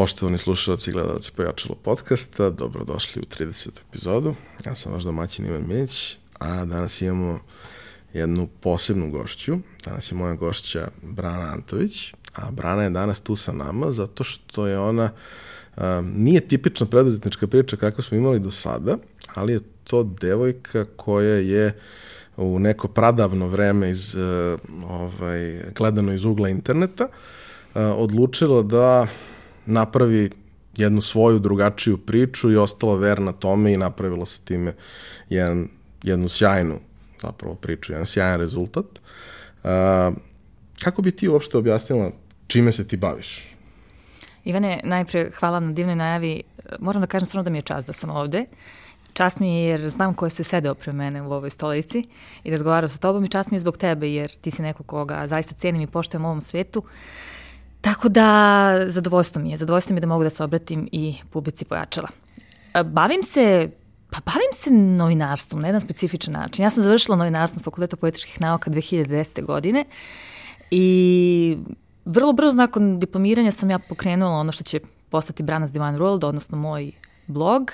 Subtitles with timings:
[0.00, 3.68] Poštovani slušalci i gledalci Pojačalo podcasta, dobrodošli u 30.
[3.88, 4.34] epizodu.
[4.66, 7.40] Ja sam vaš domaćin Ivan Milić, a danas imamo
[8.12, 9.58] jednu posebnu gošću.
[9.84, 14.66] Danas je moja gošća Brana Antović, a Brana je danas tu sa nama zato što
[14.66, 15.10] je ona,
[15.76, 18.96] a, nije tipična preduzetnička priča kakvu smo imali do sada,
[19.34, 21.80] ali je to devojka koja je
[22.36, 29.06] u neko pradavno vreme iz, uh, ovaj, gledano iz ugla interneta, uh, odlučila da
[29.66, 30.30] napravi
[30.76, 34.74] jednu svoju drugačiju priču i ostala verna tome i napravila sa time
[35.28, 35.68] jedan,
[36.02, 36.78] jednu sjajnu
[37.22, 38.86] zapravo priču, jedan sjajan rezultat.
[39.62, 39.70] Uh,
[40.82, 42.10] kako bi ti uopšte objasnila
[42.46, 43.50] čime se ti baviš?
[44.44, 46.42] Ivane, najpre hvala na divnoj najavi.
[46.78, 48.44] Moram da kažem stvarno da mi je čast da sam ovde.
[49.12, 52.04] Čast mi je jer znam ko se sedeo pre mene u ovoj stolici
[52.44, 55.26] i razgovarao sa tobom i čast mi je zbog tebe jer ti si neko koga
[55.26, 56.82] zaista cenim i poštujem u ovom svetu.
[57.80, 59.56] Tako da zadovoljstvo mi je.
[59.56, 62.08] Zadovoljstvo mi je da mogu da se obratim i publici pojačala.
[62.84, 63.70] Bavim se
[64.10, 66.64] Pa bavim se novinarstvom na jedan specifičan način.
[66.64, 69.44] Ja sam završila novinarstvo na Fakultetu političkih nauka 2010.
[69.44, 69.84] godine
[70.70, 71.56] i
[72.04, 76.58] vrlo brzo nakon diplomiranja sam ja pokrenula ono što će postati Branas Divine World, odnosno
[76.58, 76.92] moj
[77.26, 77.72] blog.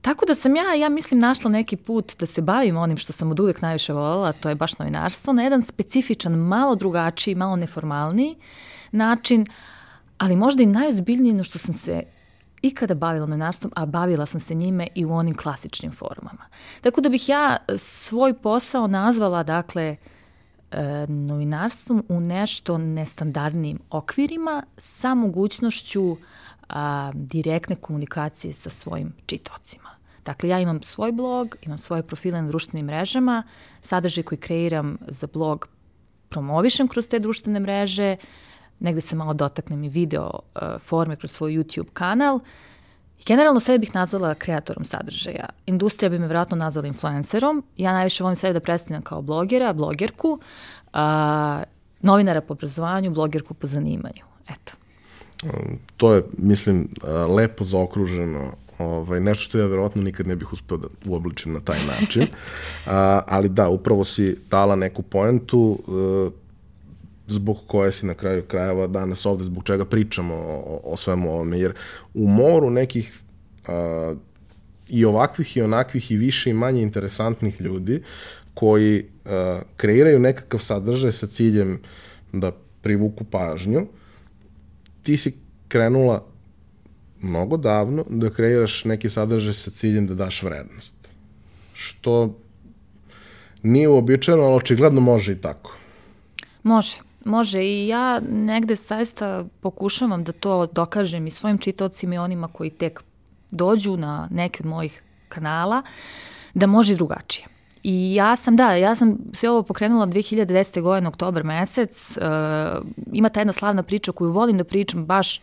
[0.00, 3.30] Tako da sam ja, ja mislim, našla neki put da se bavim onim što sam
[3.30, 8.36] od uvek najviše voljela, to je baš novinarstvo, na jedan specifičan, malo drugačiji, malo neformalniji
[8.92, 9.46] način,
[10.18, 12.02] ali možda i najozbiljniji no što sam se
[12.62, 16.44] ikada bavila novinarstvom, a bavila sam se njime i u onim klasičnim formama.
[16.80, 19.96] Tako da bih ja svoj posao nazvala, dakle,
[20.70, 26.16] e, novinarstvom u nešto nestandardnim okvirima sa mogućnošću
[26.68, 29.88] a, direktne komunikacije sa svojim čitocima.
[30.24, 33.42] Dakle, ja imam svoj blog, imam svoje profile na društvenim mrežama,
[33.80, 35.68] sadržaj koji kreiram za blog
[36.28, 38.16] promovišem kroz te društvene mreže,
[38.80, 42.40] negde se malo dotaknem i video uh, forme kroz svoj YouTube kanal.
[43.18, 45.48] I generalno sebe bih nazvala kreatorom sadržaja.
[45.66, 47.64] Industrija bi me vratno nazvala influencerom.
[47.76, 51.00] Ja najviše volim sebe da predstavljam kao blogera, blogerku, uh,
[52.02, 54.24] novinara po obrazovanju, blogerku po zanimanju.
[54.48, 54.72] Eto.
[55.96, 56.88] To je, mislim,
[57.36, 61.78] lepo zaokruženo ovaj, nešto što ja verovatno nikad ne bih uspeo da uobličim na taj
[61.86, 62.26] način.
[62.86, 66.32] A, ali da, upravo si dala neku poentu, uh,
[67.28, 71.58] zbog koje si na kraju krajeva danas ovde, zbog čega pričamo o, o svemu ovome,
[71.58, 71.74] jer
[72.14, 73.20] u moru nekih
[73.66, 74.14] a,
[74.88, 78.02] i ovakvih i onakvih i više i manje interesantnih ljudi
[78.54, 81.80] koji a, kreiraju nekakav sadržaj sa ciljem
[82.32, 82.52] da
[82.82, 83.86] privuku pažnju,
[85.02, 85.36] ti si
[85.68, 86.24] krenula
[87.20, 90.94] mnogo davno da kreiraš neki sadržaj sa ciljem da daš vrednost.
[91.72, 92.38] Što
[93.62, 95.76] nije uobičajeno, ali očigledno može i tako.
[96.62, 97.07] Može.
[97.24, 102.70] Može i ja negde saista pokušavam da to dokažem i svojim čitocima i onima koji
[102.70, 103.02] tek
[103.50, 105.82] dođu na neki od mojih kanala,
[106.54, 107.46] da može drugačije.
[107.82, 110.80] I ja sam, da, ja sam sve ovo pokrenula 2010.
[110.80, 112.16] godine, oktober mesec.
[112.16, 115.40] Uh, ima ta jedna slavna priča koju volim da pričam baš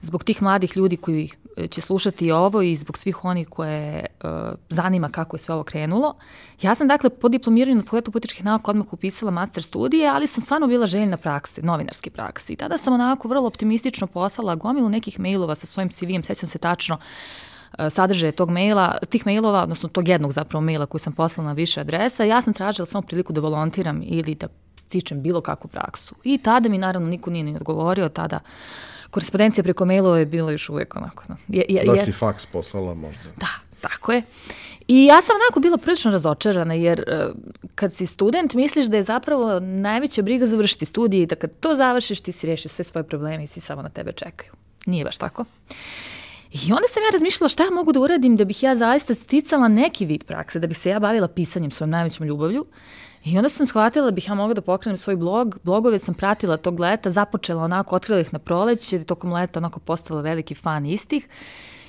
[0.00, 1.30] zbog tih mladih ljudi koji
[1.70, 4.30] će slušati ovo i zbog svih onih koje uh,
[4.68, 6.14] zanima kako je sve ovo krenulo.
[6.62, 10.42] Ja sam dakle po diplomiranju na Fakultetu političkih nauka odmah upisala master studije, ali sam
[10.42, 12.52] stvarno bila željna prakse, novinarske prakse.
[12.52, 16.58] I tada sam onako vrlo optimistično poslala gomilu nekih mailova sa svojim CV-em, sećam se
[16.58, 16.98] tačno
[17.90, 21.80] sadržaje tog maila, tih mailova, odnosno tog jednog zapravo maila koji sam poslala na više
[21.80, 26.14] adresa, ja sam tražila samo priliku da volontiram ili da stičem bilo kakvu praksu.
[26.24, 28.40] I tada mi naravno niko nije ni odgovorio, tada
[29.10, 31.24] korespondencija preko mailova je bila još uvek onako.
[31.28, 31.36] No.
[31.48, 33.30] Je, je, da si faks poslala možda.
[33.36, 33.48] Da,
[33.80, 34.22] tako je.
[34.88, 37.36] I ja sam onako bila prilično razočarana jer uh,
[37.74, 41.76] kad si student misliš da je zapravo najveća briga završiti studije i da kad to
[41.76, 44.52] završiš ti si rešio sve svoje probleme i svi samo na tebe čekaju.
[44.86, 45.44] Nije baš tako.
[46.52, 49.68] I onda sam ja razmišljala šta ja mogu da uradim da bih ja zaista sticala
[49.68, 52.64] neki vid prakse, da bih se ja bavila pisanjem svojom najvećom ljubavlju.
[53.24, 55.58] I onda sam shvatila da bih ja mogla da pokrenem svoj blog.
[55.62, 60.20] Blogove sam pratila tog leta, započela onako, otkrila ih na proleće, tokom leta onako postala
[60.20, 61.28] veliki fan istih.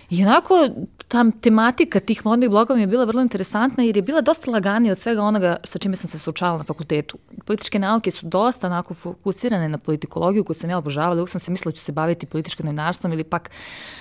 [0.09, 0.67] I onako,
[1.07, 4.91] ta tematika tih modnih blogova mi je bila vrlo interesantna jer je bila dosta laganija
[4.91, 7.17] od svega onoga sa čime sam se suočavala na fakultetu.
[7.45, 11.13] Političke nauke su dosta onako fokusirane na politikologiju koju sam ja obožavala.
[11.13, 13.49] Uvijek sam se mislila da ću se baviti političkim novinarstvom ili pak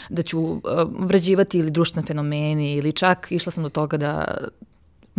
[0.08, 0.60] da ću
[1.02, 4.38] obrađivati ili društvene fenomeni ili čak išla sam do toga da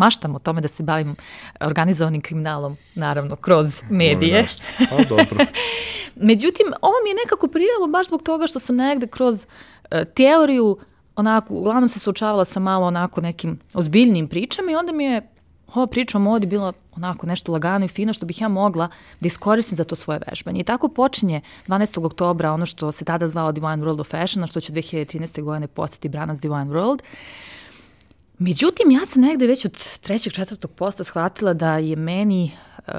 [0.02, 1.16] maštam o tome da se bavim
[1.60, 4.46] organizovanim kriminalom, naravno, kroz medije.
[4.80, 5.46] A, dobro.
[6.32, 10.78] Međutim, ovo mi je nekako prijelo baš zbog toga što sam negde kroz uh, teoriju
[11.16, 15.22] onako, uglavnom se suočavala sa malo onako nekim ozbiljnim pričama i onda mi je
[15.74, 18.90] ova priča o modi bila onako nešto lagano i fino što bih ja mogla
[19.20, 20.62] da iskoristim za to svoje vežbanje.
[20.62, 22.06] I tako počinje 12.
[22.06, 25.42] oktobra ono što se tada zvalo Divine World of Fashion, a što će 2013.
[25.42, 27.00] godine postati Branas Divine World.
[28.44, 32.94] Međutim, ja sam negde već od trećeg, četvrtog posta shvatila da je meni uh,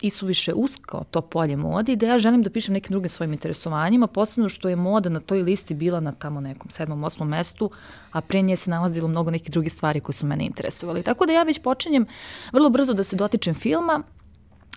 [0.00, 4.06] isuviše usko to polje mode i da ja želim da pišem nekim drugim svojim interesovanjima,
[4.06, 7.70] posebno što je moda na toj listi bila na tamo nekom sedmom, osmom mestu,
[8.10, 11.02] a pre nje se nalazilo mnogo nekih drugih stvari koje su mene interesovali.
[11.02, 12.06] Tako da ja već počinjem
[12.52, 14.02] vrlo brzo da se dotičem filma,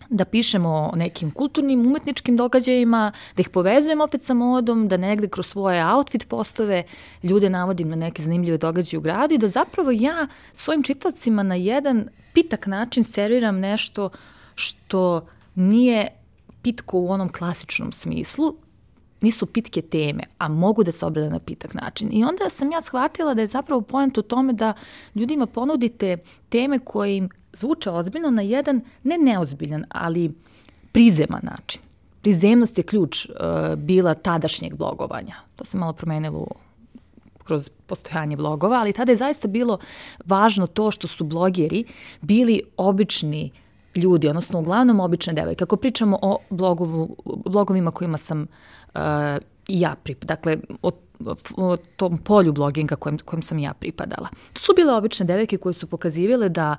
[0.10, 5.28] da pišemo o nekim kulturnim, umetničkim događajima, da ih povezujem opet sa modom, da negde
[5.28, 6.84] kroz svoje outfit postove
[7.24, 11.56] ljude navodim na neke zanimljive događaje u gradu i da zapravo ja svojim čitacima na
[11.56, 14.10] jedan pitak način serviram nešto
[14.56, 15.25] što
[15.56, 16.07] nije
[16.62, 18.56] pitko u onom klasičnom smislu,
[19.22, 22.10] nisu pitke teme, a mogu da se obrade na pitak način.
[22.12, 24.74] I onda sam ja shvatila da je zapravo point u tome da
[25.16, 26.18] ljudima ponudite
[26.50, 30.34] teme koje im zvuče ozbiljno na jedan, ne neozbiljan, ali
[30.92, 31.82] prizeman način.
[32.22, 33.36] Prizemnost je ključ uh,
[33.76, 35.36] bila tadašnjeg blogovanja.
[35.56, 36.48] To se malo promenilo
[37.44, 39.78] kroz postojanje blogova, ali tada je zaista bilo
[40.26, 41.84] važno to što su blogeri
[42.22, 43.52] bili obični
[43.96, 45.64] ljudi, odnosno uglavnom obične devojke.
[45.64, 47.16] Ako pričamo o blogovu,
[47.46, 48.48] blogovima kojima sam uh,
[49.68, 50.92] ja pripadala, dakle o,
[51.57, 54.30] o tom polju bloginga kojem, kojem sam ja pripadala.
[54.53, 56.75] To su bile obične devojke koje su pokazivale da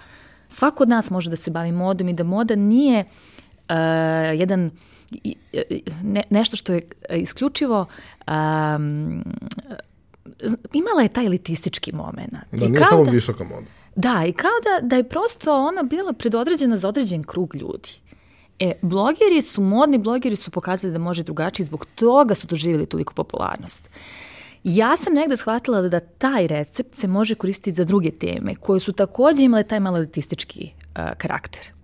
[0.48, 3.04] svako od nas može da se bavi modom i da moda nije
[3.68, 4.70] uh, jedan
[6.02, 7.86] ne, nešto što je isključivo
[8.26, 9.24] um,
[10.72, 12.32] imala je taj elitistički moment.
[12.52, 13.66] Da, nije samo da, visoka moda.
[13.96, 17.88] Da, i kao da, da je prosto ona bila predodređena za određen krug ljudi.
[18.58, 23.14] E, blogeri su, modni blogeri su pokazali da može drugačije, zbog toga su doživjeli toliko
[23.14, 23.88] popularnost.
[24.64, 28.92] Ja sam negde shvatila da taj recept se može koristiti za druge teme, koje su
[28.92, 31.76] takođe imale taj malo elitistički uh, karakter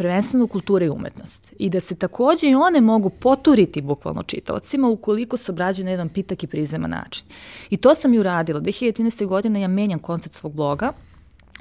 [0.00, 1.52] prvenstveno kultura i umetnost.
[1.58, 6.08] I da se takođe i one mogu poturiti bukvalno čitavcima ukoliko se obrađuju na jedan
[6.08, 7.26] pitak i prizema način.
[7.70, 8.60] I to sam i uradila.
[8.60, 9.26] 2013.
[9.26, 10.92] godine ja menjam koncept svog bloga.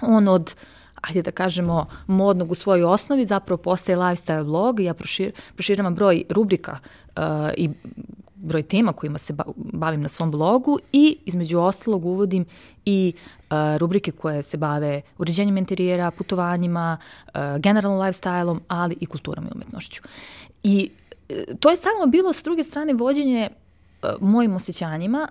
[0.02, 0.56] On od
[1.02, 5.96] ajde da kažemo, modnog u svojoj osnovi, zapravo postaje lifestyle blog i ja prošir, proširavam
[5.96, 6.78] broj rubrika
[7.18, 7.24] uh,
[7.58, 7.70] i
[8.36, 12.46] broj tema kojima se bavim na svom blogu i između ostalog uvodim
[12.86, 19.46] i uh, rubrike koje se bave uređenjem interijera, putovanjima, uh, generalno lifestyle-om, ali i kulturom
[19.46, 20.02] i umetnošću.
[20.64, 20.90] I
[21.60, 23.50] to je samo bilo s druge strane vođenje
[24.20, 25.28] mojim osjećanjima,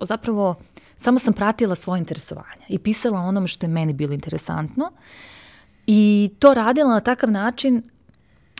[0.00, 0.54] zapravo
[0.98, 4.90] samo sam pratila svoje interesovanja i pisala onome što je meni bilo interesantno
[5.86, 7.82] i to radila na takav način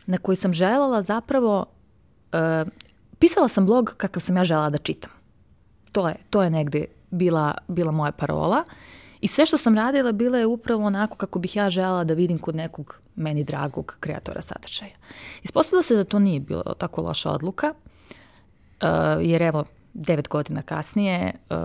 [0.06, 1.67] na koji sam želala zapravo
[2.32, 2.69] uh,
[3.19, 5.11] pisala sam blog kakav sam ja žela da čitam.
[5.93, 8.64] To je, to je negde bila, bila moja parola.
[9.20, 12.38] I sve što sam radila bila je upravo onako kako bih ja žela da vidim
[12.38, 14.94] kod nekog meni dragog kreatora sadržaja.
[15.43, 17.75] Ispostavilo se da to nije bilo tako loša odluka,
[18.82, 18.88] uh,
[19.20, 19.64] jer evo,
[19.94, 21.56] devet godina kasnije, uh,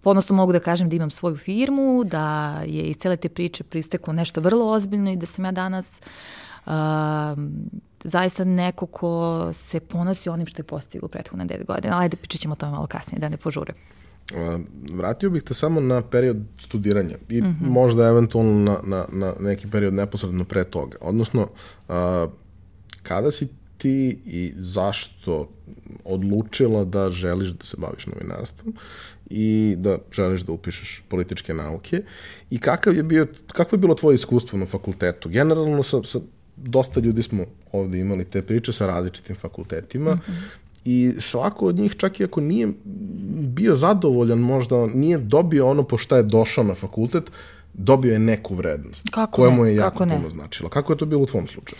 [0.00, 4.12] ponosno mogu da kažem da imam svoju firmu, da je iz cele te priče pristeklo
[4.12, 6.00] nešto vrlo ozbiljno i da sam ja danas
[6.66, 6.72] uh,
[8.04, 12.00] zaista neko ko se ponosi onim što je postigao u prethodne 9 godina.
[12.00, 13.74] Ajde, pričat ćemo o tome malo kasnije, da ne požurim.
[14.92, 17.70] Vratio bih te samo na period studiranja i mm -hmm.
[17.70, 20.96] možda eventualno na, na, na neki period neposredno pre toga.
[21.00, 21.48] Odnosno,
[21.88, 22.26] a,
[23.02, 25.48] kada si ti i zašto
[26.04, 28.74] odlučila da želiš da se baviš novinarstvom
[29.30, 32.02] i da želiš da upišeš političke nauke
[32.50, 35.28] i kakav je bio, kako je bilo tvoje iskustvo na fakultetu?
[35.28, 36.18] Generalno sa, sa
[36.56, 40.42] dosta ljudi smo ovde imali te priče sa različitim fakultetima mm -hmm.
[40.84, 42.68] i svako od njih čak i ako nije
[43.34, 47.30] bio zadovoljan možda nije dobio ono po šta je došao na fakultet,
[47.74, 50.70] dobio je neku vrednost kako koja ne, mu je jako puno značila.
[50.70, 51.78] Kako je to bilo u tvom slučaju?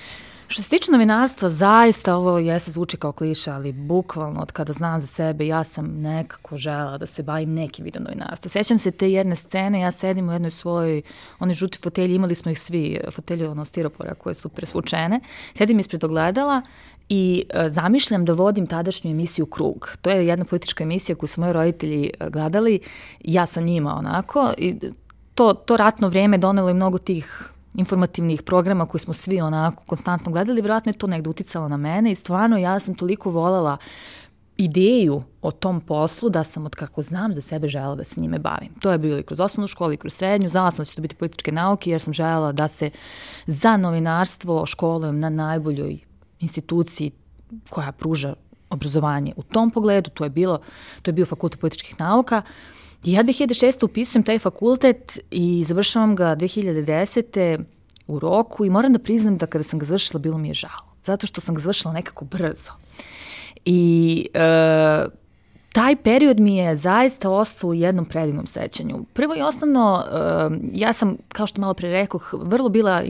[0.50, 5.00] Što se tiče novinarstva, zaista ovo jeste zvuči kao kliša, ali bukvalno od kada znam
[5.00, 8.48] za sebe, ja sam nekako žela da se bavim nekim vidom novinarstva.
[8.48, 11.02] Sećam se te jedne scene, ja sedim u jednoj svojoj,
[11.38, 15.20] oni žuti fotelji, imali smo ih svi, fotelji ono stiropora koje su presvučene,
[15.54, 16.62] sedim ispred ogledala
[17.08, 19.96] i e, zamišljam da vodim tadašnju emisiju Krug.
[20.02, 22.80] To je jedna politička emisija koju su moji roditelji e, gledali,
[23.20, 24.74] ja sa njima onako i
[25.34, 30.32] to, to ratno vreme donelo i mnogo tih informativnih programa koje smo svi onako konstantno
[30.32, 33.76] gledali, vjerojatno je to negde uticalo na mene i stvarno ja sam toliko volela
[34.56, 38.38] ideju o tom poslu da sam od kako znam za sebe želela da se njime
[38.38, 38.74] bavim.
[38.80, 40.48] To je bilo i kroz osnovnu školu i kroz srednju.
[40.48, 42.90] Znala sam da će to biti političke nauke jer sam želela da se
[43.46, 45.98] za novinarstvo školujem na najboljoj
[46.40, 47.10] instituciji
[47.70, 48.34] koja pruža
[48.70, 50.10] obrazovanje u tom pogledu.
[50.10, 50.60] To je bilo,
[51.02, 52.42] to je bio fakultet političkih nauka.
[52.42, 53.84] I ja 2006.
[53.84, 57.64] upisujem taj fakultet i završavam ga 2010.
[58.06, 60.88] u roku i moram da priznam da kada sam ga završila bilo mi je žao.
[61.04, 62.72] Zato što sam ga završila nekako brzo.
[63.64, 65.06] I e,
[65.72, 69.04] taj period mi je zaista ostao u jednom predivnom sećanju.
[69.12, 70.04] Prvo i osnovno,
[70.72, 73.02] ja sam, kao što malo pre rekoh, vrlo bila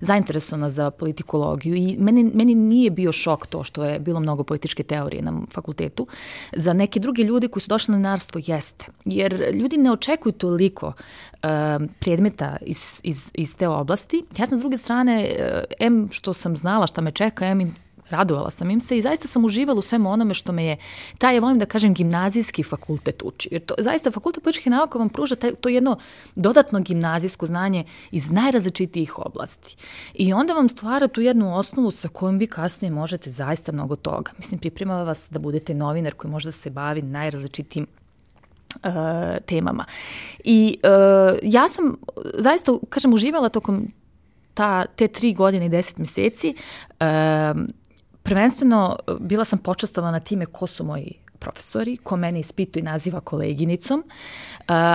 [0.00, 4.82] zainteresovana za politikologiju i meni, meni nije bio šok to što je bilo mnogo političke
[4.82, 6.06] teorije na fakultetu.
[6.52, 8.84] Za neke druge ljude koji su došli na narstvo jeste.
[9.04, 10.92] Jer ljudi ne očekuju toliko
[11.98, 14.24] predmeta iz, iz, iz te oblasti.
[14.38, 15.36] Ja sam s druge strane,
[15.78, 17.74] em što sam znala šta me čeka, em
[18.16, 20.76] radovala sam im se i zaista sam uživala u svemu onome što me je,
[21.18, 23.48] taj, ja volim da kažem, gimnazijski fakultet uči.
[23.52, 25.98] Jer to, zaista fakultet političkih nauka vam pruža taj, to jedno
[26.34, 29.76] dodatno gimnazijsko znanje iz najrazličitijih oblasti.
[30.14, 34.32] I onda vam stvara tu jednu osnovu sa kojom vi kasnije možete zaista mnogo toga.
[34.38, 37.86] Mislim, pripremava vas da budete novinar koji može da se bavi najrazličitijim
[38.74, 38.92] uh,
[39.46, 39.84] temama.
[40.44, 41.96] I uh, ja sam
[42.34, 43.88] zaista, kažem, uživala tokom
[44.54, 46.54] ta, te tri godine i deset meseci.
[47.00, 47.06] Uh,
[48.24, 54.04] prvenstveno bila sam počastovana time ko su moji profesori, ko mene ispituje i naziva koleginicom,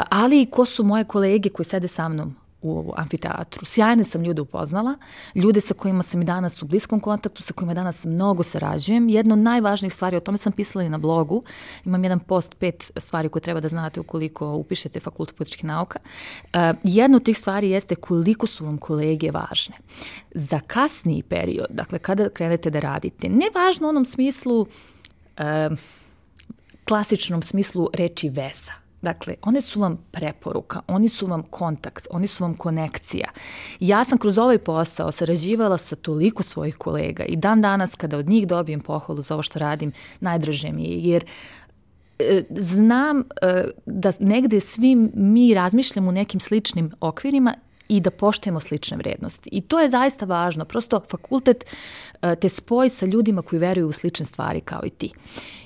[0.09, 3.65] ali i ko su moje kolege koji sede sa mnom u amfiteatru.
[3.65, 4.95] Sjajne sam ljude upoznala,
[5.35, 9.09] ljude sa kojima sam i danas u bliskom kontaktu, sa kojima danas mnogo sarađujem.
[9.09, 11.43] Jedna od najvažnijih stvari, o tome sam pisala i na blogu,
[11.85, 15.99] imam jedan post pet stvari koje treba da znate ukoliko upišete fakultet političkih nauka.
[15.99, 19.75] Uh, jedna od tih stvari jeste koliko su vam kolege važne.
[20.31, 25.77] Za kasniji period, dakle kada krenete da radite, ne važno u onom smislu, uh,
[26.85, 32.43] klasičnom smislu reči veza, Dakle, one su vam preporuka, oni su vam kontakt, oni su
[32.43, 33.29] vam konekcija.
[33.79, 38.29] Ja sam kroz ovaj posao sarađivala sa toliko svojih kolega i dan danas kada od
[38.29, 41.25] njih dobijem pohvalu za ovo što radim, najdraže mi je, jer
[42.19, 43.23] e, znam e,
[43.85, 47.53] da negde svi mi razmišljamo u nekim sličnim okvirima
[47.89, 49.49] i da poštujemo slične vrednosti.
[49.53, 50.65] I to je zaista važno.
[50.65, 51.65] Prosto fakultet
[52.21, 55.11] e, te spoji sa ljudima koji veruju u slične stvari kao i ti.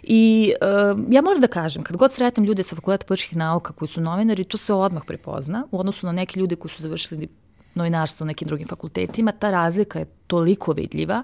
[0.04, 3.90] I uh, ja moram da kažem, kad god sretnem ljude sa fakulteta političkih nauka koji
[3.90, 7.28] su novinari, to se odmah prepozna u odnosu na neke ljude koji su završili
[7.76, 11.24] novinarstvo u nekim drugim fakultetima, ta razlika je toliko vidljiva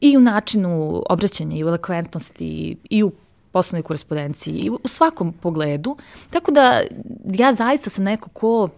[0.00, 3.12] i u načinu obraćanja i u elokventnosti i u
[3.52, 5.96] poslovnoj korespondenciji i u svakom pogledu.
[6.30, 6.82] Tako da
[7.24, 8.68] ja zaista sam neko ko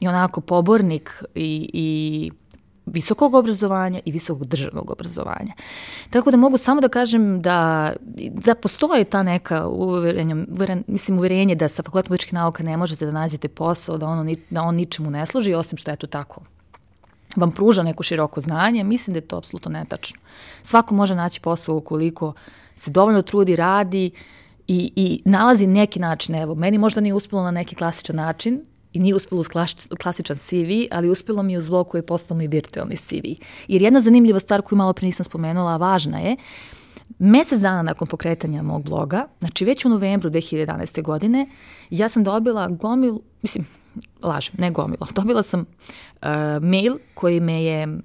[0.00, 2.30] i onako pobornik i, i
[2.86, 5.52] visokog obrazovanja i visokog državnog obrazovanja.
[6.10, 7.92] Tako da mogu samo da kažem da,
[8.44, 13.06] da postoje ta neka uverenja, uveren, mislim uverenje da sa fakultetom političkih nauka ne možete
[13.06, 16.40] da nađete posao, da, ono, da on ničemu ne služi, osim što je to tako
[17.36, 20.20] vam pruža neko široko znanje, mislim da je to apsolutno netačno.
[20.62, 22.32] Svako može naći posao ukoliko
[22.76, 24.10] se dovoljno trudi, radi
[24.66, 26.34] i, i nalazi neki način.
[26.34, 28.60] Evo, meni možda nije uspelo na neki klasičan način,
[28.92, 29.48] i nije uspelo uz
[30.02, 33.26] klasičan CV, ali uspelo mi je uz blog koji je postao mi virtualni CV.
[33.68, 36.36] Jer jedna zanimljiva stvar koju malo pre nisam spomenula, a važna je,
[37.18, 41.02] mesec dana nakon pokretanja mog bloga, znači već u novembru 2011.
[41.02, 41.46] godine,
[41.90, 43.66] ja sam dobila gomil, mislim,
[44.22, 46.28] lažem, ne gomila, dobila sam uh,
[46.62, 47.98] mail koji me je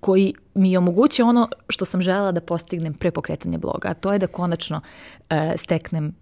[0.00, 4.12] koji mi je omogućio ono što sam želela da postignem pre pokretanja bloga, a to
[4.12, 6.14] je da konačno uh, steknem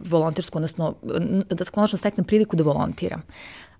[0.00, 0.94] volontersku, odnosno
[1.50, 3.22] da konačno steknem priliku da volontiram.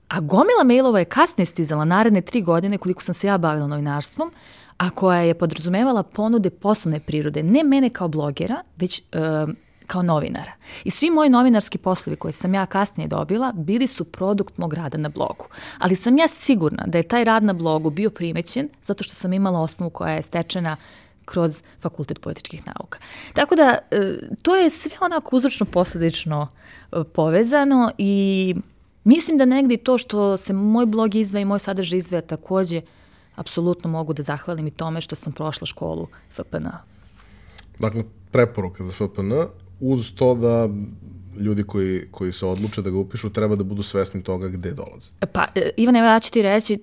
[0.08, 4.32] A gomila mailova je kasnije stizala naredne tri godine koliko sam se ja bavila novinarstvom,
[4.76, 9.50] a koja je podrazumevala ponude poslovne prirode, ne mene kao blogera, već uh,
[9.86, 10.52] kao novinara.
[10.84, 14.98] I svi moji novinarski poslovi koje sam ja kasnije dobila bili su produkt mog rada
[14.98, 15.46] na blogu.
[15.78, 19.32] Ali sam ja sigurna da je taj rad na blogu bio primećen zato što sam
[19.32, 20.76] imala osnovu koja je stečena
[21.26, 22.98] kroz Fakultet političkih nauka.
[23.34, 26.48] Tako da, e, to je sve onako uzročno posledično
[26.92, 28.54] e, povezano i
[29.04, 32.80] mislim da negdje to što se moj blog izdvaja i moj sadržaj izdvaja takođe
[33.34, 36.66] apsolutno mogu da zahvalim i tome što sam prošla školu FPN.
[37.78, 39.32] Dakle, preporuka za FPN
[39.80, 40.68] uz to da
[41.40, 45.10] ljudi koji, koji se odluče da ga upišu treba da budu svesni toga gde dolaze.
[45.32, 46.78] Pa, e, Ivan, evo ja ću ti reći,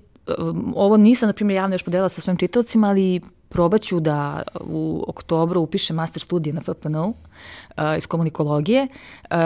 [0.75, 3.21] ovo nisam, na primjer, javno još podela sa svojim čitavcima, ali
[3.53, 9.38] probaću da u oktobru upišem master studije na FPNU uh, iz komunikologije, uh,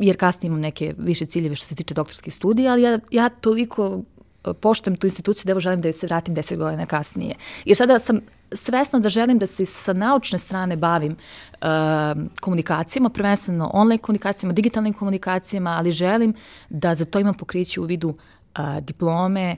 [0.00, 3.88] jer kasnije imam neke više ciljeve što se tiče doktorskih studija, ali ja, ja toliko
[3.88, 7.34] uh, poštem tu instituciju da evo želim da se vratim deset godina kasnije.
[7.64, 8.20] Jer sada sam
[8.52, 11.16] svesna da želim da se sa naučne strane bavim
[12.40, 16.34] komunikacijama, prvenstveno online komunikacijama, digitalnim komunikacijama, ali želim
[16.68, 18.14] da za to imam pokriće u vidu uh,
[18.80, 19.56] diplome, e,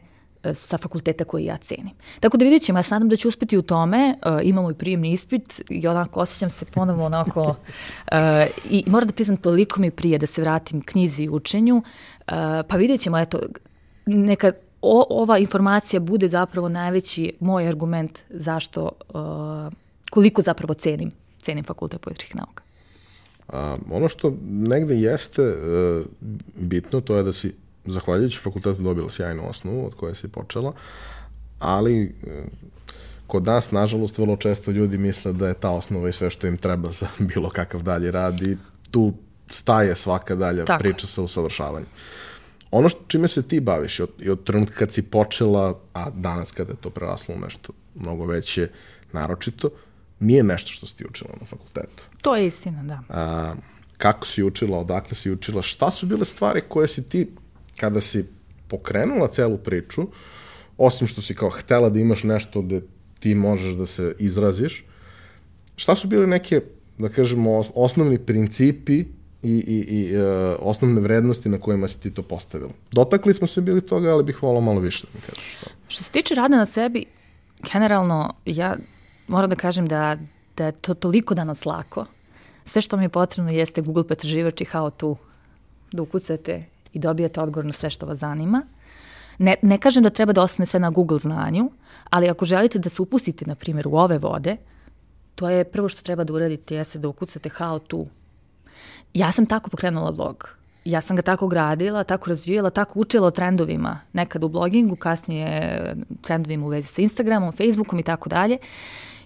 [0.55, 1.95] sa fakulteta koji ja cenim.
[2.21, 4.75] Tako da vidjet ćemo, ja se nadam da ću uspeti u tome, uh, imamo i
[4.75, 7.57] prijemni ispit i onako osjećam se ponovo onako uh,
[8.71, 11.83] i moram da priznam toliko mi prije da se vratim knjizi i učenju, uh,
[12.69, 13.41] pa vidjet ćemo, eto,
[14.07, 14.53] neka
[14.83, 19.73] o, ova informacija bude zapravo najveći moj argument zašto, uh,
[20.11, 21.11] koliko zapravo cenim,
[21.43, 22.63] cenim fakultet političkih nauka.
[23.49, 26.07] A, ono što negde jeste uh,
[26.57, 27.55] bitno, to je da si,
[27.93, 30.73] zahvaljujući fakultetu, dobila sjajnu osnovu od koje si počela,
[31.59, 32.31] ali uh,
[33.27, 36.57] kod nas, nažalost, vrlo često ljudi misle da je ta osnova i sve što im
[36.57, 38.57] treba za bilo kakav dalji rad i
[38.91, 39.13] tu
[39.51, 40.83] staje svaka dalja Tako.
[40.83, 41.89] priča sa usavršavanjem.
[42.71, 46.11] Ono što, čime se ti baviš i od, i od trenutka kad si počela, a
[46.11, 48.69] danas kada je to preraslo u nešto mnogo veće,
[49.13, 49.71] naročito,
[50.21, 52.03] nije nešto što si ti učila na fakultetu.
[52.23, 53.01] To je istina, da.
[53.09, 53.55] A,
[53.97, 57.31] kako si učila, odakle si učila, šta su bile stvari koje si ti,
[57.81, 58.25] kada si
[58.69, 60.07] pokrenula celu priču,
[60.79, 62.83] osim što si kao htela da imaš nešto gde
[63.21, 64.85] ti možeš da se izraziš,
[65.77, 66.61] šta su bile neke,
[66.99, 69.05] da kažemo, osnovni principi
[69.43, 72.71] i, i, i uh, osnovne vrednosti na kojima si ti to postavila.
[72.93, 75.57] Dotakli smo se bili toga, ali bih volao malo više da mi kažeš.
[75.57, 75.71] Što.
[75.89, 77.05] što se tiče rada na sebi,
[77.73, 78.77] generalno ja
[79.29, 80.17] moram da kažem da,
[80.57, 82.07] da je to toliko danas lako.
[82.65, 85.17] Sve što mi je potrebno jeste Google pretraživač i how to
[85.93, 88.63] da ukucate i dobijete odgovor na sve što vas zanima.
[89.39, 91.71] Ne, ne kažem da treba da ostane sve na Google znanju,
[92.11, 94.57] ali ako želite da se upustite, na primjer, u ove vode,
[95.35, 98.07] to je prvo što treba da uradite jeste da ukucate how to
[99.15, 100.49] Ja sam tako pokrenula blog.
[100.85, 104.01] Ja sam ga tako gradila, tako razvijala, tako učila o trendovima.
[104.13, 108.59] Nekad u blogingu, kasnije trendovima u vezi sa Instagramom, Facebookom i tako dalje.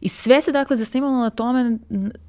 [0.00, 1.78] I sve se dakle zasnimalo na tome,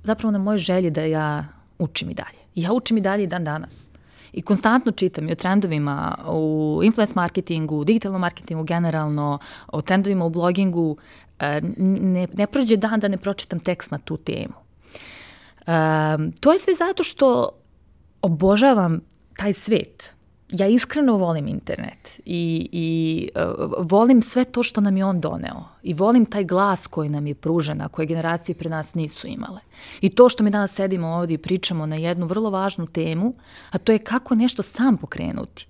[0.04, 1.46] zapravo na moje želje da ja
[1.80, 2.38] učim i dalje.
[2.56, 3.88] Ja učim i dalje i dan danas.
[4.34, 10.30] I konstantno čitam i o trendovima u influence marketingu, digitalnom marketingu generalno, o trendovima u
[10.30, 10.98] blogingu.
[11.40, 14.54] E, ne, ne prođe dan da ne pročitam tekst na tu temu.
[15.68, 17.50] Um, to je sve zato što
[18.22, 19.02] obožavam
[19.38, 20.14] taj svet.
[20.54, 25.64] Ja iskreno volim internet i, i uh, volim sve to što nam je on doneo.
[25.84, 29.60] I volim taj glas koji nam je pružen, a koje generacije pre nas nisu imale.
[30.02, 33.34] I to što mi danas sedimo ovdje i pričamo na jednu vrlo važnu temu,
[33.72, 35.68] a to je kako nešto sam pokrenuti.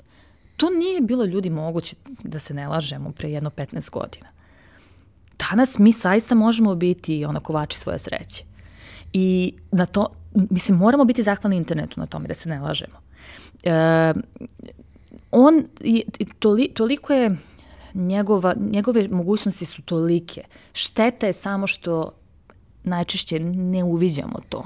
[0.58, 4.28] To nije bilo ljudi moguće da se ne lažemo pre jedno 15 godina.
[5.50, 8.44] Danas mi saista možemo biti ono kovači svoje sreće.
[9.14, 13.04] I na to, mislim, moramo biti zahvalni internetu na tome, da se ne lažemo.
[13.64, 14.14] E,
[15.32, 15.64] on,
[16.40, 17.38] toli, toliko je
[17.94, 20.44] njegova, njegove mogućnosti su tolike.
[20.74, 22.12] Šteta je samo što
[22.84, 24.64] najčešće ne uviđamo to.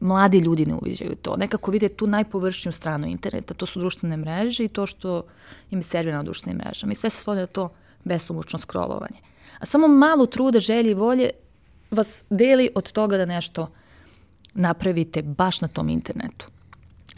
[0.00, 1.36] Mladi ljudi ne uviđaju to.
[1.36, 3.54] Nekako vide tu najpovršnju stranu interneta.
[3.54, 5.22] To su društvene mreže i to što
[5.70, 6.92] im servira na društvenim mrežama.
[6.92, 7.68] I sve se svode na to
[8.04, 9.18] besomučno scrollovanje.
[9.58, 11.30] A samo malo truda, želje i volje
[11.90, 13.68] vas deli od toga da nešto
[14.54, 16.46] napravite baš na tom internetu.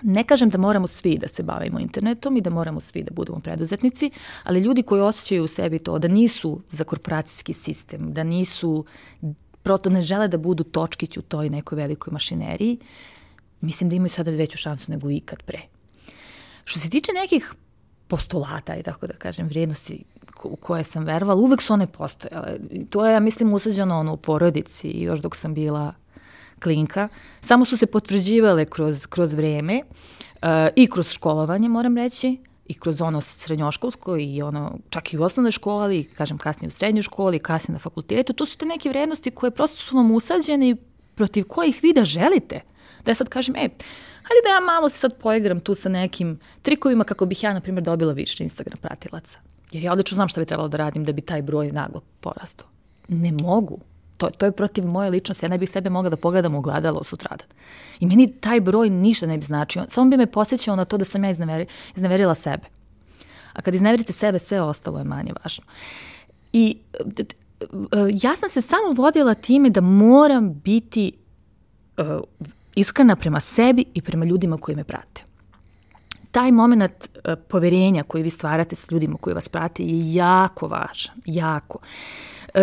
[0.02, 3.40] Ne kažem da moramo svi da se bavimo internetom i da moramo svi da budemo
[3.40, 4.10] preduzetnici,
[4.44, 8.84] ali ljudi koji osjećaju u sebi to da nisu za korporacijski sistem, da nisu,
[9.62, 12.78] proto ne žele da budu točkić u toj nekoj velikoj mašineriji,
[13.60, 15.60] mislim da imaju sada veću šansu nego ikad pre.
[16.64, 17.54] Što se tiče nekih
[18.08, 20.04] postulata i tako da kažem vrijednosti
[20.44, 22.58] u koje sam verovala, uvek su one postojale.
[22.90, 25.94] To je, ja mislim, usađeno ono u porodici još dok sam bila
[26.62, 27.08] klinka.
[27.40, 33.00] Samo su se potvrđivale kroz, kroz vreme uh, i kroz školovanje, moram reći, i kroz
[33.00, 37.72] ono srednjoškolsko i ono, čak i u osnovnoj školi, kažem kasnije u srednjoj školi, kasnije
[37.72, 40.76] na fakultetu, to su te neke vrednosti koje prosto su vam usađene
[41.14, 42.60] protiv kojih vi da želite.
[43.04, 43.68] Da ja sad kažem, e,
[44.22, 47.60] hajde da ja malo se sad poigram tu sa nekim trikovima kako bih ja, na
[47.60, 49.38] primjer, dobila više Instagram pratilaca.
[49.72, 52.68] Jer ja odlično znam šta bi trebalo da radim da bi taj broj naglo porastao.
[53.08, 53.78] Ne mogu.
[54.22, 55.44] To, to je protiv moje ličnosti.
[55.44, 57.48] Ja ne bih sebe mogla da pogledam u gledalo sutradan.
[58.00, 59.84] I meni taj broj ništa ne bi značio.
[59.88, 62.66] Samo bi me posjećao na to da sam ja izneveri, izneverila sebe.
[63.52, 65.64] A kad izneverite sebe, sve ostalo je manje važno.
[66.52, 66.78] I
[68.22, 71.12] ja sam se samo vodila time da moram biti
[71.96, 72.06] uh,
[72.74, 75.22] iskrena prema sebi i prema ljudima koji me prate
[76.32, 81.14] taj moment uh, poverenja koji vi stvarate s ljudima koji vas prate je jako važan,
[81.26, 81.78] jako.
[82.54, 82.62] Uh,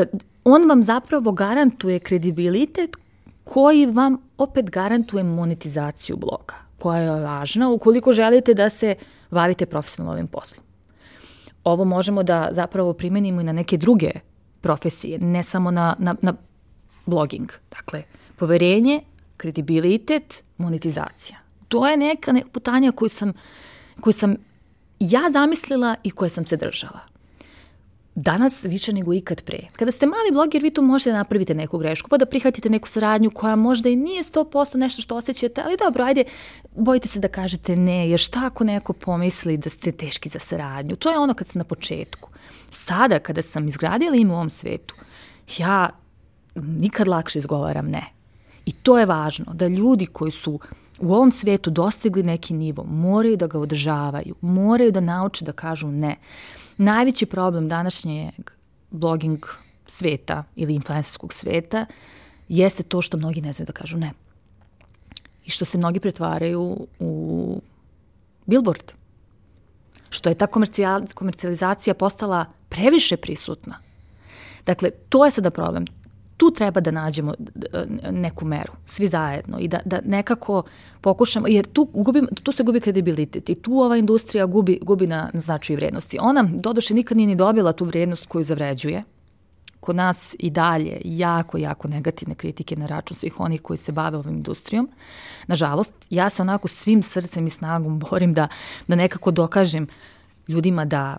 [0.51, 2.95] on vam zapravo garantuje kredibilitet
[3.43, 8.95] koji vam opet garantuje monetizaciju bloga, koja je važna ukoliko želite da se
[9.31, 10.63] bavite profesionalno ovim poslom.
[11.63, 14.11] Ovo možemo da zapravo primenimo i na neke druge
[14.61, 16.33] profesije, ne samo na, na, na
[17.05, 17.51] blogging.
[17.69, 18.03] Dakle,
[18.35, 19.01] poverenje,
[19.37, 23.33] kredibilitet, monetizacija to je neka, neka putanja koju sam,
[24.01, 24.35] koju sam
[24.99, 26.99] ja zamislila i koje sam se držala.
[28.19, 29.59] Danas više nego ikad pre.
[29.73, 32.87] Kada ste mali bloger, vi tu možete da napravite neku grešku, pa da prihvatite neku
[32.87, 36.23] saradnju koja možda i nije 100% nešto što osjećate, ali dobro, ajde,
[36.75, 40.95] bojite se da kažete ne, jer šta ako neko pomisli da ste teški za saradnju?
[40.95, 42.29] To je ono kad ste na početku.
[42.71, 44.95] Sada, kada sam izgradila ime u ovom svetu,
[45.57, 45.89] ja
[46.55, 48.03] nikad lakše izgovaram ne.
[48.65, 50.59] I to je važno, da ljudi koji su
[50.99, 55.87] u ovom svetu dostigli neki nivo, moraju da ga održavaju, moraju da nauče da kažu
[55.87, 56.15] ne.
[56.77, 58.51] Najveći problem današnjeg
[58.91, 59.45] blogging
[59.87, 61.85] sveta ili influencerskog sveta
[62.49, 64.11] jeste to što mnogi ne znaju da kažu ne.
[65.45, 67.61] I što se mnogi pretvaraju u
[68.45, 68.91] billboard.
[70.09, 70.47] Što je ta
[71.13, 73.79] komercijalizacija postala previše prisutna.
[74.65, 75.85] Dakle, to je sada problem
[76.39, 77.33] tu treba da nađemo
[78.11, 80.63] neku meru, svi zajedno i da, da nekako
[81.01, 85.29] pokušamo, jer tu, gubim, tu se gubi kredibilitet i tu ova industrija gubi, gubi na,
[85.33, 86.17] na značaju vrednosti.
[86.21, 89.03] Ona, doduše, nikad nije ni dobila tu vrednost koju zavređuje.
[89.79, 94.17] Kod nas i dalje jako, jako negativne kritike na račun svih onih koji se bave
[94.17, 94.89] ovom industrijom.
[95.47, 98.47] Nažalost, ja se onako svim srcem i snagom borim da,
[98.87, 99.87] da nekako dokažem
[100.47, 101.17] ljudima da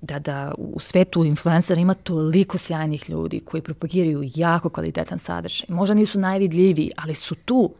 [0.00, 5.66] da, da u svetu influencera ima toliko sjajnih ljudi koji propagiraju jako kvalitetan sadržaj.
[5.68, 7.70] Možda nisu najvidljiviji, ali su tu.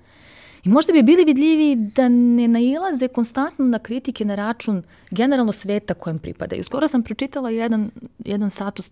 [0.64, 5.94] I možda bi bili vidljivi da ne nailaze konstantno na kritike na račun generalno sveta
[5.94, 6.64] kojem pripadaju.
[6.64, 8.90] Skoro sam pročitala jedan, jedan status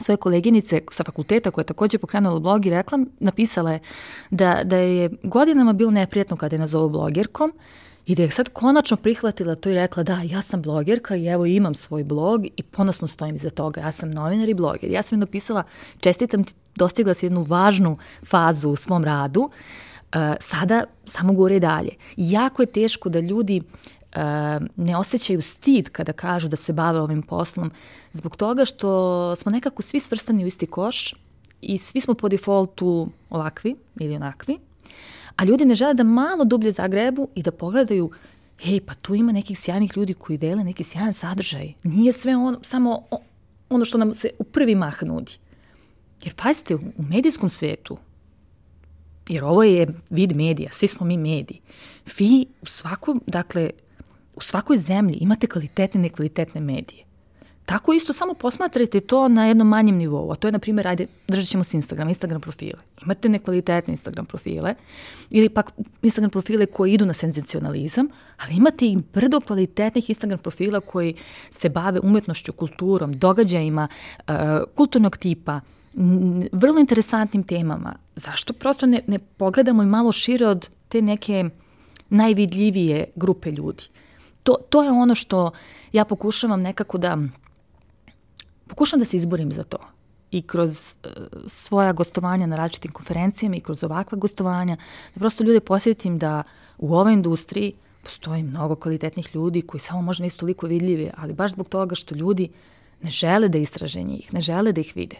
[0.00, 3.80] svoje koleginice sa fakulteta koja je takođe pokrenula blog i rekla, napisala je
[4.30, 7.52] da, da je godinama bilo neprijatno kada je nazovu blogerkom,
[8.10, 11.46] I da je sad konačno prihvatila to i rekla da, ja sam blogerka i evo
[11.46, 13.80] imam svoj blog i ponosno stojim iza toga.
[13.80, 14.90] Ja sam novinar i bloger.
[14.90, 15.62] Ja sam im napisala,
[16.00, 19.40] čestitam ti, dostigla si jednu važnu fazu u svom radu.
[19.40, 19.50] Uh,
[20.40, 21.90] sada samo gore i dalje.
[22.16, 24.22] Jako je teško da ljudi uh,
[24.76, 27.70] ne osjećaju stid kada kažu da se bave ovim poslom
[28.12, 31.14] zbog toga što smo nekako svi svrstani u isti koš
[31.60, 34.58] i svi smo po defaultu ovakvi ili onakvi
[35.40, 38.10] a ljudi ne žele da malo dublje zagrebu i da pogledaju
[38.58, 41.72] hej, pa tu ima nekih sjajnih ljudi koji dele neki sjajan sadržaj.
[41.82, 43.06] Nije sve ono, samo
[43.68, 45.32] ono što nam se u prvi mah nudi.
[46.24, 47.96] Jer pazite, u medijskom svetu,
[49.28, 51.60] jer ovo je vid medija, svi smo mi mediji,
[52.18, 53.70] vi u svakom, dakle,
[54.34, 57.04] u svakoj zemlji imate kvalitetne i nekvalitetne medije.
[57.70, 61.06] Tako isto samo posmatrajte to na jednom manjem nivou, a to je, na primjer, ajde,
[61.28, 62.80] držat ćemo s Instagram, Instagram profile.
[63.02, 64.74] Imate nekvalitetne Instagram profile
[65.30, 65.70] ili pak
[66.02, 71.14] Instagram profile koji idu na senzacionalizam, ali imate i brdo kvalitetnih Instagram profila koji
[71.50, 74.34] se bave umetnošću, kulturom, događajima, uh,
[74.74, 75.60] kulturnog tipa,
[76.52, 77.94] vrlo interesantnim temama.
[78.16, 81.44] Zašto prosto ne, ne pogledamo i malo šire od te neke
[82.08, 83.82] najvidljivije grupe ljudi?
[84.42, 85.50] To, to je ono što
[85.92, 87.18] ja pokušavam nekako da
[88.70, 89.78] pokušam da se izborim za to
[90.30, 91.12] i kroz uh,
[91.46, 94.76] svoja gostovanja na različitim konferencijama i kroz ovakva gostovanja,
[95.14, 96.42] da prosto ljude posjetim da
[96.78, 101.52] u ovoj industriji postoji mnogo kvalitetnih ljudi koji samo možda nisu toliko vidljivi, ali baš
[101.52, 102.48] zbog toga što ljudi
[103.02, 105.16] ne žele da istraže njih, ne žele da ih vide.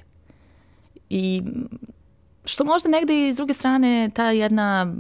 [1.11, 1.43] I
[2.45, 4.95] što možda negde i s druge strane ta jedna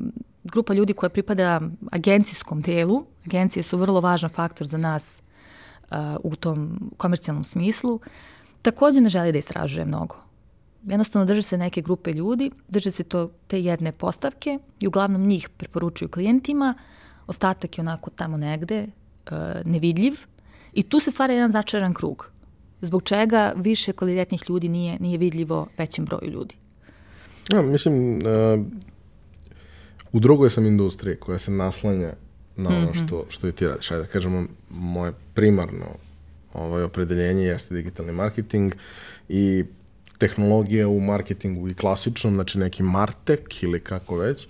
[0.44, 1.60] grupa ljudi koja pripada
[1.92, 5.22] agencijskom delu, agencije su vrlo važan faktor za nas
[5.90, 8.02] uh, u tom komercijalnom smislu, uh,
[8.62, 10.16] takođe ne želi da istražuje mnogo.
[10.86, 15.48] Jednostavno drže se neke grupe ljudi, drže se to te jedne postavke i uglavnom njih
[15.48, 16.74] preporučuju klijentima,
[17.26, 20.14] ostatak je onako tamo negde, uh, nevidljiv
[20.72, 22.30] i tu se stvara jedan začaran krug.
[22.80, 26.54] Zbog čega više kvalitetnih ljudi nije, nije vidljivo većem broju ljudi.
[27.52, 28.66] Ja, mislim, uh,
[30.12, 32.12] u drugoj sam industriji koja se naslanja
[32.56, 33.06] na ono mm -hmm.
[33.06, 33.90] što, što i ti radiš.
[33.90, 35.86] Ajde da kažemo, moje primarno
[36.52, 38.72] ovaj, opredeljenje jeste digitalni marketing
[39.28, 39.64] i
[40.18, 44.48] tehnologija u marketingu i klasičnom, znači neki martek ili kako već,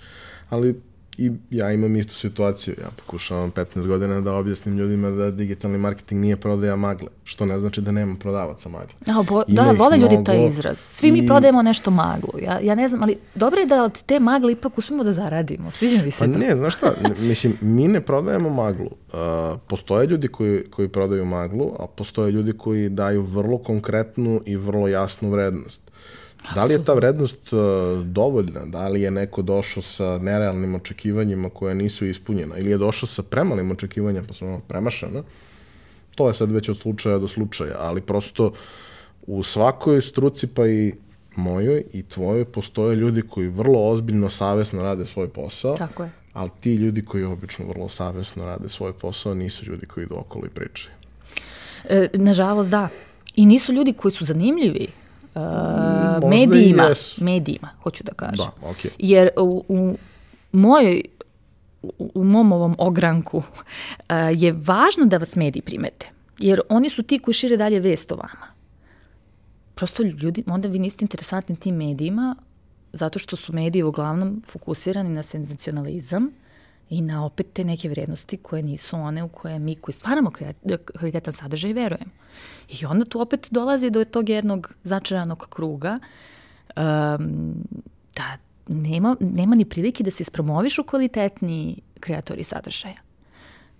[0.48, 0.80] ali
[1.20, 2.74] i ja imam istu situaciju.
[2.80, 7.58] Ja pokušavam 15 godina da objasnim ljudima da digitalni marketing nije prodaja magle, što ne
[7.58, 8.94] znači da nema prodavaca magle.
[9.06, 10.78] A, bo, da, vole ljudi taj izraz.
[10.78, 11.12] Svi i...
[11.12, 12.32] mi prodajemo nešto maglu.
[12.42, 15.70] Ja, ja ne znam, ali dobro je da od te magle ipak uspemo da zaradimo.
[15.70, 16.38] Sviđa mi se pa to.
[16.38, 18.90] ne, znaš šta, mislim, mi ne prodajemo maglu.
[19.12, 19.18] Uh,
[19.66, 24.88] postoje ljudi koji, koji prodaju maglu, a postoje ljudi koji daju vrlo konkretnu i vrlo
[24.88, 25.89] jasnu vrednost.
[26.54, 27.60] Da li je ta vrednost uh,
[28.06, 28.66] dovoljna?
[28.66, 32.58] Da li je neko došao sa nerealnim očekivanjima koje nisu ispunjena?
[32.58, 35.22] Ili je došao sa premalim očekivanjima pa smo premašana?
[36.14, 38.52] To je sad već od slučaja do slučaja, ali prosto
[39.26, 40.94] u svakoj struci pa i
[41.36, 45.76] mojoj i tvojoj postoje ljudi koji vrlo ozbiljno, savesno rade svoj posao.
[45.76, 46.10] Tako je.
[46.32, 50.46] Ali ti ljudi koji obično vrlo savesno rade svoj posao nisu ljudi koji idu okolo
[50.46, 50.94] i pričaju.
[51.88, 52.88] E, nažalost, da.
[53.36, 54.86] I nisu ljudi koji su zanimljivi
[55.34, 56.88] uh, medijima,
[57.20, 58.36] medijima, hoću da kažem.
[58.36, 58.88] Da, okay.
[58.98, 59.96] Jer u, u
[60.52, 61.02] mojoj
[61.82, 63.44] u, u mom ovom ogranku uh,
[64.34, 66.10] je važno da vas mediji primete.
[66.38, 68.46] Jer oni su ti koji šire dalje vest o vama.
[69.74, 72.36] Prosto ljudi, onda vi niste interesantni tim medijima,
[72.92, 76.30] zato što su mediji uglavnom fokusirani na senzacionalizam
[76.90, 80.32] i na opet te neke vrednosti koje nisu one u koje mi koji stvaramo
[80.98, 82.10] kvalitetan sadržaj verujemo.
[82.68, 85.98] I onda tu opet dolazi do tog jednog začaranog kruga
[86.76, 87.54] um,
[88.16, 88.36] da
[88.68, 93.00] nema, nema ni prilike da se ispromovišu kvalitetni kreatori sadržaja.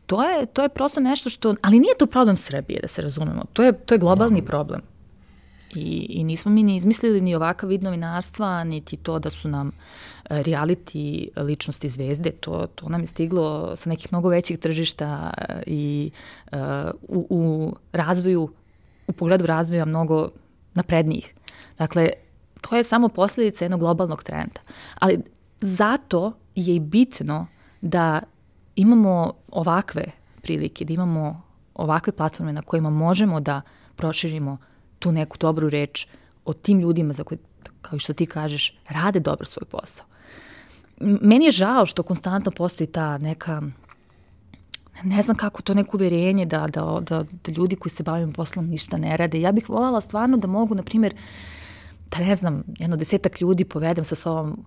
[0.06, 3.44] To je, to je prosto nešto što, ali nije to problem Srbije, da se razumemo.
[3.52, 4.80] To je, to je globalni problem.
[5.74, 9.68] I, I nismo mi ni izmislili ni ovakav vid novinarstva, niti to da su nam
[9.68, 12.30] e, reality ličnosti zvezde.
[12.30, 16.10] To, to nam je stiglo sa nekih mnogo većih tržišta e, i
[16.52, 16.58] uh,
[17.08, 18.48] u, u razvoju,
[19.06, 20.28] u pogledu razvoja mnogo
[20.74, 21.34] naprednijih.
[21.78, 22.10] Dakle,
[22.60, 24.60] to je samo posledica jednog globalnog trenda.
[24.94, 25.18] Ali
[25.60, 27.46] zato je i bitno
[27.80, 28.20] da
[28.76, 30.04] imamo ovakve
[30.42, 31.42] prilike, da imamo
[31.74, 33.60] ovakve platforme na kojima možemo da
[33.96, 34.58] proširimo
[35.00, 36.06] tu neku dobru reč
[36.44, 37.38] o tim ljudima za koje,
[37.82, 40.06] kao što ti kažeš, rade dobro svoj posao.
[41.00, 43.62] Meni je žao što konstantno postoji ta neka
[45.04, 48.66] ne znam kako to neko uverenje da, da, da, da ljudi koji se bavim poslom
[48.68, 49.40] ništa ne rade.
[49.40, 51.14] Ja bih voljela stvarno da mogu, na primjer,
[52.10, 54.64] da ne znam, jedno desetak ljudi povedem sa sobom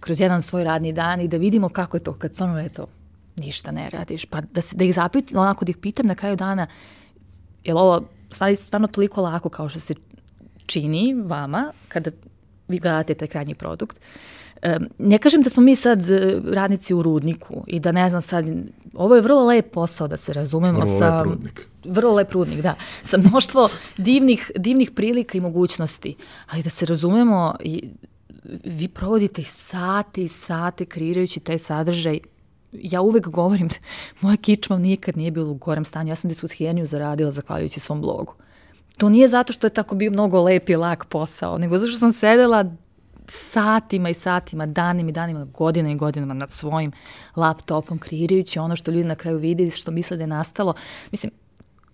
[0.00, 2.86] kroz jedan svoj radni dan i da vidimo kako je to kad stvarno eto,
[3.36, 4.24] ništa ne radiš.
[4.24, 6.66] Pa da, se, da ih zapitam, onako da ih pitam na kraju dana,
[7.64, 8.02] je li ovo
[8.34, 9.94] stvari stvarno toliko lako kao što se
[10.66, 12.10] čini vama kada
[12.68, 14.00] vi gledate taj krajnji produkt.
[14.98, 18.44] Ne kažem da smo mi sad e, radnici u rudniku i da ne znam sad,
[18.94, 21.16] ovo je vrlo lep posao da se razumemo vrlo sa...
[21.16, 21.66] Lep rudnik.
[21.84, 22.74] Vrlo lep rudnik, da.
[23.02, 26.16] Sa mnoštvo divnih, divnih prilika i mogućnosti.
[26.50, 27.54] Ali da se razumemo,
[28.64, 32.18] vi provodite sate i sate kreirajući taj sadržaj
[32.74, 33.68] ja uvek govorim,
[34.20, 38.34] moja kičma nikad nije bila u gorem stanju, ja sam diskushijeniju zaradila zahvaljujući svom blogu.
[38.98, 41.98] To nije zato što je tako bio mnogo lep i lak posao, nego zato što
[41.98, 42.64] sam sedela
[43.28, 46.92] satima i satima, danima i danima, godinama i godinama nad svojim
[47.36, 50.74] laptopom, kreirajući ono što ljudi na kraju vide i što misle da je nastalo.
[51.12, 51.32] Mislim,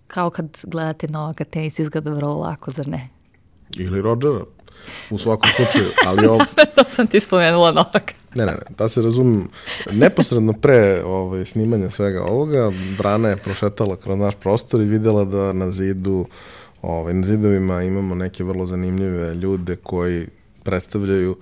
[0.07, 3.09] kao kad gledate Novaka Tenis, izgleda vrlo lako, zar ne?
[3.77, 4.45] Ili Rodgera,
[5.09, 6.45] u svakom slučaju, ali ovo...
[6.95, 8.13] sam ti spomenula Novaka.
[8.35, 9.47] Ne, ne, ne, da se razumem,
[9.91, 15.53] neposredno pre ovaj, snimanja svega ovoga, Brana je prošetala kroz naš prostor i videla da
[15.53, 16.25] na zidu,
[16.81, 20.27] ovaj, na zidovima imamo neke vrlo zanimljive ljude koji
[20.63, 21.37] predstavljaju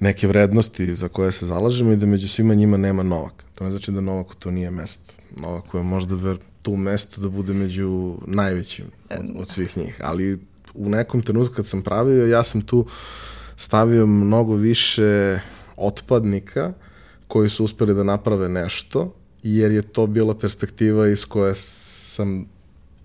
[0.00, 3.44] neke vrednosti za koje se zalažemo i da među svima njima nema Novak.
[3.54, 5.12] To ne znači da Novaku to nije mesto.
[5.36, 10.38] Novaku je možda ver, tu mesto da bude među najvećim od, od svih njih, ali
[10.74, 12.86] u nekom trenutku kad sam pravio, ja sam tu
[13.56, 15.40] stavio mnogo više
[15.76, 16.72] otpadnika
[17.28, 22.46] koji su uspeli da naprave nešto, jer je to bila perspektiva iz koje sam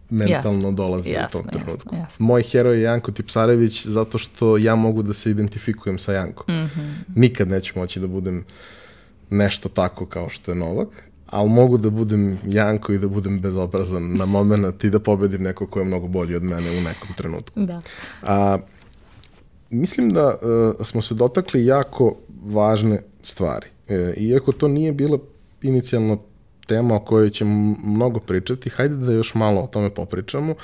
[0.09, 1.95] mentalno jasne, dolazio jasne, u tom trenutku.
[1.95, 2.25] Jasne, jasne.
[2.25, 6.55] Moj heroj je Janko Tipsarević zato što ja mogu da se identifikujem sa Jankom.
[6.55, 6.93] Mm -hmm.
[7.15, 8.45] Nikad neću moći da budem
[9.29, 14.13] nešto tako kao što je Novak, ali mogu da budem Janko i da budem bezobrazan
[14.13, 17.59] na moment i da pobedim neko ko je mnogo bolji od mene u nekom trenutku.
[17.59, 17.81] Da.
[18.23, 18.57] A,
[19.69, 23.67] mislim da uh, smo se dotakli jako važne stvari.
[23.87, 25.17] E, iako to nije bila
[25.61, 26.19] inicijalno
[26.67, 30.55] tema o kojoj ćemo mnogo pričati, hajde da još malo o tome popričamo,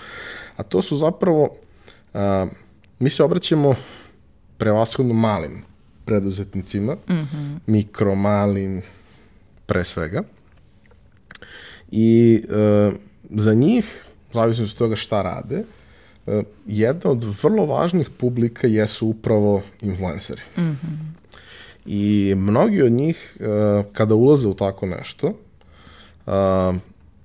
[0.57, 1.49] a to su zapravo,
[2.13, 2.47] a,
[2.99, 3.75] mi se obraćamo
[4.57, 5.63] prevashodno malim
[6.05, 7.59] preduzetnicima, mm -hmm.
[7.67, 8.81] mikro, malim,
[9.65, 10.23] pre svega.
[11.95, 12.91] I e,
[13.29, 15.63] za njih, zavisno od toga šta rade,
[16.27, 20.41] e, jedna od vrlo važnih publika jesu upravo influenceri.
[20.57, 21.13] Mm -hmm.
[21.85, 26.75] I mnogi od njih, uh, kada ulaze u tako nešto, uh,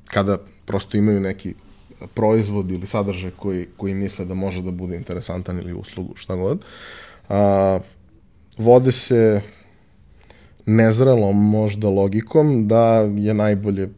[0.05, 1.55] kada prosto imaju neki
[2.15, 6.65] proizvod ili sadržaj koji, koji misle da može da bude interesantan ili uslugu, šta god,
[7.29, 7.37] uh,
[8.59, 9.41] vode se
[10.67, 13.89] nezrelom možda logikom da je najbolje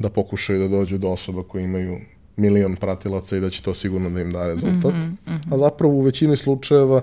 [0.00, 1.98] da pokušaju da dođu do osoba koje imaju
[2.36, 4.94] milion pratilaca i da će to sigurno da im da rezultat.
[4.94, 5.54] Mm -hmm, mm -hmm.
[5.54, 7.02] A zapravo u većini slučajeva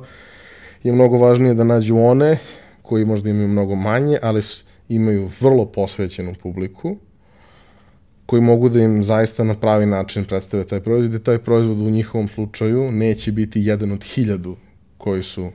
[0.83, 2.37] je mnogo važnije da nađu one
[2.81, 4.41] koji možda imaju mnogo manje, ali
[4.89, 6.97] imaju vrlo posvećenu publiku
[8.25, 11.89] koji mogu da im zaista na pravi način predstave taj proizvod i taj proizvod u
[11.89, 14.55] njihovom slučaju neće biti jedan od hiljadu
[14.97, 15.51] koji su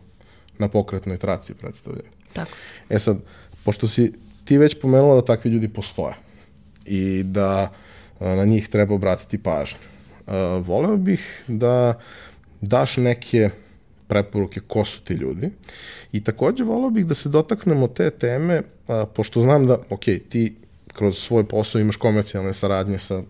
[0.58, 2.08] na pokretnoj traci predstavljeni.
[2.32, 2.50] Tako.
[2.88, 3.18] E sad,
[3.64, 4.12] pošto si
[4.44, 6.14] ti već pomenula da takvi ljudi postoje
[6.86, 7.72] i da
[8.20, 9.78] na njih treba obratiti pažnju.
[10.64, 12.00] voleo bih da
[12.60, 13.50] daš neke
[14.06, 15.50] preporuke ko su ti ljudi
[16.12, 18.62] i takođe voleo bih da se dotaknemo te teme,
[19.14, 20.56] pošto znam da, ok, ti
[20.92, 23.22] kroz svoj posao imaš komercijalne saradnje sa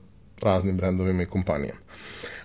[0.43, 1.81] raznim brendovima i kompanijama.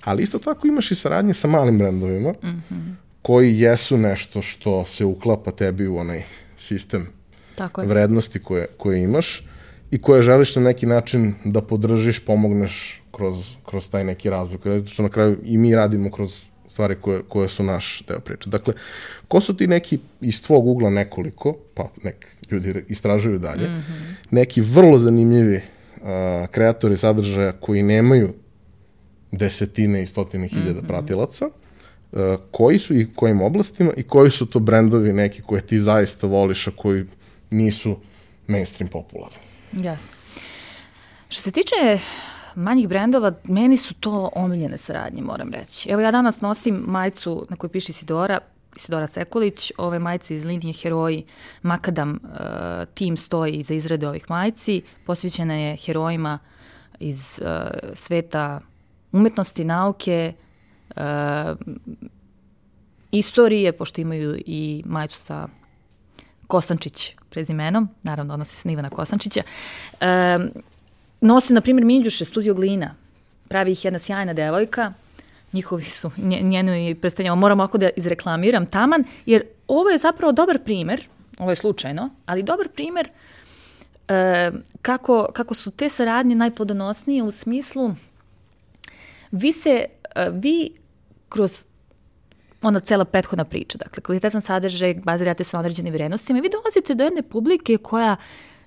[0.04, 2.94] Ali isto tako imaš i saradnje sa malim brendovima, mm -hmm.
[3.22, 6.24] koji jesu nešto što se uklapa tebi u onaj
[6.58, 7.08] sistem
[7.56, 7.88] tako je.
[7.88, 9.47] vrednosti koje, koje imaš
[9.92, 14.86] i koje želiš na neki način da podržiš, pomogneš kroz, kroz taj neki razvoj.
[14.86, 18.50] Što na kraju i mi radimo kroz stvari koje, koje su naš deo priče.
[18.50, 18.74] Dakle,
[19.28, 24.14] ko su ti neki iz tvog ugla nekoliko, pa nek ljudi istražuju dalje, mm -hmm.
[24.32, 26.08] neki vrlo zanimljivi uh,
[26.52, 28.34] kreatori sadržaja koji nemaju
[29.32, 30.88] desetine i stotine hiljada mm -hmm.
[30.88, 32.20] pratilaca, uh,
[32.52, 36.68] koji su i kojim oblastima i koji su to brendovi neki koje ti zaista voliš,
[36.68, 37.06] a koji
[37.50, 37.98] nisu
[38.48, 39.47] mainstream popularni.
[39.72, 40.12] Jasno.
[41.30, 42.00] Što se tiče
[42.56, 45.90] manjih brendova, meni su to omiljene saradnje, moram reći.
[45.90, 48.40] Evo ja danas nosim majicu na kojoj piše Isidora,
[48.76, 51.26] Isidora Sekulić, ove majice iz linije Heroji,
[51.62, 52.30] Makadam uh,
[52.94, 56.40] tim stoji iza izrade ovih majici, posvećena je herojima
[57.00, 57.48] iz uh,
[57.94, 58.60] sveta
[59.12, 60.34] umetnosti, nauke,
[60.90, 61.04] uh,
[63.12, 65.48] istorije, pošto imaju i majicu sa
[66.48, 69.42] Kosančić prezimenom, naravno odnosi se na Ivana Kosančića.
[70.02, 70.50] Um,
[71.22, 72.96] nosim, na primjer, Minđuše, studio Glina.
[73.48, 74.94] Pravi ih jedna sjajna devojka,
[75.54, 80.60] njihovi su, njenu i predstavljamo, moram ako da izreklamiram taman, jer ovo je zapravo dobar
[80.60, 81.08] primer,
[81.40, 83.10] ovo je slučajno, ali dobar primer
[84.08, 87.96] e, kako, kako su te saradnje najplodonosnije u smislu
[89.32, 90.72] vi se, e, vi
[91.30, 91.66] kroz
[92.62, 96.96] ona cela prethodna priča, dakle, kvalitetan sadržaj, bazirate se na određenim vrednostima i vi dolazite
[96.96, 98.16] do jedne publike koja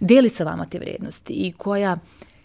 [0.00, 1.98] deli sa vama te vrednosti i koja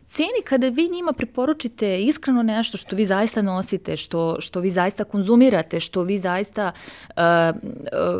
[0.08, 5.03] ceni kada vi njima preporučite iskreno nešto što vi zaista nosite, što, što vi zaista
[5.03, 6.71] konzumirate, što vi zaista,
[7.10, 7.15] uh,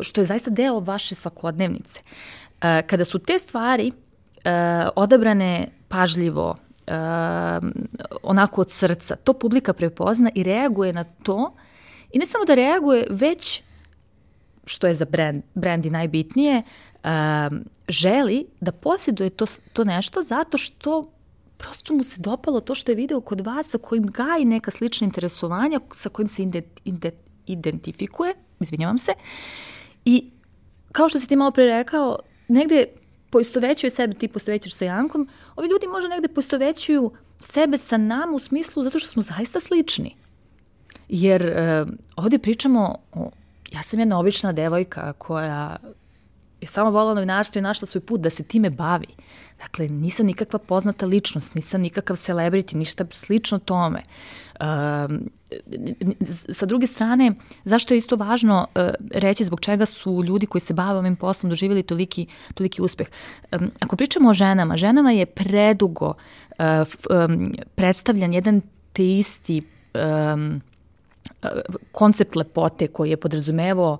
[0.02, 2.00] što je zaista deo vaše svakodnevnice.
[2.02, 3.92] Uh, kada su te stvari
[4.96, 6.56] odabrane pažljivo,
[8.24, 11.54] onako od srca, to publika prepozna i reaguje na to
[12.12, 13.62] i ne samo da reaguje, već
[14.66, 16.64] što je za brand, brand i najbitnije,
[17.90, 21.12] želi da posjeduje to, to nešto zato što
[21.58, 25.06] prosto mu se dopalo to što je video kod vas sa kojim gaji neka slična
[25.06, 26.44] interesovanja, sa kojim se
[27.46, 29.12] identifikuje, izvinjavam se,
[30.06, 30.32] i
[30.92, 32.86] kao što si ti malo pre rekao, negde
[33.30, 38.40] poistovećuje sebe, ti poistovećaš sa Jankom, ovi ljudi možda negde poistovećuju sebe sa nama u
[38.40, 40.16] smislu zato što smo zaista slični.
[41.10, 43.30] Jer e, ovde pričamo o,
[43.72, 45.78] ja sam jedna obična devojka koja
[46.62, 49.08] je samo volala novinarstvo i našla svoj put da se time bavi.
[49.60, 54.02] Dakle, nisam nikakva poznata ličnost, nisam nikakav celebrity, ništa slično tome.
[54.60, 54.66] Uh,
[56.54, 57.32] sa druge strane,
[57.64, 61.50] zašto je isto važno uh, reći zbog čega su ljudi koji se bave ovim poslom
[61.50, 63.08] doživjeli toliki, toliki uspeh?
[63.52, 66.66] Um, ako pričamo o ženama, ženama je predugo uh,
[67.10, 68.62] um, predstavljan jedan
[68.94, 69.62] te isti
[69.94, 70.62] um,
[71.92, 73.98] koncept lepote koji je podrazumevao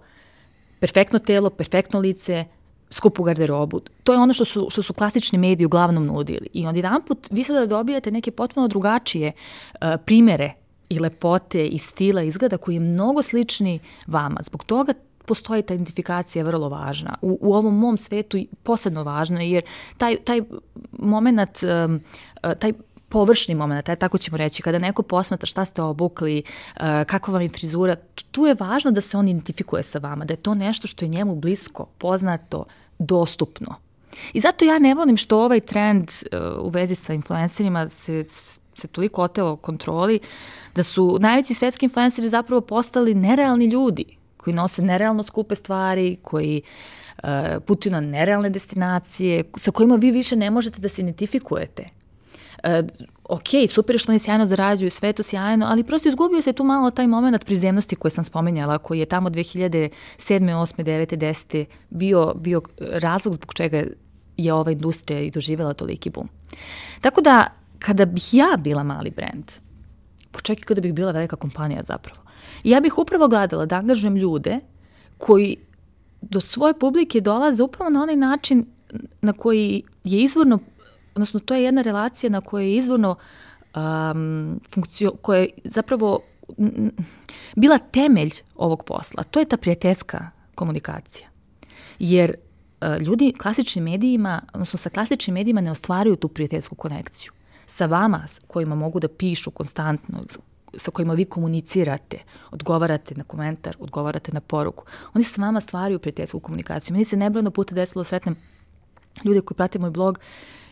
[0.80, 2.46] perfektno telo, perfektno lice,
[2.90, 3.82] skupu garderobu.
[4.04, 6.48] To je ono što su, što su klasični mediji uglavnom nudili.
[6.54, 10.54] I onda jedan put vi sada dobijate neke potpuno drugačije uh, primere
[10.90, 14.40] i lepote i stila izgleda koji je mnogo slični vama.
[14.44, 14.94] Zbog toga
[15.26, 17.18] postoji ta identifikacija vrlo važna.
[17.22, 19.64] U, u ovom mom svetu posebno važna jer
[19.98, 20.42] taj, taj
[20.92, 22.02] moment, um,
[22.60, 22.74] taj
[23.10, 27.42] površni moment, taj, tako ćemo reći, kada neko posmatra šta ste obukli, uh, kakva vam
[27.42, 27.96] je frizura,
[28.32, 31.10] tu je važno da se on identifikuje sa vama, da je to nešto što je
[31.10, 32.66] njemu blisko, poznato,
[33.00, 33.76] dostupno.
[34.34, 38.26] I zato ja ne volim što ovaj trend uh, u vezi sa influencerima se,
[38.76, 40.20] se toliko oteo kontroli,
[40.76, 44.06] da su najveći svetski influenceri zapravo postali nerealni ljudi,
[44.38, 46.62] koji nose nerealno skupe stvari, koji
[47.24, 47.30] uh,
[47.66, 51.95] putuju na nerealne destinacije, sa kojima vi više ne možete da se identifikujete.
[52.66, 52.88] Uh,
[53.24, 56.92] ok, super što oni sjajno zarađuju, sve to sjajno, ali prosto izgubio se tu malo
[56.92, 59.90] taj moment prizemnosti koje sam spomenjala, koji je tamo 2007.
[60.20, 60.84] 8.
[60.84, 61.18] 9.
[61.18, 61.66] 10.
[61.90, 63.84] bio, bio razlog zbog čega
[64.38, 66.30] je ova industrija i doživjela toliki bum.
[67.02, 67.48] Tako da,
[67.80, 69.52] kada bih ja bila mali brand,
[70.32, 72.22] počekaj kada bih bila velika kompanija zapravo,
[72.64, 74.60] ja bih upravo gledala da angažujem ljude
[75.18, 75.58] koji
[76.22, 78.66] do svoje publike dolaze upravo na onaj način
[79.22, 80.60] na koji je izvorno
[81.16, 83.16] odnosno to je jedna relacija na kojoj je izvorno
[83.76, 86.20] um, funkcio, koja je zapravo
[87.56, 89.24] bila temelj ovog posla.
[89.24, 91.28] To je ta prijateljska komunikacija.
[92.00, 97.32] Jer uh, ljudi klasičnim medijima, odnosno sa klasičnim medijima ne ostvaruju tu prijateljsku konekciju.
[97.66, 100.24] Sa vama kojima mogu da pišu konstantno,
[100.78, 102.18] sa kojima vi komunicirate,
[102.52, 104.86] odgovarate na komentar, odgovarate na poruku.
[105.14, 106.94] Oni sa vama stvaraju prijateljsku komunikaciju.
[106.94, 108.36] Meni se nebrojno puta desilo da sretnem
[109.24, 110.20] ljude koji prate moj blog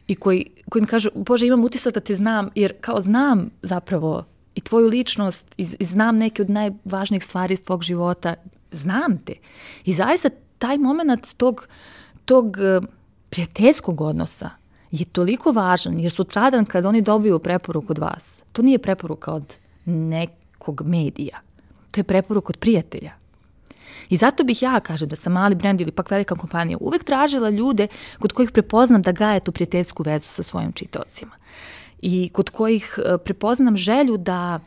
[0.07, 4.25] i koji, koji mi kažu, Bože, imam utisak da te znam, jer kao znam zapravo
[4.55, 8.35] i tvoju ličnost i, i znam neke od najvažnijih stvari iz tvog života,
[8.71, 9.33] znam te.
[9.85, 11.67] I zaista taj moment tog,
[12.25, 12.81] tog eh,
[13.29, 14.49] prijateljskog odnosa
[14.91, 19.53] je toliko važan, jer sutradan kad oni dobiju preporuku od vas, to nije preporuka od
[19.85, 21.39] nekog medija,
[21.91, 23.22] to je preporuka od prijatelja.
[24.13, 27.49] I zato bih ja, kažem, da sam mali brend ili pak velika kompanija, uvek tražila
[27.49, 27.87] ljude
[28.19, 31.31] kod kojih prepoznam da gaje tu prijateljsku vezu sa svojim čitaocima.
[32.01, 34.59] I kod kojih eh, prepoznam želju da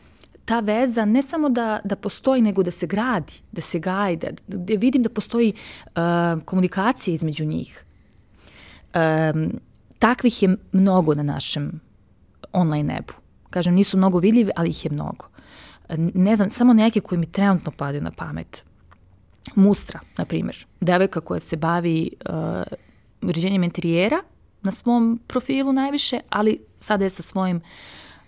[0.45, 4.27] ta veza ne samo da, da postoji, nego da se gradi, da se gaji, da,
[4.47, 7.83] da vidim da postoji uh, komunikacija između njih.
[8.95, 9.59] Um,
[9.99, 11.79] takvih je mnogo na našem
[12.53, 13.13] online nebu.
[13.49, 15.27] Kažem, nisu mnogo vidljivi, ali ih je mnogo.
[15.97, 18.66] Ne znam, samo neke koji mi trenutno padaju na pamet.
[19.55, 20.65] Mustra, na primjer.
[20.81, 22.35] Devojka koja se bavi uh,
[23.21, 24.17] uređenjem interijera
[24.61, 27.61] na svom profilu najviše, ali sada je sa svojim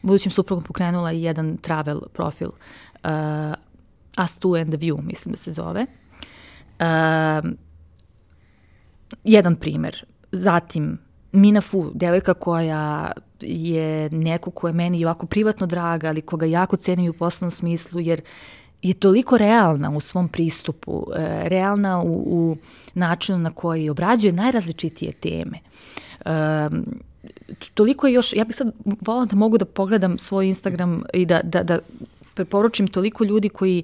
[0.01, 2.49] budućim suprugom pokrenula i jedan travel profil.
[2.49, 3.09] Uh,
[4.23, 5.85] Us Two and the View, mislim da se zove.
[6.79, 7.49] Uh,
[9.23, 10.05] jedan primer.
[10.31, 10.99] Zatim,
[11.31, 13.11] Mina Fu, devojka koja
[13.41, 17.99] je neko ko je meni ovako privatno draga, ali koga jako cenim u poslovnom smislu,
[17.99, 18.21] jer
[18.81, 22.57] je toliko realna u svom pristupu, e, realna u, u
[22.93, 25.59] načinu na koji obrađuje najrazličitije teme.
[26.25, 26.85] Um,
[27.73, 31.41] toliko je još, ja bih sad volila da mogu da pogledam svoj Instagram i da,
[31.43, 31.79] da, da
[32.33, 33.83] preporučim toliko ljudi koji,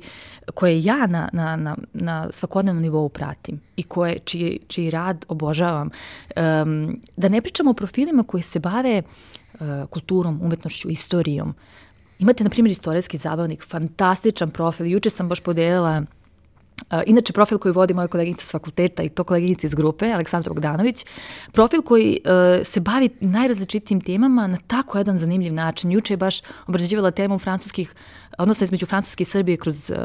[0.54, 5.90] koje ja na, na, na, na svakodnevnom nivou pratim i koje, čiji, čiji rad obožavam.
[6.36, 11.56] Um, da ne pričamo o profilima koji se bave uh, kulturom, umetnošću, istorijom.
[12.20, 14.92] Imate, na primjer, istorijski zabavnik, fantastičan profil.
[14.92, 16.04] Juče sam baš podelila
[16.92, 20.54] Uh, inače, profil koji vodi moja koleginica s fakulteta i to koleginica iz grupe, Aleksandra
[20.54, 21.06] Bogdanović,
[21.52, 25.92] profil koji uh, se bavi najrazličitim temama na tako jedan zanimljiv način.
[25.92, 27.94] Juče je baš obrađivala temu francuskih,
[28.38, 29.98] odnosno između Francuske i Srbije kroz uh,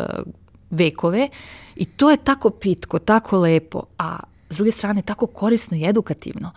[0.71, 1.29] vekove
[1.77, 4.19] i to je tako pitko, tako lepo, a
[4.51, 6.51] s druge strane tako korisno i edukativno.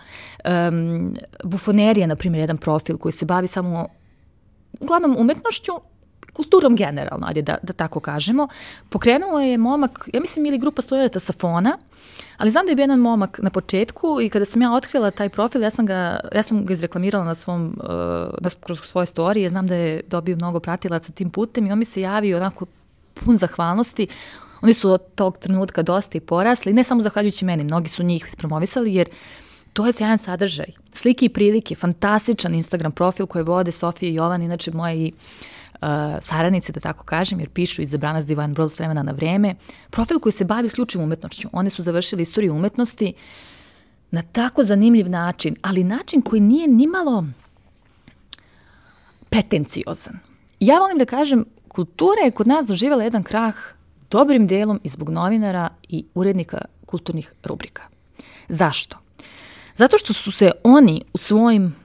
[0.46, 3.88] Um, bufonerija, na primjer, jedan profil koji se bavi samo
[4.80, 5.72] uglavnom umetnošću,
[6.34, 8.48] kulturom generalno, ajde da, da tako kažemo.
[8.90, 11.78] Pokrenuo je momak, ja mislim ili grupa studenta sa fona,
[12.38, 15.30] ali znam da je bio jedan momak na početku i kada sam ja otkrila taj
[15.30, 17.90] profil, ja sam ga, ja sam ga izreklamirala na svom, uh,
[18.42, 21.86] na, kroz svoje storije, znam da je dobio mnogo pratilaca tim putem i on mi
[21.86, 22.66] se javio onako
[23.14, 24.08] pun zahvalnosti.
[24.62, 28.26] Oni su od tog trenutka dosta i porasli, ne samo zahvaljujući meni, mnogi su njih
[28.28, 29.10] ispromovisali, jer
[29.74, 30.66] to je sjajan sadržaj.
[30.92, 35.88] Slike i prilike, fantastičan Instagram profil koje vode Sofija i Jovan, inače moji uh,
[36.22, 39.56] saradnice, da tako kažem, jer pišu iz Zabranas Divine World s vremena na vreme.
[39.90, 41.50] Profil koji se bavi isključivo umetnošću.
[41.52, 43.14] One su završili istoriju umetnosti
[44.12, 47.26] na tako zanimljiv način, ali način koji nije nimalo
[49.30, 50.20] pretenciozan.
[50.60, 53.56] Ja volim da kažem, kultura je kod nas doživjela jedan krah
[54.12, 57.84] dobrim delom i zbog novinara i urednika kulturnih rubrika.
[58.50, 59.03] Zašto?
[59.76, 61.76] Zato što su se oni u svojim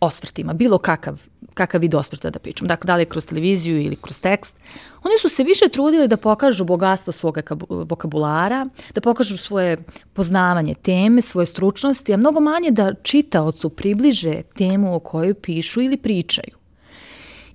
[0.00, 1.20] osvrtima, bilo kakav,
[1.54, 4.54] kakav vid osvrta da pričam, dakle da li kroz televiziju ili kroz tekst,
[5.02, 7.38] oni su se više trudili da pokažu bogatstvo svog
[7.68, 9.76] vokabulara, da pokažu svoje
[10.12, 15.96] poznavanje teme, svoje stručnosti, a mnogo manje da čitaocu približe temu o kojoj pišu ili
[15.96, 16.60] pričaju.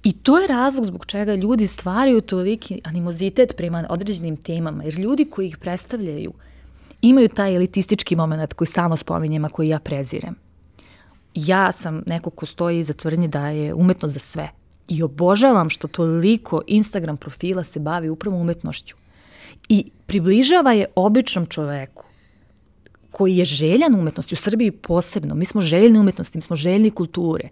[0.04, 5.26] I to je razlog zbog čega ljudi stvaraju toliki animozitet prema određenim temama, jer ljudi
[5.26, 6.34] koji ih predstavljaju
[7.10, 10.36] imaju taj elitistički moment koji stalno spominjem, a koji ja prezirem
[11.36, 14.48] ja sam neko ko stoji iza tvrdnje da je umetnost za sve.
[14.88, 18.96] I obožavam što toliko Instagram profila se bavi upravo umetnošću.
[19.70, 22.06] I približava je običnom čoveku
[23.12, 25.36] koji je željan umetnosti, u Srbiji posebno.
[25.36, 27.50] Mi smo željni umetnosti, mi smo željni kulture.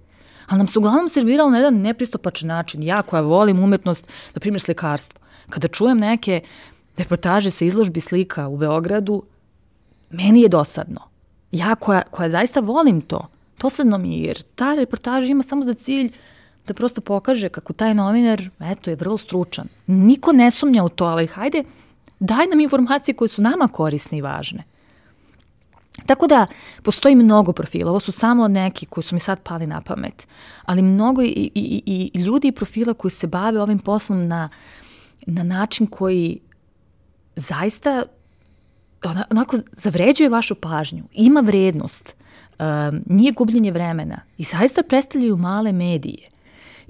[0.48, 2.84] Ali nam se uglavnom serviralo na jedan nepristopačan način.
[2.84, 6.42] Ja koja volim umetnost, na primjer slikarstvo, kada čujem neke
[6.98, 9.24] reportaže sa izložbi slika u Beogradu,
[10.14, 11.02] meni je dosadno.
[11.52, 13.28] Ja koja, koja zaista volim to,
[13.62, 16.12] dosadno mi je, jer ta reportaža ima samo za cilj
[16.68, 19.68] da prosto pokaže kako taj novinar, eto, je vrlo stručan.
[19.88, 21.64] Niko ne sumnja u to, ali hajde,
[22.20, 24.64] daj nam informacije koje su nama korisne i važne.
[26.06, 26.46] Tako da,
[26.84, 30.28] postoji mnogo profila, ovo su samo neki koji su mi sad pali na pamet,
[30.66, 34.50] ali mnogo i, i, i ljudi i profila koji se bave ovim poslom na,
[35.26, 36.40] na način koji
[37.36, 38.04] zaista
[39.32, 42.16] onako zavređuje vašu pažnju, ima vrednost,
[42.60, 46.30] um, nije gubljenje vremena i zaista predstavljaju male medije.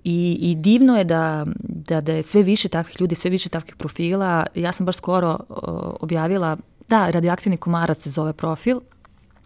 [0.04, 3.76] I, I divno je da, da, da je sve više takvih ljudi, sve više takvih
[3.76, 4.46] profila.
[4.56, 5.58] Ja sam baš skoro uh,
[6.00, 6.58] objavila,
[6.90, 8.80] da, radioaktivni komarac se zove profil,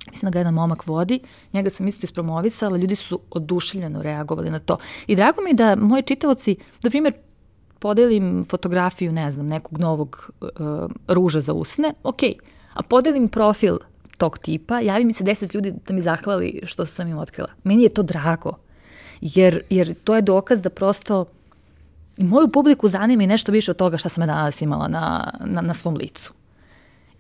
[0.09, 1.19] Mislim da ga jedan momak vodi,
[1.53, 4.77] njega sam isto ispromovisala, ljudi su oduševljeno reagovali na to.
[5.07, 7.13] I drago mi je da moji čitavoci, da primjer,
[7.79, 10.49] podelim fotografiju, ne znam, nekog novog uh,
[11.07, 12.19] ruža za usne, ok,
[12.77, 13.77] a podelim profil
[14.17, 17.49] tog tipa, javi mi se deset ljudi da mi zahvali što sam im otkrila.
[17.63, 18.53] Meni je to drago,
[19.21, 21.25] jer, jer to je dokaz da prosto
[22.17, 25.33] i moju publiku zanima i nešto više od toga šta sam ja danas imala na,
[25.45, 26.33] na, na svom licu.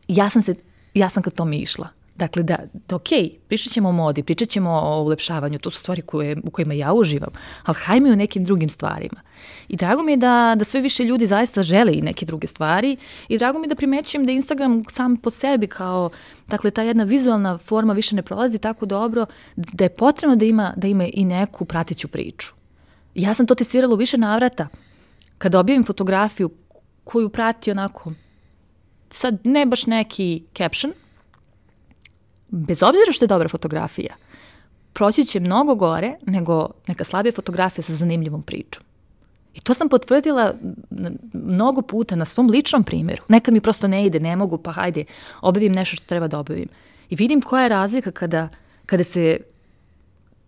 [0.07, 0.55] Ja sam se,
[0.93, 1.87] ja sam kad to mi išla.
[2.17, 2.57] Dakle, da,
[2.87, 3.09] da ok,
[3.47, 6.93] pričat ćemo o modi, pričat ćemo o ulepšavanju, to su stvari koje, u kojima ja
[6.93, 7.29] uživam,
[7.63, 9.21] ali hajme o nekim drugim stvarima.
[9.67, 12.97] I drago mi je da, da sve više ljudi zaista žele i neke druge stvari
[13.27, 16.09] i drago mi je da primećujem da Instagram sam po sebi kao,
[16.47, 20.73] dakle, ta jedna vizualna forma više ne prolazi tako dobro, da je potrebno da ima,
[20.75, 22.53] da ima i neku pratiću priču.
[23.15, 24.67] Ja sam to testirala u više navrata.
[25.37, 26.49] Kada objavim fotografiju
[27.03, 28.13] koju prati onako,
[29.11, 30.93] sad ne baš neki caption,
[32.49, 34.15] bez obzira što je dobra fotografija,
[34.93, 38.83] proći će mnogo gore nego neka slabija fotografija sa zanimljivom pričom.
[39.53, 40.53] I to sam potvrdila
[41.33, 43.23] mnogo puta na svom ličnom primjeru.
[43.27, 45.05] Nekad mi prosto ne ide, ne mogu, pa hajde,
[45.41, 46.67] obavim nešto što treba da obavim.
[47.09, 48.49] I vidim koja je razlika kada,
[48.85, 49.37] kada se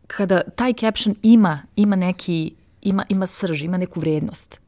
[0.08, 4.60] kada taj caption ima, ima neki, ima, ima srž, ima neku vrednost.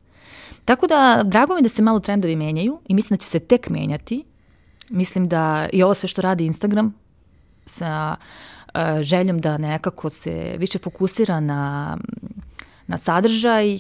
[0.66, 3.70] Tako da, drago mi da se malo trendovi menjaju i mislim da će se tek
[3.70, 4.24] menjati.
[4.90, 6.94] Mislim da i ovo sve što radi Instagram,
[7.72, 11.98] sa uh, željom da nekako se više fokusira na,
[12.88, 13.78] na sadržaj,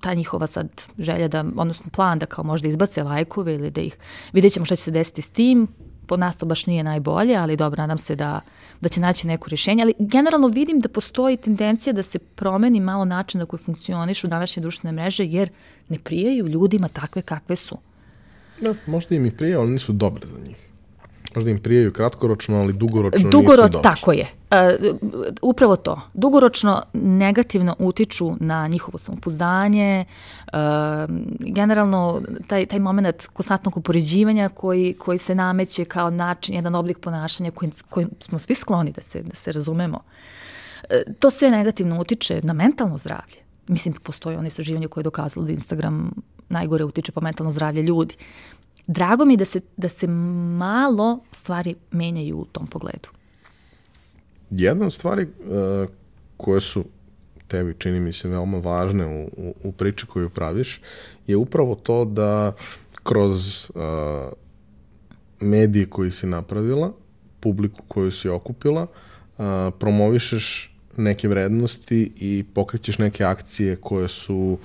[0.00, 3.96] ta njihova sad želja da, odnosno plan da kao možda izbace lajkove ili da ih,
[4.32, 5.68] vidjet ćemo šta će se desiti s tim,
[6.06, 8.40] po nas to baš nije najbolje, ali dobro, nadam se da,
[8.80, 13.04] da će naći neko rješenje, ali generalno vidim da postoji tendencija da se promeni malo
[13.04, 15.50] način na koji funkcionišu današnje društvene mreže, jer
[15.88, 17.78] ne prijaju ljudima takve kakve su.
[18.60, 20.67] Da, možda im i prije, ali nisu dobre za njih.
[21.34, 23.82] Možda im prijaju kratkoročno, ali dugoročno Dugoro, nisu došli.
[23.82, 24.26] Tako je.
[24.50, 24.56] Uh,
[25.42, 26.00] upravo to.
[26.14, 30.04] Dugoročno negativno utiču na njihovo samopouzdanje,
[30.52, 30.58] uh,
[31.38, 37.50] generalno taj, taj moment konstantnog upoređivanja koji, koji se nameće kao način, jedan oblik ponašanja
[37.50, 39.96] koji, koji smo svi skloni da se, da se razumemo.
[39.96, 43.36] Uh, to sve negativno utiče na mentalno zdravlje.
[43.66, 46.10] Mislim, postoji ono istraživanje koje je dokazalo da Instagram
[46.48, 48.14] najgore utiče po mentalno zdravlje ljudi
[48.88, 53.08] drago mi da se, da se malo stvari menjaju u tom pogledu.
[54.50, 55.88] Jedna od stvari uh,
[56.36, 56.84] koje su
[57.48, 60.80] tebi čini mi se veoma važne u, u, u priči koju praviš
[61.26, 62.52] je upravo to da
[63.02, 63.80] kroz uh,
[65.40, 66.92] medije koji si napravila,
[67.40, 69.44] publiku koju si okupila, uh,
[69.78, 74.58] promovišeš neke vrednosti i pokrećeš neke akcije koje su uh,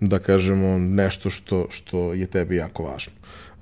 [0.00, 3.12] da kažemo, nešto što, što je tebi jako važno.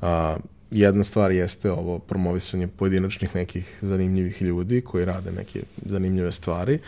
[0.00, 0.36] A,
[0.70, 6.78] jedna stvar jeste ovo promovisanje pojedinačnih nekih zanimljivih ljudi koji rade neke zanimljive stvari,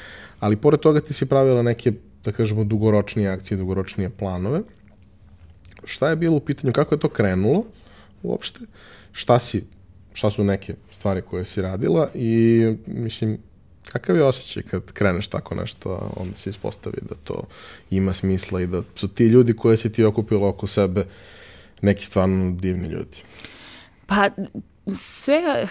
[0.41, 1.93] ali pored toga ti si pravila neke,
[2.25, 4.61] da kažemo, dugoročnije akcije, dugoročnije planove.
[5.85, 7.65] Šta je bilo u pitanju, kako je to krenulo
[8.23, 8.61] uopšte?
[9.13, 9.65] Šta si,
[10.13, 13.39] šta su neke stvari koje si radila i mislim,
[13.93, 17.43] Kakav je osjećaj kad kreneš tako nešto, onda se ispostavi da to
[17.91, 21.07] ima smisla i da su ti ljudi koje si ti okupila oko sebe
[21.83, 23.17] neki stvarno divni ljudi?
[24.07, 24.29] Pa
[24.97, 25.67] sve,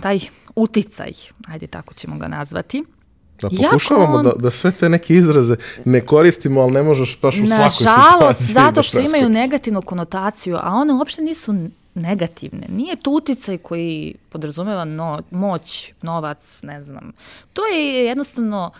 [0.00, 0.20] taj
[0.56, 1.12] uticaj,
[1.48, 2.84] ajde tako ćemo ga nazvati,
[3.40, 4.24] Da pokušavamo on...
[4.24, 7.86] da, da sve te neke izraze ne koristimo, ali ne možeš baš u svakoj situaciji.
[7.86, 11.54] Nažalost, zato da što imaju negativnu konotaciju, a one uopšte nisu
[11.96, 12.66] negativne.
[12.68, 17.12] Nije to uticaj koji podrazumeva no, moć, novac, ne znam.
[17.52, 18.70] To je jednostavno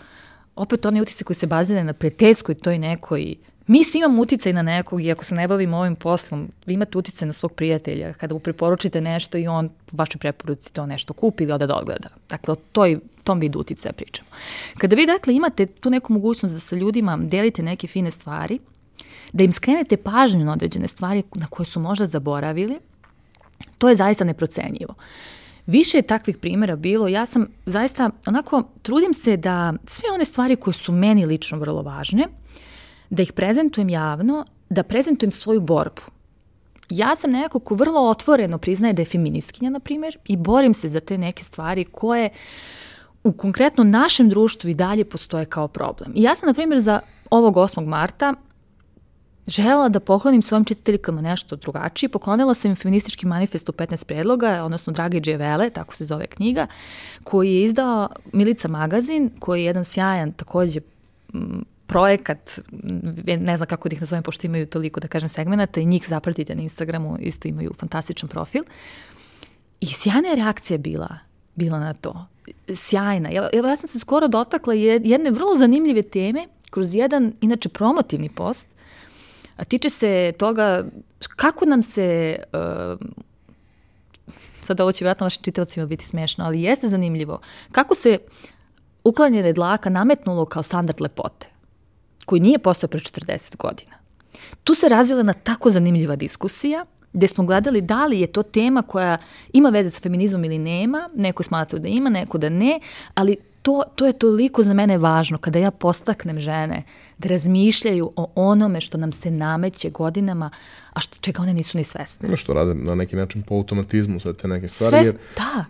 [0.55, 3.35] opet onaj uticaj koji se bazira na prijateljskoj toj nekoj
[3.67, 6.97] Mi svi imamo uticaj na nekog i ako se ne bavimo ovim poslom, vi imate
[6.97, 11.13] uticaj na svog prijatelja kada mu preporučite nešto i on po vašoj preporuci to nešto
[11.13, 12.09] kupi ili ode da odgleda.
[12.29, 14.29] Dakle, o toj, tom vidu uticaja pričamo.
[14.77, 18.59] Kada vi dakle imate tu neku mogućnost da sa ljudima delite neke fine stvari,
[19.33, 22.79] da im skrenete pažnju na određene stvari na koje su možda zaboravili,
[23.77, 24.93] To je zaista neprocenjivo.
[25.65, 30.55] Više je takvih primjera bilo, ja sam zaista onako, trudim se da sve one stvari
[30.55, 32.27] koje su meni lično vrlo važne,
[33.09, 36.01] da ih prezentujem javno, da prezentujem svoju borbu.
[36.89, 40.89] Ja sam nekako ko vrlo otvoreno priznaje da je feministkinja, na primjer, i borim se
[40.89, 42.29] za te neke stvari koje
[43.23, 46.11] u konkretno našem društvu i dalje postoje kao problem.
[46.15, 46.99] I ja sam, na primjer, za
[47.29, 47.85] ovog 8.
[47.85, 48.33] marta
[49.47, 52.09] žela da poklonim svojim čitateljkama nešto drugačije.
[52.09, 56.67] Poklonila sam im feministički manifest u 15 predloga, odnosno Drage Dževele, tako se zove knjiga,
[57.23, 60.79] koji je izdao Milica magazin, koji je jedan sjajan takođe
[61.87, 62.59] projekat,
[63.39, 66.55] ne znam kako da ih nazovem, pošto imaju toliko, da kažem, segmenta i njih zapratite
[66.55, 68.63] na Instagramu, isto imaju fantastičan profil.
[69.79, 71.17] I sjajna je reakcija bila,
[71.55, 72.27] bila na to.
[72.75, 73.29] Sjajna.
[73.53, 78.67] Evo, ja sam se skoro dotakla jedne vrlo zanimljive teme kroz jedan, inače, promotivni post,
[79.57, 80.85] a tiče se toga
[81.35, 83.07] kako nam se uh,
[84.61, 87.39] sada ovo će vjerojatno vašim čitavcima biti smešno, ali jeste zanimljivo,
[87.71, 88.17] kako se
[89.03, 91.47] uklanjanje dlaka nametnulo kao standard lepote,
[92.25, 93.97] koji nije postao pre 40 godina.
[94.63, 98.81] Tu se razvila na tako zanimljiva diskusija, gde smo gledali da li je to tema
[98.81, 99.17] koja
[99.53, 102.79] ima veze sa feminizmom ili nema, neko smatra da ima, neko da ne,
[103.13, 103.37] ali
[103.67, 106.83] to, to je toliko za mene važno kada ja postaknem žene
[107.17, 110.49] da razmišljaju o onome što nam se nameće godinama,
[110.93, 112.37] a što, čega one nisu ni svesne.
[112.37, 114.89] Što rade na neki način po automatizmu sve te neke stvari.
[114.89, 115.15] Sve, jer...
[115.35, 115.65] da.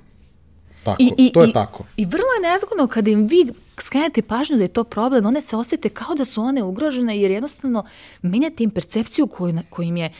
[0.83, 1.83] Tako, I, i, to je i, tako.
[1.97, 5.57] I vrlo je nezgodno kada im vi skrenete pažnju da je to problem, one se
[5.57, 7.83] osjete kao da su one ugrožene jer jednostavno
[8.21, 10.13] menjate im percepciju koju, koju im je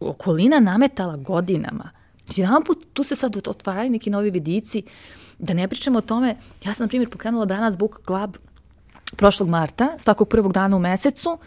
[0.00, 1.90] okolina nametala godinama.
[2.36, 4.82] Jedan put tu se sad otvaraju neki novi vidici,
[5.40, 8.36] da ne pričamo o tome, ja sam na primjer pokrenula danas Book Club
[9.16, 11.38] prošlog marta, svakog prvog dana u mesecu,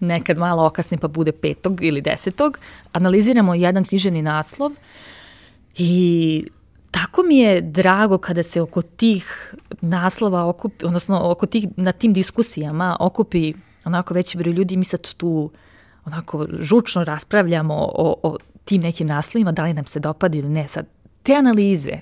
[0.00, 2.58] nekad malo okasni pa bude petog ili desetog,
[2.92, 4.72] analiziramo jedan književni naslov
[5.76, 6.46] i
[6.90, 12.12] tako mi je drago kada se oko tih naslova okupi, odnosno oko tih, na tim
[12.12, 15.50] diskusijama okupi onako veći broj ljudi, mi sad tu
[16.04, 20.68] onako žučno raspravljamo o, o tim nekim naslovima, da li nam se dopada ili ne.
[20.68, 20.86] Sad,
[21.22, 22.00] te analize,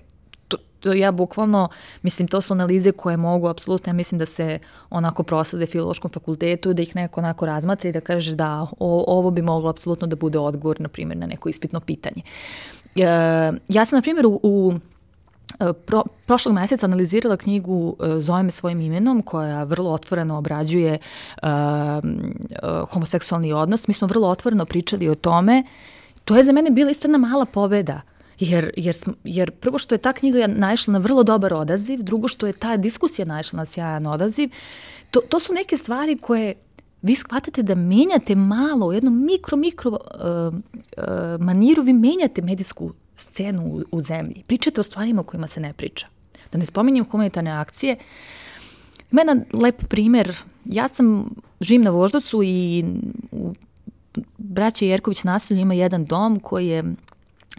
[0.85, 1.69] to, ja bukvalno,
[2.03, 4.59] mislim, to su analize koje mogu, apsolutno, ja mislim da se
[4.91, 9.31] onako prosade filološkom fakultetu, da ih neko onako razmatra i da kaže da o, ovo
[9.31, 12.23] bi moglo apsolutno da bude odgovor, na primjer, na neko ispitno pitanje.
[12.97, 13.03] E,
[13.69, 14.75] ja sam, na primjer, u, u
[15.61, 20.99] e, Pro, prošlog meseca analizirala knjigu e, Zove me svojim imenom koja vrlo otvoreno obrađuje
[21.43, 23.89] uh, uh, homoseksualni odnos.
[23.89, 25.63] Mi smo vrlo otvoreno pričali o tome.
[26.25, 28.01] To je za mene bila isto jedna mala pobeda.
[28.39, 32.47] Jer, jer, jer prvo što je ta knjiga naišla na vrlo dobar odaziv, drugo što
[32.47, 34.51] je ta diskusija naišla na sjajan odaziv,
[35.11, 36.55] to, to su neke stvari koje
[37.03, 39.99] vi shvatate da menjate malo, u jednom mikro, mikro uh,
[40.55, 44.43] uh, maniru, vi menjate medijsku scenu u, u zemlji.
[44.47, 46.07] Pričate o stvarima o kojima se ne priča.
[46.53, 47.97] Da ne spominjem humanitarne akcije.
[49.13, 50.37] Ima jedan lep primer.
[50.65, 52.85] Ja sam, živim na Voždovcu i
[53.33, 53.55] u
[54.39, 56.85] braće Jerković nasilju ima jedan dom koji je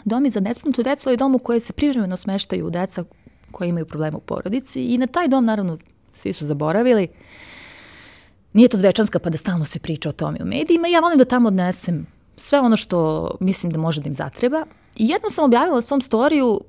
[0.06, 3.04] dom je za nespremnutu decu, ali dom u kojoj se privremeno smeštaju deca
[3.52, 5.78] koji imaju problema u porodici i na taj dom naravno
[6.14, 7.08] svi su zaboravili.
[8.54, 11.26] Nije to zvečanska pa da stalno se priča o tome u medijima ja volim da
[11.26, 14.66] tamo odnesem sve ono što mislim da može da im zatreba.
[14.96, 16.62] I jednom sam objavila svom storiju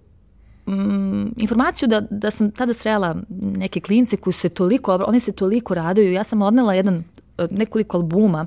[0.67, 5.75] mm, informaciju da, da sam tada srela neke klince koji se toliko, oni se toliko
[5.75, 6.13] raduju.
[6.13, 7.05] Ja sam odnela jedan,
[7.51, 8.47] nekoliko albuma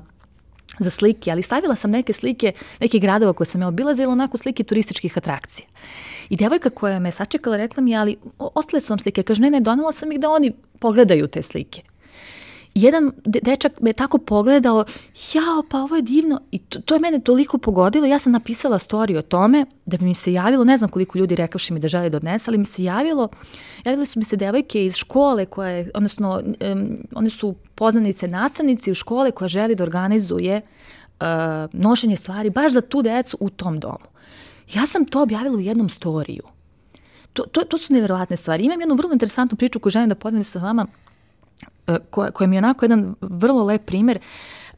[0.80, 4.64] za slike, ali stavila sam neke slike nekih gradova koje sam ja obilazila, onako slike
[4.64, 5.66] turističkih atrakcija.
[6.28, 9.22] I devojka koja me sačekala rekla mi, ali ostale su vam slike.
[9.22, 11.82] Kaže, ne, ne, donela sam ih da oni pogledaju te slike
[12.74, 14.84] jedan dečak me tako pogledao,
[15.32, 16.40] jao, pa ovo je divno.
[16.50, 18.06] I to, to je mene toliko pogodilo.
[18.06, 21.34] Ja sam napisala storiju o tome da bi mi se javilo, ne znam koliko ljudi
[21.34, 23.28] rekavši mi da žele da odnese, ali mi se javilo,
[23.84, 26.42] javile su mi se devojke iz škole koje, odnosno,
[26.72, 31.26] um, one su poznanice nastavnici u škole koja želi da organizuje uh,
[31.72, 34.10] nošenje stvari baš za tu decu u tom domu.
[34.74, 36.42] Ja sam to objavila u jednom storiju.
[37.32, 38.64] To, to, to su neverovatne stvari.
[38.64, 40.86] Imam jednu vrlo interesantnu priču koju želim da podelim sa vama
[42.10, 44.18] koja, koja mi je onako jedan vrlo lep primer.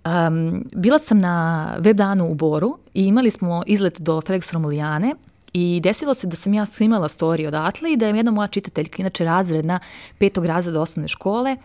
[0.05, 5.15] Um, bila sam na web danu u Boru i imali smo izlet do Felix Romulijane
[5.53, 8.97] i desilo se da sam ja snimala storiju odatle i da je jedna moja čitateljka,
[8.99, 9.81] inače razredna
[10.19, 11.57] petog razreda osnovne škole,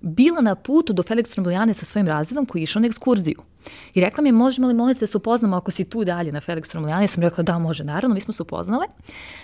[0.00, 3.42] bila na putu do Felix Romulijane sa svojim razredom koji je išao na ekskurziju.
[3.94, 6.40] I rekla mi je, možemo li moliti da se upoznamo ako si tu dalje na
[6.40, 7.04] Felix Romulijani?
[7.04, 8.86] Ja sam rekla, da, može, naravno, mi smo se upoznale.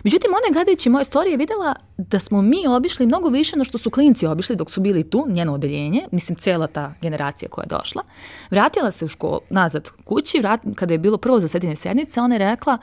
[0.04, 3.90] Međutim, ona gledajući moje storije videla da smo mi obišli mnogo više no što su
[3.90, 8.02] klinci obišli dok su bili tu, njeno odeljenje, mislim, cela ta generacija koja je došla.
[8.50, 12.38] Vratila se u školu, nazad kući, vrat, kada je bilo prvo zasedine sednice, ona je
[12.38, 12.78] rekla,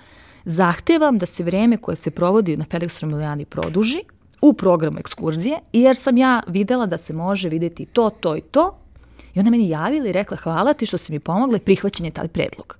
[0.45, 4.03] zahtevam da se vreme koje se provodi na Felix Romulijani produži,
[4.43, 8.83] u programu ekskurzije, jer sam ja videla da se može videti to, to i to,
[9.33, 12.11] I ona meni javila i rekla hvala ti što si mi pomogla i prihvaćen je
[12.11, 12.77] taj predlog.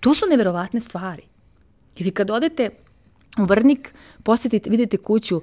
[0.00, 1.22] To su neverovatne stvari.
[1.96, 2.70] Ili kad odete
[3.38, 5.42] u Vrnik, posjetite, vidite kuću uh,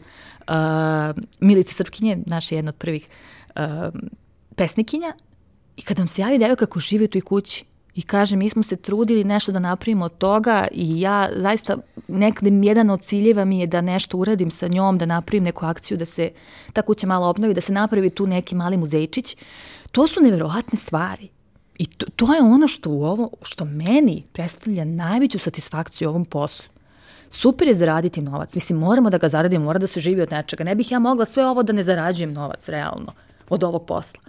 [1.39, 3.09] Milice Srpkinje, naše jedna od prvih
[3.55, 3.61] uh,
[4.55, 5.13] pesnikinja,
[5.77, 7.65] i kad vam se javi devojka kako živi u toj kući
[7.97, 11.77] i kaže mi smo se trudili nešto da napravimo od toga i ja zaista
[12.07, 15.97] nekada jedan od ciljeva mi je da nešto uradim sa njom, da napravim neku akciju,
[15.97, 16.31] da se
[16.73, 19.37] ta kuća malo obnovi, da se napravi tu neki mali muzejčić.
[19.91, 21.29] to su neverovatne stvari.
[21.77, 26.25] I to, to je ono što u ovo, što meni predstavlja najveću satisfakciju u ovom
[26.25, 26.65] poslu.
[27.29, 28.55] Super je zaraditi novac.
[28.55, 30.63] Mislim, moramo da ga zaradimo, mora da se živi od nečega.
[30.63, 33.13] Ne bih ja mogla sve ovo da ne zarađujem novac, realno,
[33.49, 34.19] od ovog posla.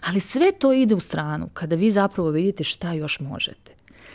[0.00, 3.72] Ali sve to ide u stranu kada vi zapravo vidite šta još možete.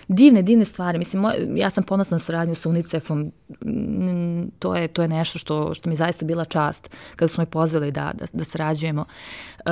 [0.07, 0.97] Divne, divne stvari.
[0.97, 3.31] Mislim, moj, ja sam ponosna na saradnju sa UNICEF-om.
[3.65, 7.45] Mm, to je, to je nešto što, što mi zaista bila čast kada smo me
[7.45, 9.05] pozvali da, da, da sarađujemo.
[9.65, 9.71] Uh,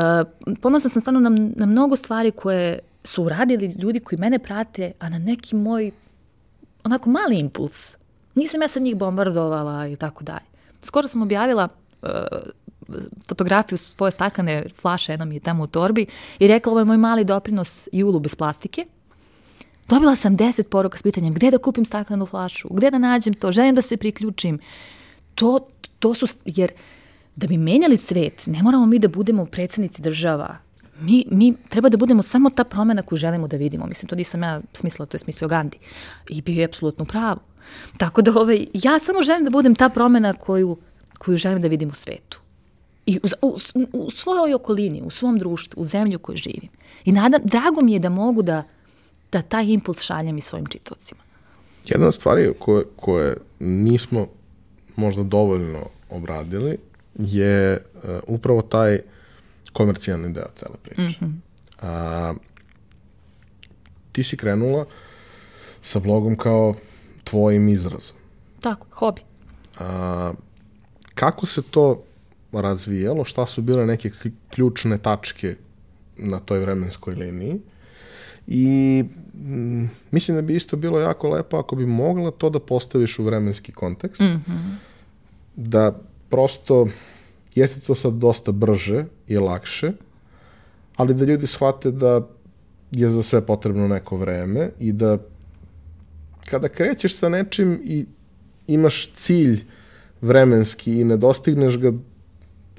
[0.62, 5.10] ponosna sam stvarno na, na mnogo stvari koje su uradili ljudi koji mene prate, a
[5.10, 5.92] na neki moj
[6.84, 7.96] onako mali impuls.
[8.36, 10.46] Nisam ja sad njih bombardovala i tako dalje.
[10.82, 11.68] Skoro sam objavila
[12.02, 12.10] uh,
[13.28, 16.06] fotografiju svoje staklene flaše, jednom je tamo u torbi
[16.40, 18.86] i rekla ovo je moj mali doprinos julu bez plastike.
[19.90, 23.52] Dobila sam deset poruka s pitanjem gde da kupim staklenu flašu, gde da nađem to,
[23.52, 24.60] želim da se priključim.
[25.36, 25.60] To,
[26.00, 26.72] to su, jer
[27.36, 30.58] da bi menjali svet, ne moramo mi da budemo predsednici država,
[31.00, 33.86] mi, mi treba da budemo samo ta promena koju želimo da vidimo.
[33.86, 35.78] Mislim, to nisam ja smislila, to je smislio Gandhi.
[36.30, 37.40] I bio je apsolutno pravo.
[37.98, 40.78] Tako da ovaj, ja samo želim da budem ta promena koju,
[41.18, 42.40] koju želim da vidim u svetu.
[43.06, 43.58] I u, u,
[43.94, 46.70] u svojoj okolini, u svom društvu, u zemlju koju živim.
[47.06, 48.64] I nadam, drago mi je da mogu da,
[49.32, 51.22] da taj impuls šaljem i svojim čitocima.
[51.86, 54.28] Jedna od stvari koje, koje nismo
[54.96, 55.80] možda dovoljno
[56.10, 56.78] obradili
[57.16, 59.00] je uh, upravo taj
[59.74, 61.02] komercijalni deo cele priče.
[61.22, 61.34] Mm -hmm.
[61.82, 62.34] A,
[64.12, 64.86] ti si krenula
[65.82, 66.76] sa blogom kao
[67.24, 68.16] tvojim izrazom.
[68.60, 69.22] Tako, hobi.
[69.80, 70.34] A,
[71.16, 72.04] kako se to
[72.62, 74.12] razvijalo, šta su bile neke
[74.50, 75.56] ključne tačke
[76.18, 77.60] na toj vremenskoj liniji
[78.48, 83.20] i m, mislim da bi isto bilo jako lepo ako bi mogla to da postaviš
[83.20, 84.76] u vremenski kontekst, mm -hmm.
[85.56, 86.00] da
[86.30, 86.88] prosto
[87.56, 89.92] jeste to sad dosta brže i lakše,
[90.96, 92.22] ali da ljudi shvate da
[92.92, 95.18] je za sve potrebno neko vreme i da
[96.50, 98.06] kada krećeš sa nečim i
[98.68, 99.66] imaš cilj
[100.22, 101.94] vremenski i ne dostigneš ga,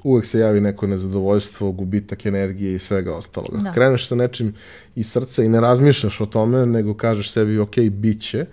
[0.05, 3.63] uvek se javi neko nezadovoljstvo, gubitak energije i svega ostalog.
[3.63, 3.71] Da.
[3.71, 4.53] Kreneš sa nečim
[4.95, 8.45] iz srca i ne razmišljaš o tome, nego kažeš sebi, ok, bit će,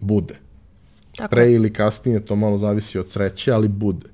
[0.00, 0.34] bude.
[1.16, 1.30] Tako.
[1.30, 4.06] Pre ili kasnije, to malo zavisi od sreće, ali bude.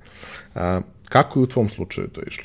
[0.54, 2.44] A, kako je u tvom slučaju to išlo?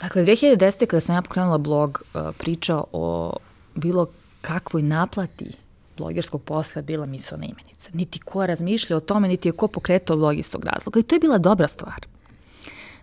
[0.00, 0.86] Dakle, 2010.
[0.86, 2.02] kada sam ja pokrenula blog,
[2.38, 3.36] priča o
[3.74, 4.06] bilo
[4.40, 5.52] kakvoj naplati
[5.96, 7.90] blogerskog posla bila mislona imenica.
[7.92, 11.00] Niti ko razmišlja o tome, niti je ko pokretao blog iz tog razloga.
[11.00, 12.06] I to je bila dobra stvar.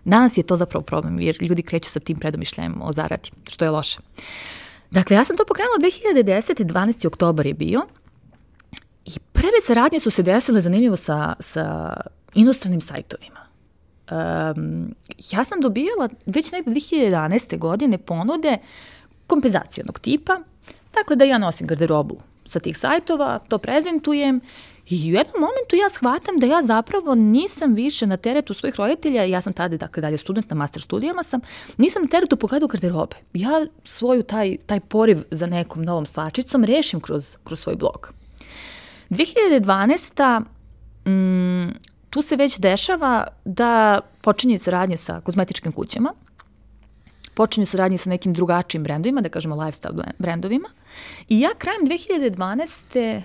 [0.08, 3.70] Danas je to zapravo problem, jer ljudi kreću sa tim predomišljajem o zaradi, što je
[3.70, 3.98] loše.
[4.90, 6.64] Dakle, ja sam to pokrenula 2010.
[6.64, 7.06] 12.
[7.06, 7.86] oktobar je bio
[9.04, 11.96] i prve saradnje su se desile zanimljivo sa, sa
[12.34, 13.40] inostranim sajtovima.
[14.10, 14.94] Um,
[15.30, 17.58] ja sam dobijala već nekde 2011.
[17.58, 18.58] godine ponude
[19.26, 20.40] kompenzacijonog tipa,
[20.94, 24.40] dakle da ja nosim garderobu sa tih sajtova, to prezentujem
[24.90, 29.24] i u jednom momentu ja shvatam da ja zapravo nisam više na teretu svojih roditelja,
[29.24, 31.40] ja sam tada, dakle, dalje student na master studijama sam,
[31.76, 33.16] nisam na teretu pogledu garderobe.
[33.32, 38.12] Ja svoju taj, taj poriv za nekom novom stvačicom rešim kroz, kroz svoj blog.
[39.10, 40.40] 2012
[41.06, 41.74] mm,
[42.10, 46.12] tu se već dešava da počinje saradnje sa kozmetičkim kućama,
[47.34, 50.68] počinju saradnje sa nekim drugačijim brendovima, da kažemo lifestyle brendovima.
[51.28, 53.22] I ja krajem 2012.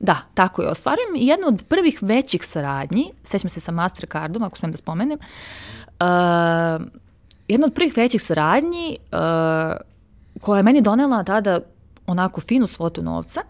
[0.00, 4.72] Da, tako je, ostvarujem jednu od prvih većih saradnji, sećam se sa Mastercardom, ako smem
[4.72, 6.86] da spomenem, uh,
[7.48, 9.18] jedna od prvih većih saradnji uh,
[10.40, 11.60] koja je meni donela tada
[12.06, 13.40] onako finu svotu novca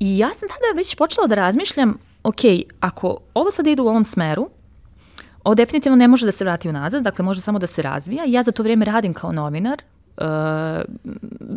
[0.00, 2.40] i ja sam tada već počela da razmišljam, ok,
[2.80, 4.50] ako ovo sad ide u ovom smeru,
[5.44, 8.24] ovo definitivno ne može da se vrati unazad, dakle može samo da se razvija.
[8.26, 9.82] Ja za to vreme radim kao novinar,
[10.20, 10.26] uh,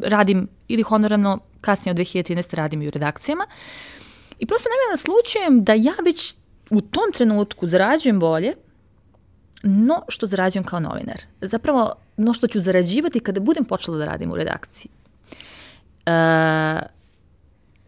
[0.04, 2.56] radim ili honorarno, kasnije od 2013.
[2.56, 3.48] radim i u redakcijama.
[4.40, 6.36] I prosto negde naslučujem da ja već
[6.70, 8.54] u tom trenutku zarađujem bolje
[9.64, 11.22] no što zarađujem kao novinar.
[11.42, 14.92] Zapravo, no što ću zarađivati kada budem počela da radim u redakciji.
[16.06, 16.14] Uh,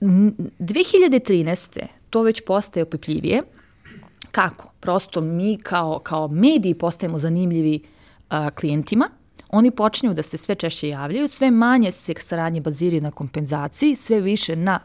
[0.02, 1.86] 2013.
[2.10, 3.42] to već postaje opipljivije.
[4.32, 4.72] Kako?
[4.80, 9.10] Prosto mi kao, kao mediji postajemo zanimljivi uh, klijentima,
[9.56, 14.20] oni počinju da se sve češće javljaju, sve manje se saradnje baziri na kompenzaciji, sve
[14.22, 14.80] više na,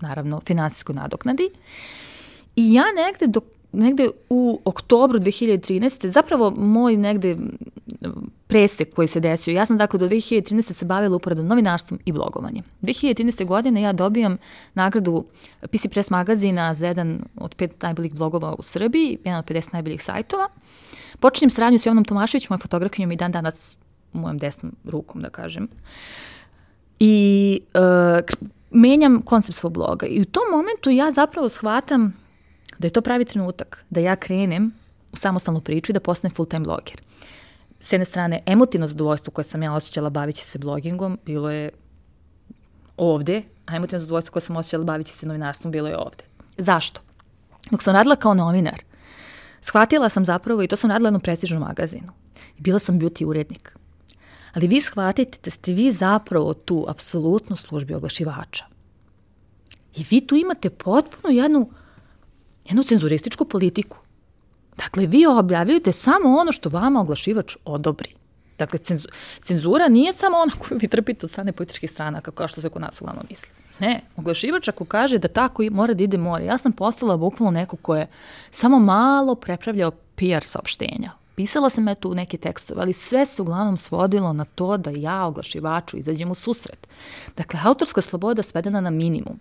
[0.00, 1.50] naravno, finansijskoj nadoknadi.
[2.56, 6.06] I ja negde dok negde u oktobru 2013.
[6.06, 7.36] zapravo moj negde
[8.46, 9.54] presek koji se desio.
[9.54, 10.72] Ja sam dakle do 2013.
[10.72, 12.64] se bavila uporedo novinarstvom i blogovanjem.
[12.82, 13.46] 2013.
[13.46, 14.38] godine ja dobijam
[14.74, 15.24] nagradu
[15.60, 20.02] PC Press magazina za jedan od pet najboljih blogova u Srbiji, jedan od 50 najboljih
[20.02, 20.48] sajtova.
[21.20, 23.76] Počinjem saradnju s Jovanom Tomaševićem, mojom fotografijom i dan danas
[24.20, 25.68] mojom desnom rukom, da kažem.
[26.98, 28.20] I uh,
[28.70, 30.06] menjam koncept svog bloga.
[30.06, 32.12] I u tom momentu ja zapravo shvatam
[32.78, 34.72] da je to pravi trenutak, da ja krenem
[35.12, 37.00] u samostalnu priču i da postanem full-time bloger.
[37.80, 41.70] S jedne strane, emotivno zadovoljstvo koje sam ja osjećala bavići se blogingom bilo je
[42.96, 46.24] ovde, a emotivno zadovoljstvo koje sam osjećala bavići se novinarstvom bilo je ovde.
[46.58, 47.00] Zašto?
[47.70, 48.82] Dok sam radila kao novinar,
[49.60, 52.12] shvatila sam zapravo, i to sam radila u jednom prestižnom magazinu,
[52.58, 53.76] bila sam beauty urednik.
[54.56, 58.64] Ali vi shvatite da ste vi zapravo tu apsolutno službi oglašivača.
[59.96, 61.70] I vi tu imate potpuno jednu,
[62.64, 63.98] jednu cenzurističku politiku.
[64.76, 68.14] Dakle, vi objavljujete samo ono što vama oglašivač odobri.
[68.58, 68.78] Dakle,
[69.42, 72.82] cenzura nije samo ono koju vi trpite od strane političkih stranaka, kao što se kod
[72.82, 73.48] nas uglavnom misli.
[73.78, 76.44] Ne, oglašivač ako kaže da tako i mora da ide more.
[76.44, 78.08] Ja sam postala bukvalno neko ko je
[78.50, 81.12] samo malo prepravljao PR saopštenja.
[81.36, 85.26] Pisala sam eto u neke tekstove, ali sve se uglavnom svodilo na to da ja
[85.26, 86.86] oglašivaču izađem u susret.
[87.36, 89.40] Dakle, autorska sloboda svedena na minimum.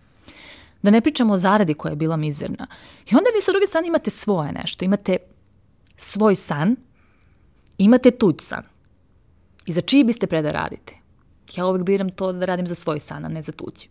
[0.81, 2.67] Da ne pričamo o zaradi koja je bila mizerna.
[3.11, 4.85] I onda vi sa druge strane imate svoje nešto.
[4.85, 5.17] Imate
[5.97, 6.75] svoj san,
[7.77, 8.63] imate tuđ san.
[9.65, 10.93] I za čiji biste pre da radite?
[11.55, 13.87] Ja uvek biram to da radim za svoj san, a ne za tuđi.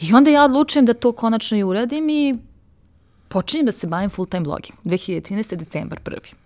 [0.00, 2.34] I onda ja odlučujem da to konačno i uradim i
[3.28, 4.78] počinjem da se bavim full time blogging.
[4.84, 5.56] 2013.
[5.56, 6.41] decembar prvi.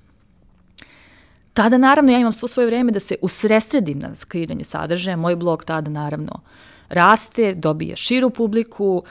[1.57, 5.17] Tada naravno ja imam svo svoje vreme da se usresredim na kreiranje sadržaja.
[5.17, 6.41] Moj blog tada naravno
[6.89, 9.03] raste, dobije širu publiku,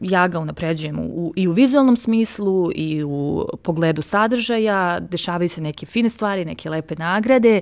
[0.00, 5.86] ja ga unapređujem u, i u vizualnom smislu i u pogledu sadržaja, dešavaju se neke
[5.86, 7.60] fine stvari, neke lepe nagrade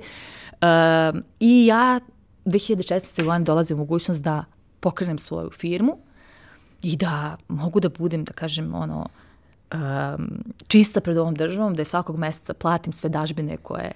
[1.40, 2.00] i ja
[2.44, 3.24] 2016.
[3.24, 4.44] godine dolazim u mogućnost da
[4.80, 5.96] pokrenem svoju firmu
[6.82, 9.06] i da mogu da budem, da kažem, ono,
[9.72, 10.28] um,
[10.66, 13.92] čista pred ovom državom, da je svakog meseca platim sve dažbine koje,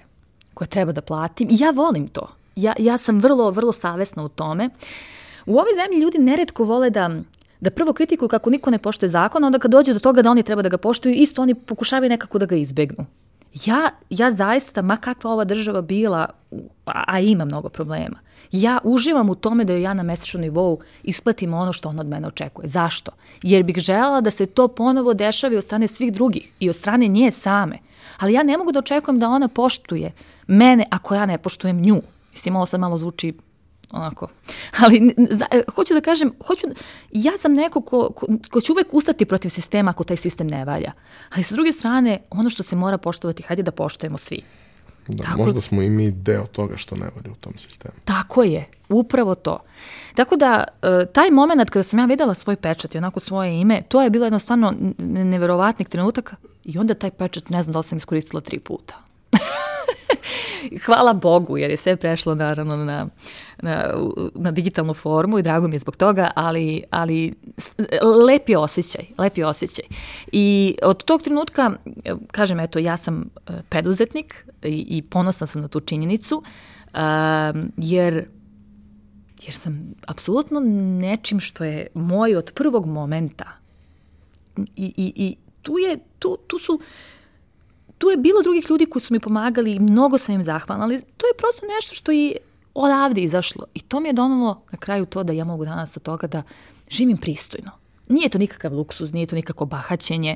[0.53, 1.47] koje treba da platim.
[1.51, 2.27] I ja volim to.
[2.55, 4.69] Ja, ja sam vrlo, vrlo savesna u tome.
[5.45, 7.09] U ovoj zemlji ljudi neretko vole da
[7.63, 10.43] da prvo kritikuju kako niko ne poštuje zakon, onda kad dođe do toga da oni
[10.43, 13.05] treba da ga poštuju, isto oni pokušavaju nekako da ga izbegnu.
[13.65, 16.29] Ja, ja zaista, ma kakva ova država bila,
[16.85, 18.19] a, a ima mnogo problema,
[18.51, 22.07] ja uživam u tome da joj ja na mesečnom nivou isplatim ono što on od
[22.07, 22.67] mene očekuje.
[22.67, 23.11] Zašto?
[23.41, 27.07] Jer bih želela da se to ponovo dešavi od strane svih drugih i od strane
[27.07, 27.77] nje same.
[28.19, 30.11] Ali ja ne mogu da očekujem da ona poštuje
[30.47, 32.01] mene ako ja ne poštujem nju.
[32.31, 33.33] Mislim, ovo sad malo zvuči
[33.93, 34.27] onako.
[34.79, 36.67] Ali za, hoću da kažem, hoću,
[37.11, 40.65] ja sam neko ko, ko, ko će uvek ustati protiv sistema ako taj sistem ne
[40.65, 40.91] valja.
[41.29, 44.41] Ali sa druge strane, ono što se mora poštovati, hajde da poštujemo svi.
[45.07, 47.93] Da, Tako, možda smo i mi deo toga što ne valja u tom sistemu.
[48.05, 49.59] Tako je, upravo to.
[50.15, 53.81] Tako da, e, taj moment kada sam ja videla svoj pečat i onako svoje ime,
[53.87, 57.97] to je bilo jednostavno neverovatnih trenutaka i onda taj pečat, ne znam da li sam
[57.97, 58.95] iskoristila tri puta.
[60.85, 63.07] Hvala Bogu, jer je sve prešlo naravno na,
[63.61, 63.93] na,
[64.35, 67.33] na digitalnu formu i drago mi je zbog toga, ali, ali
[68.27, 69.85] lepi osjećaj, lepi osjećaj.
[70.31, 71.71] I od tog trenutka,
[72.31, 76.43] kažem, eto, ja sam e, preduzetnik i, i ponosna sam na tu činjenicu,
[76.93, 78.25] um, jer
[79.45, 80.59] jer sam apsolutno
[80.99, 83.45] nečim što je moj od prvog momenta
[84.57, 86.79] i, i, i tu je, tu, tu su
[88.03, 91.01] tu je bilo drugih ljudi koji su mi pomagali i mnogo sam im zahvalna, ali
[91.01, 92.35] to je prosto nešto što je
[92.73, 93.65] odavde izašlo.
[93.73, 96.43] I to mi je donalo na kraju to da ja mogu danas od toga da
[96.89, 97.71] živim pristojno.
[98.09, 100.35] Nije to nikakav luksuz, nije to nikako bahaćenje,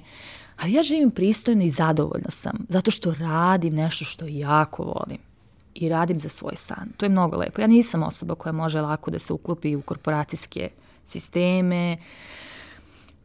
[0.57, 5.19] ali ja živim pristojno i zadovoljna sam, zato što radim nešto što jako volim
[5.75, 6.89] i radim za svoj san.
[6.97, 7.61] To je mnogo lepo.
[7.61, 10.69] Ja nisam osoba koja može lako da se uklopi u korporacijske
[11.05, 11.97] sisteme,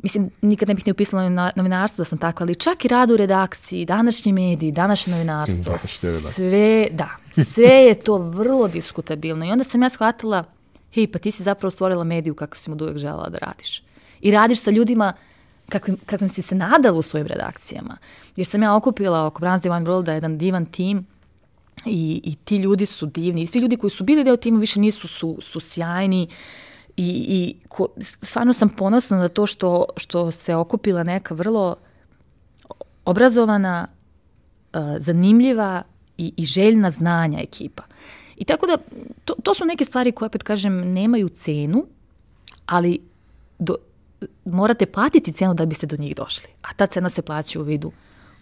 [0.03, 3.11] mislim, nikad ne bih ne upisala na novinarstvo da sam tako, ali čak i rad
[3.11, 7.09] u redakciji, današnji mediji, današnje novinarstvo, sve, da,
[7.45, 9.47] sve je to vrlo diskutabilno.
[9.47, 10.45] I onda sam ja shvatila,
[10.95, 13.83] hej, pa ti si zapravo stvorila mediju kako si mu uvek žela da radiš.
[14.21, 15.13] I radiš sa ljudima
[15.69, 17.97] kakvim, kakvim si se nadala u svojim redakcijama.
[18.37, 21.07] Jer sam ja okupila oko Brands Divine World jedan divan tim
[21.87, 23.43] i, i ti ljudi su divni.
[23.43, 26.29] I svi ljudi koji su bili deo tima više nisu, su, su sjajni.
[26.31, 31.77] Uh, I, i ko, stvarno sam ponosna na to što, što se okupila neka vrlo
[33.05, 33.89] obrazovana,
[34.73, 35.83] uh, zanimljiva
[36.19, 37.83] i, i željna znanja ekipa.
[38.37, 38.77] I tako da,
[39.25, 41.87] to, to su neke stvari koje, opet kažem, nemaju cenu,
[42.67, 43.01] ali
[43.59, 43.77] do,
[44.45, 46.49] morate platiti cenu da biste do njih došli.
[46.63, 47.93] A ta cena se plaća u vidu,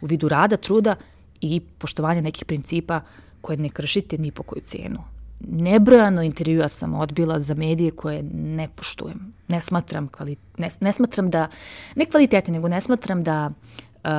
[0.01, 0.97] u vidu rada, truda
[1.41, 3.01] i poštovanja nekih principa
[3.41, 8.69] koje ne kršite ni po koju cenu nebrojano intervjua sam odbila za medije koje ne
[8.77, 9.33] poštujem.
[9.49, 11.49] Ne smatram, kvali, ne, ne smatram da,
[11.97, 14.11] ne kvalitete, nego ne smatram da uh,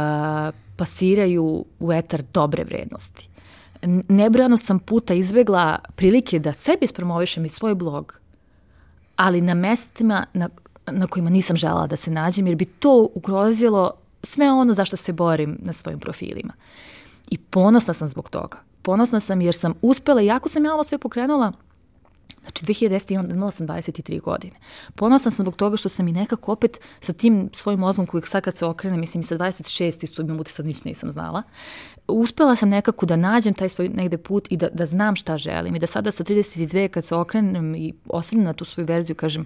[0.75, 3.27] pasiraju u etar dobre vrednosti.
[4.07, 8.19] nebrojano sam puta izbegla prilike da sebi ispromovišem i svoj blog,
[9.15, 10.49] ali na mestima na,
[10.87, 13.91] na kojima nisam želala da se nađem, jer bi to ugrozilo
[14.23, 16.53] sve ono zašto se borim na svojim profilima.
[17.31, 18.57] I ponosna sam zbog toga.
[18.81, 21.51] Ponosna sam jer sam uspela, iako sam ja ovo sve pokrenula,
[22.41, 23.31] Znači, 2010.
[23.33, 24.55] imala sam 23 godine.
[24.95, 28.43] Ponosna sam zbog toga što sam i nekako opet sa tim svojim mozgom koji sad
[28.43, 30.03] kad se okrene, mislim i sa 26.
[30.03, 31.43] isto imam utisak, nič nisam znala,
[32.07, 35.75] uspela sam nekako da nađem taj svoj negde put i da, da znam šta želim.
[35.75, 39.45] I da sada sa 32 kad se okrenem i osvrnem na tu svoju verziju, kažem,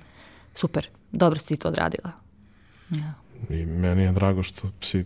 [0.54, 2.12] super, dobro si ti to odradila.
[2.90, 3.14] Ja.
[3.50, 5.06] I meni je drago što si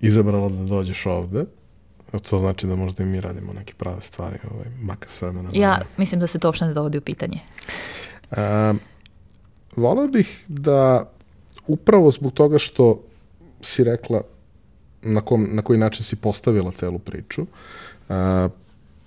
[0.00, 1.44] izabrala da dođeš ovde
[2.22, 5.48] To znači da možda i mi radimo neke prave stvari, ovaj, makar s vremena.
[5.52, 7.38] Ja mislim da se to uopšte ne dovodi u pitanje.
[8.30, 8.74] E,
[9.76, 11.10] volao bih da
[11.66, 13.02] upravo zbog toga što
[13.60, 14.22] si rekla
[15.02, 18.16] na, kom, na koji način si postavila celu priču, uh,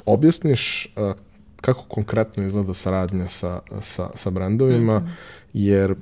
[0.06, 1.12] objasniš uh,
[1.62, 5.10] kako konkretno izgleda saradnja sa, sa, sa brendovima, mm -hmm.
[5.54, 5.98] jer uh,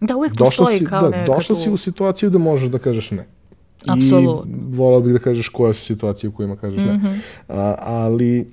[0.00, 3.26] da, uvijek došla si, kao da, došla si u situaciju da možeš da kažeš ne.
[3.88, 4.56] Apsolutno.
[4.56, 7.02] I volao bih da kažeš koje su situacije u kojima kažeš mm -hmm.
[7.02, 7.10] ne.
[7.10, 7.18] Mhm.
[7.48, 8.46] A, ali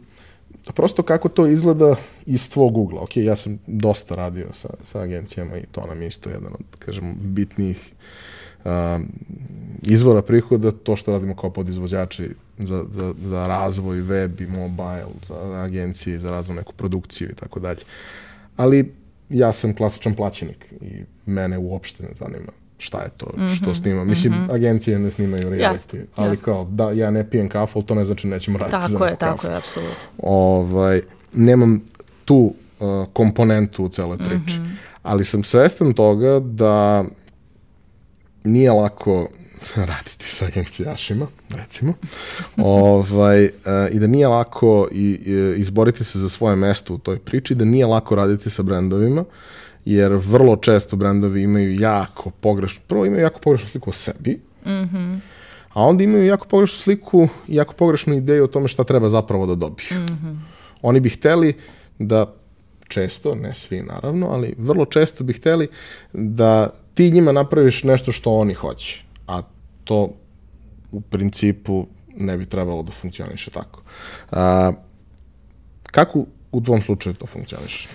[0.76, 3.02] prosto kako to izgleda iz tvog ugla.
[3.02, 6.66] Ok, ja sam dosta radio sa, sa agencijama i to nam je isto jedan od,
[6.80, 7.94] kažemo, bitnijih
[8.66, 9.00] a,
[9.84, 15.64] izvora prihoda, to što radimo kao podizvođači za, za, za razvoj web i mobile, za
[15.64, 17.80] agencije, za razvoj neku produkciju i tako dalje.
[18.58, 18.94] Ali
[19.30, 23.74] ja sam klasičan plaćenik i mene uopšte ne zanima šta je to, mm -hmm, što
[23.74, 24.04] snima.
[24.04, 24.54] Mislim, mm -hmm.
[24.54, 26.46] agencije ne snimaju reality, jasne, ali jasne.
[26.46, 29.06] kao, da, ja ne pijem kafu, ali to ne znači nećemo raditi tako za Tako
[29.06, 29.96] je, tako je, apsolutno.
[30.18, 31.02] Ovaj,
[31.34, 31.82] nemam
[32.26, 34.60] tu uh, komponentu u celoj priči.
[34.60, 34.76] Mm -hmm.
[35.04, 37.04] Ali sam svestan toga da
[38.44, 39.30] nije lako
[39.92, 41.94] raditi sa agencijašima, recimo,
[42.58, 43.52] ovaj, uh,
[43.92, 47.66] i da nije lako i, i, izboriti se za svoje mesto u toj priči, da
[47.66, 49.28] nije lako raditi sa brendovima, uh,
[49.86, 54.70] jer vrlo često brendovi imaju jako pogrešnu, prvo imaju jako pogrešnu sliku o sebi, mm
[54.70, 55.20] -hmm.
[55.74, 59.46] a onda imaju jako pogrešnu sliku i jako pogrešnu ideju o tome šta treba zapravo
[59.46, 59.88] da dobiju.
[59.92, 60.38] Mm -hmm.
[60.82, 61.54] Oni bi hteli
[62.00, 62.34] da
[62.88, 65.68] često, ne svi naravno, ali vrlo često bi hteli
[66.14, 69.42] da ti njima napraviš nešto što oni hoće, a
[69.84, 70.10] to
[70.92, 73.82] u principu ne bi trebalo da funkcioniše tako.
[74.32, 74.72] A,
[75.84, 77.90] kako u tvom slučaju to funkcioniše?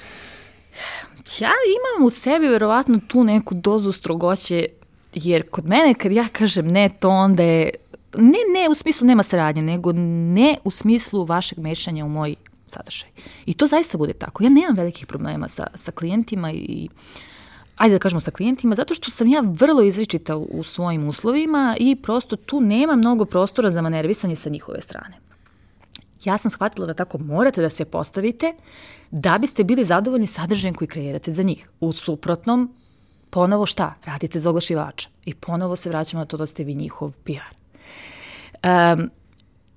[1.38, 4.66] Ja imam u sebi verovatno tu neku dozu strogoće,
[5.14, 7.70] jer kod mene kad ja kažem ne, to onda je,
[8.16, 12.34] ne, ne u smislu nema saradnje, nego ne u smislu vašeg mešanja u moj
[12.66, 13.08] sadržaj.
[13.46, 14.44] I to zaista bude tako.
[14.44, 16.88] Ja nemam velikih problema sa, sa klijentima i
[17.76, 21.76] ajde da kažemo sa klijentima, zato što sam ja vrlo izričita u, u svojim uslovima
[21.80, 25.16] i prosto tu nema mnogo prostora za manervisanje sa njihove strane.
[26.24, 28.52] Ja sam shvatila da tako morate da se postavite
[29.18, 31.68] da biste bili zadovoljni sadržajem koji kreirate za njih.
[31.80, 32.74] U suprotnom,
[33.30, 33.94] ponovo šta?
[34.04, 35.08] Radite za oglašivača.
[35.24, 37.54] I ponovo se vraćamo na to da ste vi njihov PR.
[38.64, 39.10] Um,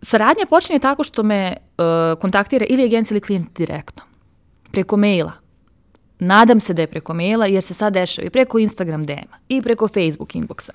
[0.01, 4.03] saradnja počinje tako što me uh, kontaktira ili agencija ili klijent direktno.
[4.71, 5.31] Preko maila.
[6.19, 9.61] Nadam se da je preko maila jer se sad dešava i preko Instagram DM-a i
[9.61, 10.71] preko Facebook inboxa.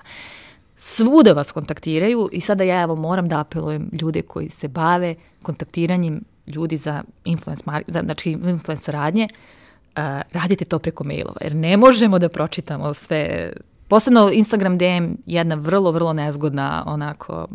[0.75, 6.23] Svuda vas kontaktiraju i sada ja evo moram da apelujem ljude koji se bave kontaktiranjem
[6.47, 10.03] ljudi za influence, za, znači influence radnje, uh,
[10.33, 13.53] radite to preko mailova, jer ne možemo da pročitamo sve,
[13.87, 17.47] posebno Instagram DM jedna vrlo, vrlo nezgodna, onako,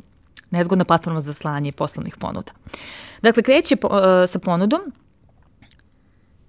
[0.50, 2.52] nezgodna platforma za slanje poslovnih ponuda.
[3.22, 3.94] Dakle, kreće po, uh,
[4.26, 4.80] sa ponudom,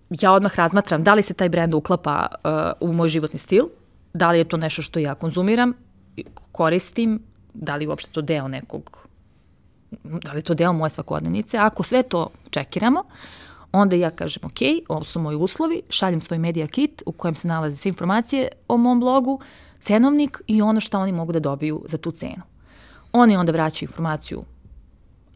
[0.10, 2.28] ja odmah razmatram da li se taj brend uklapa
[2.80, 3.66] uh, u moj životni stil,
[4.14, 5.74] da li je to nešto što ja konzumiram,
[6.52, 7.20] koristim,
[7.54, 9.08] da li uopšte to deo nekog
[10.04, 11.58] da li to deo moje svakodnevnice.
[11.58, 13.04] Ako sve to čekiramo,
[13.72, 17.48] onda ja kažem, ok, ovo su moji uslovi, šaljem svoj media kit u kojem se
[17.48, 19.40] nalaze sve informacije o mom blogu,
[19.80, 22.42] cenovnik i ono što oni mogu da dobiju za tu cenu.
[23.12, 24.44] Oni onda vraćaju informaciju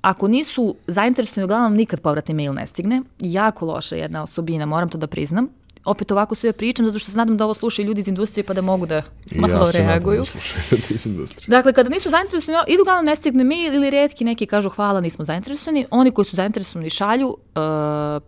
[0.02, 3.02] Ako nisu zainteresovani, uglavnom nikad povratni mail ne stigne.
[3.20, 5.48] Jako loša jedna osobina, moram to da priznam
[5.86, 8.54] opet ovako sve pričam zato što se nadam da ovo slušaju ljudi iz industrije pa
[8.54, 9.02] da mogu da
[9.36, 10.20] malo ja reaguju.
[10.20, 10.38] Ja se
[10.72, 11.48] nadam da iz industrije.
[11.48, 15.26] Dakle, kada nisu zainteresovani, ili uglavnom ne stigne mail ili redki neki kažu hvala, nismo
[15.26, 15.86] zainteresovani.
[15.92, 17.38] Oni koji su zainteresovani šalju uh,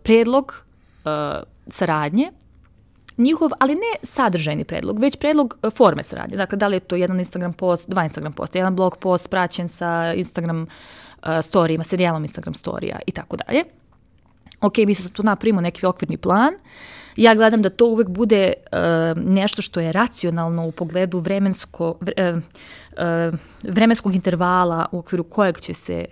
[0.02, 0.64] predlog
[1.04, 1.10] uh,
[1.68, 2.30] saradnje,
[3.16, 6.36] njihov, ali ne sadržajni predlog, već predlog uh, forme saradnje.
[6.36, 9.68] Dakle, da li je to jedan Instagram post, dva Instagram posta, jedan blog post praćen
[9.68, 13.64] sa Instagram uh, storijima, serijalom Instagram storija i tako dalje.
[14.60, 16.54] Ok, mi se tu napravimo neki okvirni plan.
[16.54, 16.60] Uh,
[17.18, 22.32] Ja gledam da to uvek bude uh, nešto što je racionalno u pogledu vremensko, vre,
[22.32, 26.04] uh, vremenskog intervala u okviru kojeg će se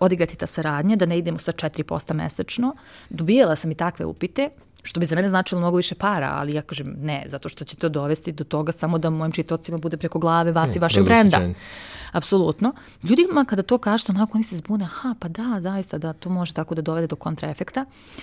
[0.00, 2.74] odigrati ta saradnja, da ne idemo sa 4% mesečno.
[3.10, 4.48] Dobijala sam i takve upite,
[4.82, 7.76] što bi za mene značilo mnogo više para, ali ja kažem ne, zato što će
[7.76, 11.04] to dovesti do toga samo da mojim čitocima bude preko glave vas ne, i vašeg
[11.04, 11.40] brenda.
[12.12, 12.72] Apsolutno.
[13.02, 16.54] Ljudima kada to kažete, onako oni se zbune, aha, pa da, zaista, da, to može
[16.54, 17.80] tako da dovede do kontraefekta.
[17.80, 18.20] Uh,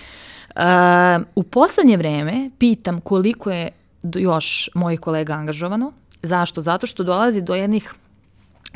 [1.34, 3.70] u poslednje vreme pitam koliko je
[4.14, 5.92] još mojih kolega angažovano.
[6.22, 6.60] Zašto?
[6.60, 7.94] Zato što dolazi do jednih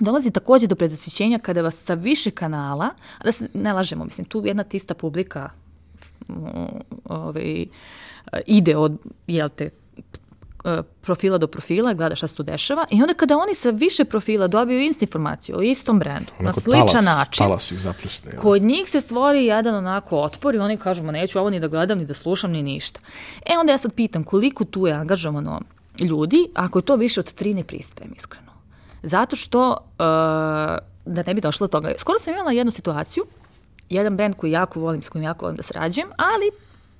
[0.01, 4.25] dolazi takođe do prezasićenja kada vas sa više kanala, a da se ne lažemo, mislim,
[4.25, 5.51] tu jedna tista publika
[7.05, 7.67] ovaj,
[8.47, 9.71] ide od, jel te,
[11.01, 14.47] profila do profila, gleda šta se tu dešava i onda kada oni sa više profila
[14.47, 18.63] dobiju istu informaciju o istom brendu, onako na sličan talas, način, talas ih zapljusne, kod
[18.63, 21.99] njih se stvori jedan onako otpor i oni kažu, ma neću ovo ni da gledam,
[21.99, 23.01] ni da slušam, ni ništa.
[23.47, 25.61] E onda ja sad pitam koliko tu je angažovano
[26.01, 28.53] ljudi, ako je to više od tri ne pristajem, iskreno.
[29.03, 29.77] Zato što, uh,
[31.07, 33.25] da ne bi došlo do toga, skoro sam imala jednu situaciju,
[33.89, 36.51] jedan brend koji jako volim, s kojim jako volim da sarađujem, ali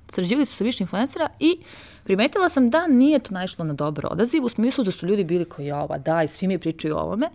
[0.09, 1.57] sarađivali su sa više influencera i
[2.03, 5.45] primetila sam da nije to naišlo na dobar odaziv, u smislu da su ljudi bili
[5.45, 7.29] koji, ova, da, i svi mi pričaju o ovome.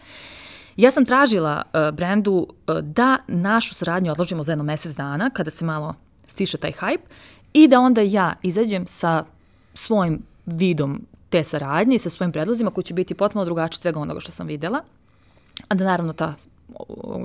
[0.76, 5.50] Ja sam tražila uh, brendu uh, da našu saradnju odložimo za jedno mesec dana, kada
[5.50, 5.94] se malo
[6.26, 7.06] stiše taj hype,
[7.52, 9.24] i da onda ja izađem sa
[9.74, 14.20] svojim vidom te saradnje i sa svojim predlozima koji će biti potpuno drugačiji svega onoga
[14.20, 14.82] što sam videla.
[15.68, 16.34] A da naravno ta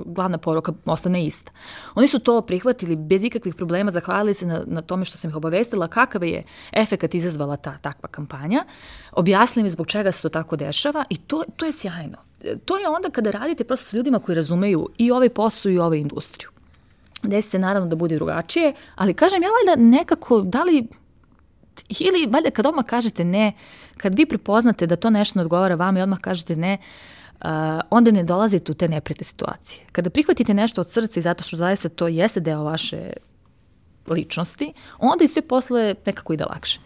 [0.06, 1.52] glavna poruka ostane ista.
[1.94, 5.36] Oni su to prihvatili bez ikakvih problema, zahvalili se na, na tome što sam ih
[5.36, 6.42] obavestila kakav je
[6.72, 8.64] efekat izazvala ta takva kampanja,
[9.12, 12.16] objasnili mi zbog čega se to tako dešava i to, to je sjajno.
[12.64, 15.98] To je onda kada radite prosto sa ljudima koji razumeju i ovaj posao i ovaj
[15.98, 16.50] industriju.
[17.22, 20.86] Desi se naravno da bude drugačije, ali kažem ja valjda nekako, da li
[21.88, 23.52] ili valjda kad odmah kažete ne,
[23.96, 27.14] kad vi prepoznate da to nešto ne odgovara vama i odmah kažete ne, uh,
[27.90, 29.84] onda ne dolazite u te neprete situacije.
[29.92, 33.12] Kada prihvatite nešto od srca i zato što zaista to jeste deo vaše
[34.06, 36.80] ličnosti, onda i sve posle nekako ide lakše.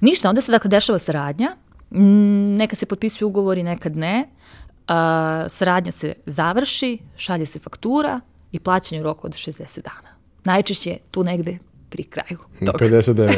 [0.00, 1.56] Ništa, onda se dakle dešava saradnja,
[2.56, 4.94] nekad se potpisuju ugovori, nekad ne, uh,
[5.48, 8.20] saradnja se završi, šalje se faktura
[8.52, 10.16] i plaćanje u roku od 60 dana.
[10.44, 11.58] Najčešće tu negde
[11.88, 12.78] pri kraju toga.
[12.78, 13.34] 59,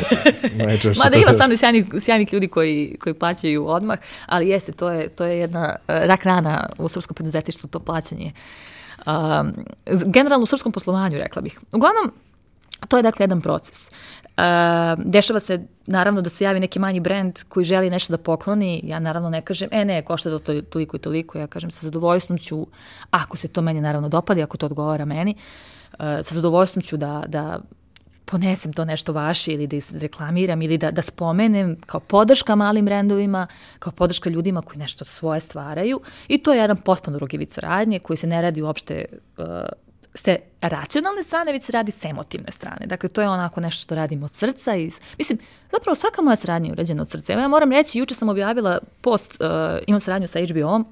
[0.65, 1.03] najčešće.
[1.05, 5.25] Mada ima stvarno sjajnih, sjajnih ljudi koji, koji plaćaju odmah, ali jeste, to je, to
[5.25, 8.33] je jedna uh, rak rana u srpskom preduzetništvu, to plaćanje.
[9.07, 9.53] Um,
[10.07, 11.61] generalno u srpskom poslovanju, rekla bih.
[11.73, 12.13] Uglavnom,
[12.89, 13.89] to je dakle jedan proces.
[13.89, 14.45] Uh,
[15.05, 18.99] dešava se naravno da se javi neki manji brend koji želi nešto da pokloni, ja
[18.99, 22.67] naravno ne kažem, e ne, košta to toliko i toliko, ja kažem sa zadovoljstvom ću,
[23.11, 25.35] ako se to meni naravno dopadi, ako to odgovara meni,
[25.93, 27.59] uh, sa zadovoljstvom ću da, da
[28.31, 33.47] ponesem to nešto vaše ili da izreklamiram ili da, da spomenem kao podrška malim brendovima,
[33.79, 37.99] kao podrška ljudima koji nešto svoje stvaraju i to je jedan potpuno drugi vid saradnje
[37.99, 39.05] koji se ne radi uopšte
[39.39, 39.45] uh,
[40.15, 42.87] s te racionalne strane, već se radi s emotivne strane.
[42.87, 44.77] Dakle, to je onako nešto što radim od srca.
[44.77, 45.39] I, mislim,
[45.73, 47.33] zapravo svaka moja saradnja je urađena od srca.
[47.33, 49.49] Ja moram reći, juče sam objavila post, uh,
[49.87, 50.87] imam saradnju sa HBO-om,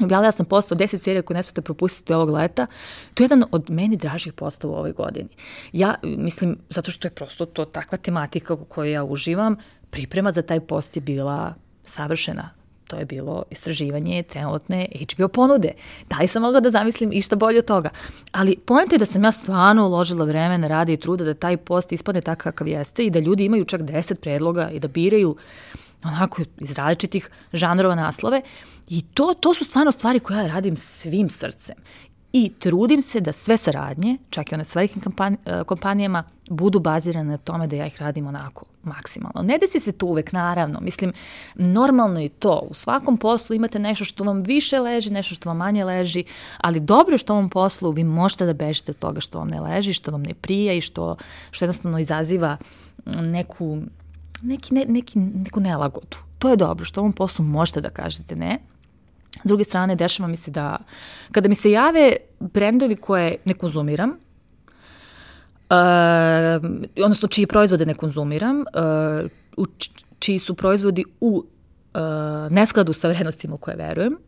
[0.00, 2.66] Objavila sam post o 10 serija koje ne smete propustiti ovog leta.
[3.14, 5.28] To je jedan od meni dražih postova u ovoj godini.
[5.72, 9.56] Ja mislim, zato što je prosto to takva tematika u kojoj ja uživam,
[9.90, 12.50] priprema za taj post je bila savršena.
[12.86, 15.72] To je bilo istraživanje trenutne HBO ponude.
[16.10, 17.90] Da li sam mogla da zamislim išta bolje od toga?
[18.32, 21.92] Ali pojenta je da sam ja stvarno uložila vremena, rada i truda da taj post
[21.92, 25.36] ispadne tako kakav jeste i da ljudi imaju čak 10 predloga i da biraju
[26.04, 28.42] onako iz različitih žanrova naslove
[28.88, 31.76] i to, to su stvarno stvari koje ja radim svim srcem.
[32.32, 37.30] I trudim se da sve saradnje, čak i one s velikim e, kompanijama, budu bazirane
[37.30, 39.42] na tome da ja ih radim onako maksimalno.
[39.42, 40.80] Ne desi se to uvek, naravno.
[40.80, 41.12] Mislim,
[41.54, 42.66] normalno je to.
[42.70, 46.24] U svakom poslu imate nešto što vam više leži, nešto što vam manje leži,
[46.58, 49.48] ali dobro je što u ovom poslu vi možete da bežite od toga što vam
[49.48, 51.16] ne leži, što vam ne prija i što,
[51.50, 52.56] što jednostavno izaziva
[53.06, 53.78] neku
[54.42, 56.16] neki, ne, neki, neku nelagodu.
[56.38, 58.58] To je dobro, što ovom poslu možete da kažete ne.
[59.44, 60.76] S druge strane, dešava mi se da
[61.32, 64.16] kada mi se jave brendovi koje ne konzumiram, uh,
[67.04, 68.64] odnosno čiji proizvode ne konzumiram, uh,
[69.56, 69.66] u
[70.18, 71.44] čiji su proizvodi u
[71.94, 72.00] uh,
[72.50, 74.18] neskladu sa vrednostima u koje verujem,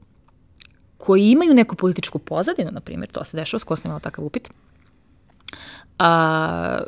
[0.97, 4.51] koji imaju neku političku pozadinu, na primjer, to se dešava, skoro sam imala takav upit,
[5.99, 6.78] a,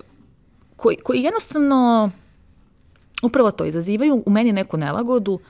[0.77, 2.11] koji, koji jednostavno
[3.23, 5.41] upravo to izazivaju u meni neku nelagodu,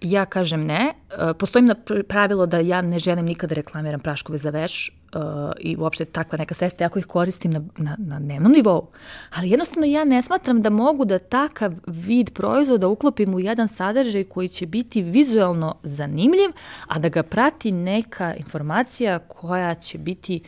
[0.00, 0.94] ja kažem ne.
[1.10, 1.74] E, postoji na
[2.08, 5.20] pravilo da ja ne želim nikada reklamiram praškove za veš uh,
[5.60, 8.88] i uopšte takva neka sredstva, ako ih koristim na, na, na dnevnom nivou.
[9.30, 14.24] Ali jednostavno ja ne smatram da mogu da takav vid proizvoda uklopim u jedan sadržaj
[14.24, 16.50] koji će biti vizualno zanimljiv,
[16.86, 20.40] a da ga prati neka informacija koja će biti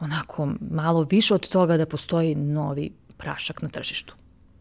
[0.00, 4.14] onako malo više od toga da postoji novi prašak na tržištu.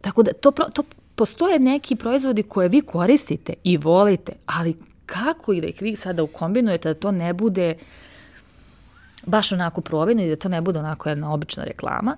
[0.06, 0.84] Tako da to, to
[1.16, 4.76] postoje neki proizvodi koje vi koristite i volite, ali
[5.06, 7.76] kako i da ih vi sada ukombinujete da to ne bude
[9.26, 12.18] baš onako provino i da to ne bude onako jedna obična reklama.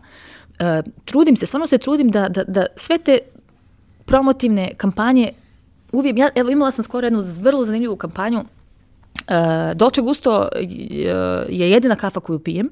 [0.59, 3.19] E, trudim se, stvarno se trudim da, da, da sve te
[4.05, 5.31] promotivne kampanje
[5.91, 8.43] uvijek, ja evo imala sam skoro jednu vrlo zanimljivu kampanju
[9.18, 10.49] Uh, Dolce Gusto
[11.49, 12.69] je jedina kafa koju pijem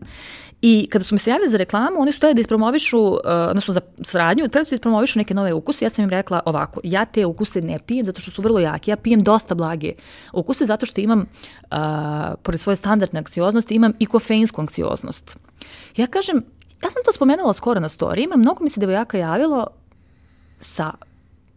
[0.61, 3.19] I kada su mi se javili za reklamu, oni su hteli da ispromovišu, uh,
[3.49, 5.85] odnosno za sradnju, hteli su da ispromovišu neke nove ukuse.
[5.85, 8.91] Ja sam im rekla ovako, ja te ukuse ne pijem zato što su vrlo jaki.
[8.91, 9.93] Ja pijem dosta blage
[10.33, 11.77] ukuse zato što imam, uh,
[12.43, 15.37] pored svoje standardne anksioznosti, imam i kofeinsku anksioznost.
[15.97, 16.35] Ja kažem,
[16.83, 19.67] ja sam to spomenula skoro na storijima, mnogo mi se devojaka javilo
[20.59, 20.91] sa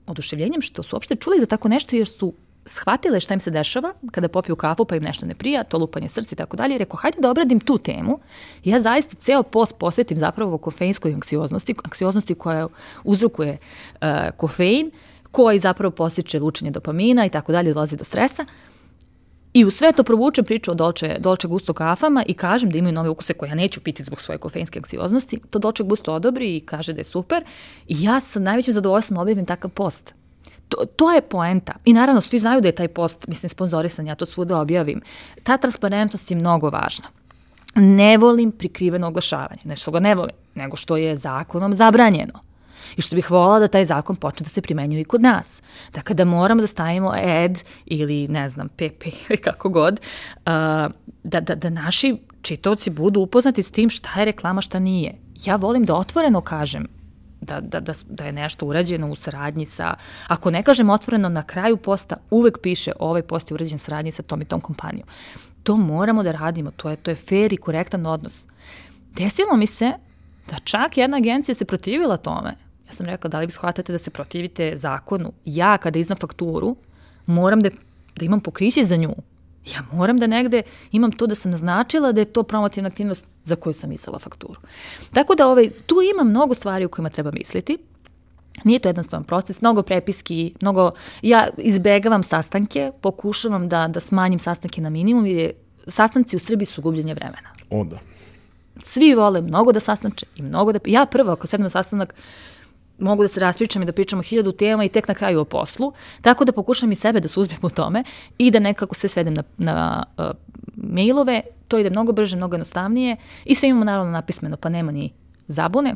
[0.07, 2.33] oduševljenjem što su uopšte čuli za tako nešto jer su
[2.69, 6.09] shvatile šta im se dešava kada popiju kafu pa im nešto ne prija, to lupanje
[6.09, 8.19] srca i tako dalje, rekao hajde da obradim tu temu.
[8.65, 12.69] Ja zaista ceo post posvetim zapravo kofeinskoj anksioznosti, anksioznosti koja
[13.05, 13.59] uzrokuje
[13.95, 14.91] uh, kofein,
[15.31, 18.45] koji zapravo postiče lučenje dopamina i tako dalje, dolazi do stresa.
[19.53, 22.93] I u sve to provučem priču o Dolce, Dolce Gusto kafama i kažem da imaju
[22.93, 25.41] nove ukuse koje ja neću piti zbog svoje kofeinske anksioznosti.
[25.51, 27.45] To Dolce Gusto odobri i kaže da je super.
[27.89, 30.15] I ja sa najvećim zadovoljstvom objavim takav post.
[30.69, 31.73] To, to je poenta.
[31.85, 35.01] I naravno, svi znaju da je taj post, mislim, sponzorisan, ja to svuda objavim.
[35.43, 37.07] Ta transparentnost je mnogo važna.
[37.75, 39.61] Ne volim prikriveno oglašavanje.
[39.65, 42.49] Ne što ga ne volim, nego što je zakonom zabranjeno.
[42.97, 45.63] I što bih volala da taj zakon počne da se primenjuje i kod nas.
[45.95, 50.01] Da kada moramo da stavimo ed ili, ne znam, PP ili kako god,
[51.25, 55.15] da, da, da naši čitovci budu upoznati s tim šta je reklama, šta nije.
[55.45, 56.98] Ja volim da otvoreno kažem
[57.41, 59.95] da, da, da, da je nešto urađeno u saradnji sa,
[60.29, 64.23] ako ne kažem otvoreno, na kraju posta uvek piše ovaj post je urađen saradnji sa
[64.23, 65.09] tom i tom kompanijom.
[65.63, 68.47] To moramo da radimo, to je, to je fair i korektan odnos.
[69.13, 69.93] Desilo mi se
[70.51, 72.55] da čak jedna agencija se protivila tome.
[72.87, 75.33] Ja sam rekla, da li vi shvatate da se protivite zakonu?
[75.45, 76.77] Ja, kada iznam fakturu,
[77.27, 77.71] moram da,
[78.17, 79.15] da imam pokriće za nju.
[79.75, 80.63] Ja moram da negde
[80.93, 84.61] imam to da sam naznačila da je to promotivna aktivnost za koju sam izdala fakturu.
[85.13, 87.79] Tako da ovaj, tu ima mnogo stvari u kojima treba misliti.
[88.65, 90.91] Nije to jednostavan proces, mnogo prepiski, mnogo,
[91.23, 95.53] ja izbegavam sastanke, pokušavam da, da smanjim sastanke na minimum, jer
[95.87, 97.49] sastanci u Srbiji su gubljenje vremena.
[97.71, 97.99] O da.
[98.81, 100.79] Svi vole mnogo da sastanče i mnogo da...
[100.87, 102.15] Ja prvo, ako sedem na sastanak,
[102.99, 105.93] mogu da se raspričam i da pričamo hiljadu tema i tek na kraju o poslu,
[106.23, 108.05] tako da pokušam i sebe da suzbijem u tome
[108.39, 110.25] i da nekako se svedem na, na uh,
[110.77, 115.13] mailove, to ide mnogo brže, mnogo jednostavnije i sve imamo naravno napismeno, pa nema ni
[115.49, 115.95] zabune.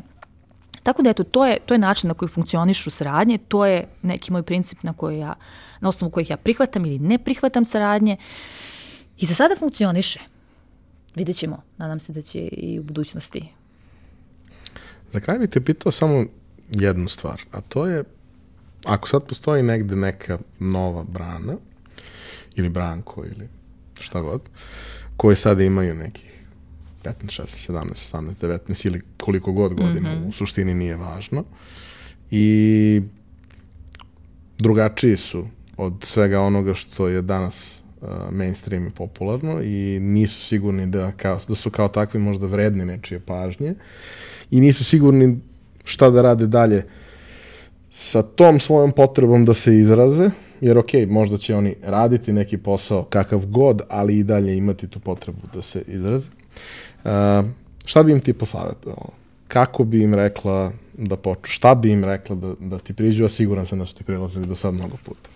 [0.83, 4.31] Tako da eto, to je, to je način na koji funkcionišu saradnje, to je neki
[4.31, 5.33] moj princip na, koji ja,
[5.79, 8.17] na osnovu kojih ja prihvatam ili ne prihvatam saradnje
[9.17, 10.19] i za sada funkcioniše.
[11.15, 13.47] Vidjet ćemo, nadam se da će i u budućnosti.
[15.11, 16.25] Za kraj bih te pitao samo
[16.69, 18.03] jednu stvar, a to je
[18.85, 21.53] ako sad postoji negde neka nova brana
[22.55, 23.47] ili branko ili
[23.99, 24.41] šta god,
[25.17, 26.43] koje sada imaju nekih
[27.03, 30.29] 15, 16, 17, 18, 19 ili koliko god godina, mm -hmm.
[30.29, 31.43] u suštini nije važno.
[32.31, 33.01] I
[34.57, 40.87] drugačiji su od svega onoga što je danas uh, mainstream i popularno i nisu sigurni
[40.87, 43.75] da, kao, da su kao takvi možda vredni nečije pažnje
[44.51, 45.39] i nisu sigurni
[45.83, 46.85] šta da rade dalje
[47.89, 50.29] sa tom svojom potrebom da se izraze,
[50.61, 54.99] jer ok, možda će oni raditi neki posao kakav god, ali i dalje imati tu
[54.99, 56.29] potrebu da se izraze.
[57.03, 57.11] Uh,
[57.85, 59.09] šta bi im ti posavjetao?
[59.47, 61.51] Kako bi im rekla da poču?
[61.51, 63.25] Šta bi im rekla da, da ti priđu?
[63.25, 65.29] A siguran sam da su ti prilazili do sad mnogo puta.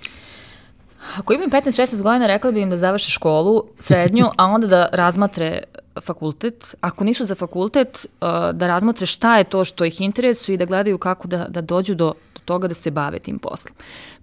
[1.18, 5.64] Ako imam 15-16 godina, rekla bi im da završe školu, srednju, a onda da razmatre
[6.02, 6.76] fakultet.
[6.82, 10.66] Ako nisu za fakultet, uh, da razmatre šta je to što ih interesuje i da
[10.66, 13.76] gledaju kako da, da dođu do, do toga da se bave tim poslom.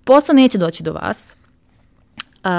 [0.04, 1.36] Posao neće doći do vas.
[2.44, 2.50] Uh,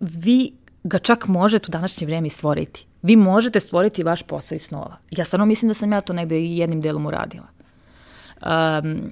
[0.00, 0.52] vi
[0.84, 2.86] ga čak možete u današnje vreme stvoriti.
[3.02, 4.96] Vi možete stvoriti vaš posao iz snova.
[5.10, 7.46] Ja stvarno mislim da sam ja to negde i jednim delom uradila.
[8.42, 9.10] Um,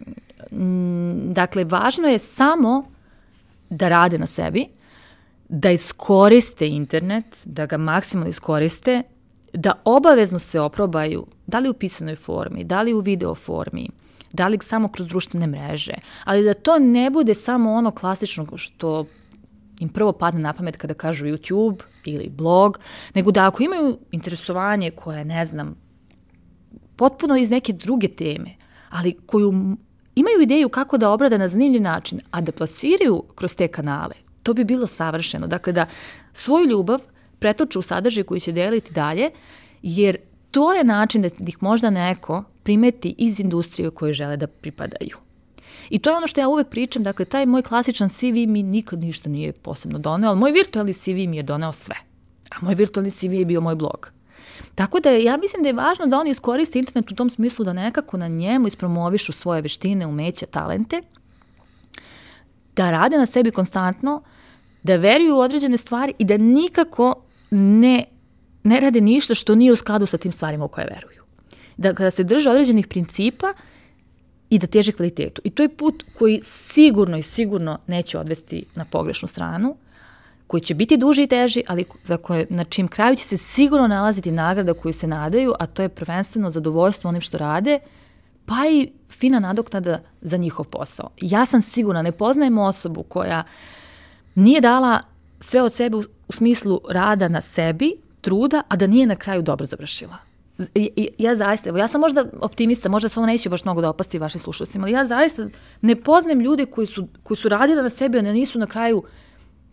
[1.33, 2.85] dakle, važno je samo
[3.71, 4.67] da rade na sebi,
[5.49, 9.03] da iskoriste internet, da ga maksimalno iskoriste,
[9.53, 13.89] da obavezno se oprobaju, da li u pisanoj formi, da li u video formi,
[14.33, 15.95] da li samo kroz društvene mreže,
[16.25, 19.07] ali da to ne bude samo ono klasično što
[19.81, 22.79] im prvo padne na pamet kada kažu YouTube ili blog,
[23.15, 25.77] nego da ako imaju interesovanje koje, ne znam,
[26.97, 28.51] potpuno iz neke druge teme,
[28.91, 29.77] ali koju
[30.17, 34.55] imaju ideju kako da obrade na zanimljiv način, a da plasiraju kroz te kanale, to
[34.55, 35.47] bi bilo savršeno.
[35.47, 35.87] Dakle, da
[36.33, 37.01] svoju ljubav
[37.39, 39.31] pretoče u sadržaj koji će deliti dalje
[39.83, 40.17] jer
[40.51, 45.17] to je način da ih možda neko primeti iz industrije u kojoj žele da pripadaju.
[45.91, 49.01] I to je ono što ja uvek pričam, dakle, taj moj klasičan CV mi nikad
[49.01, 51.97] ništa nije posebno doneo, ali moj virtualni CV mi je doneo sve.
[52.51, 54.16] A moj virtualni CV je bio moj blog.
[54.75, 57.73] Tako da ja mislim da je važno da oni iskoriste internet u tom smislu da
[57.73, 61.03] nekako na njemu ispromovišu svoje veštine, umeće, talente,
[62.77, 64.23] da rade na sebi konstantno,
[64.83, 67.15] da veruju u određene stvari i da nikako
[67.51, 68.05] ne,
[68.63, 71.23] ne rade ništa što nije u skladu sa tim stvarima u koje veruju.
[71.77, 73.53] Da kada se drže određenih principa
[74.51, 75.43] i da teže kvalitetu.
[75.45, 79.77] I to je put koji sigurno i sigurno neće odvesti na pogrešnu stranu,
[80.47, 83.87] koji će biti duži i teži, ali za koje, na čim kraju će se sigurno
[83.87, 87.79] nalaziti nagrada koju se nadaju, a to je prvenstveno zadovoljstvo onim što rade,
[88.47, 91.11] pa i fina nadoknada za njihov posao.
[91.21, 93.43] Ja sam sigurna, ne poznajem osobu koja
[94.35, 95.01] nije dala
[95.41, 99.43] sve od sebe u, u smislu rada na sebi, truda, a da nije na kraju
[99.43, 100.17] dobro završila.
[100.75, 103.91] I, ja zaista, evo, ja sam možda optimista, možda se ovo neće baš mnogo da
[103.91, 105.47] opasti vašim slušalcima, ali ja zaista
[105.81, 109.03] ne poznajem ljude koji su, koji su radili na sebi, a ne nisu na kraju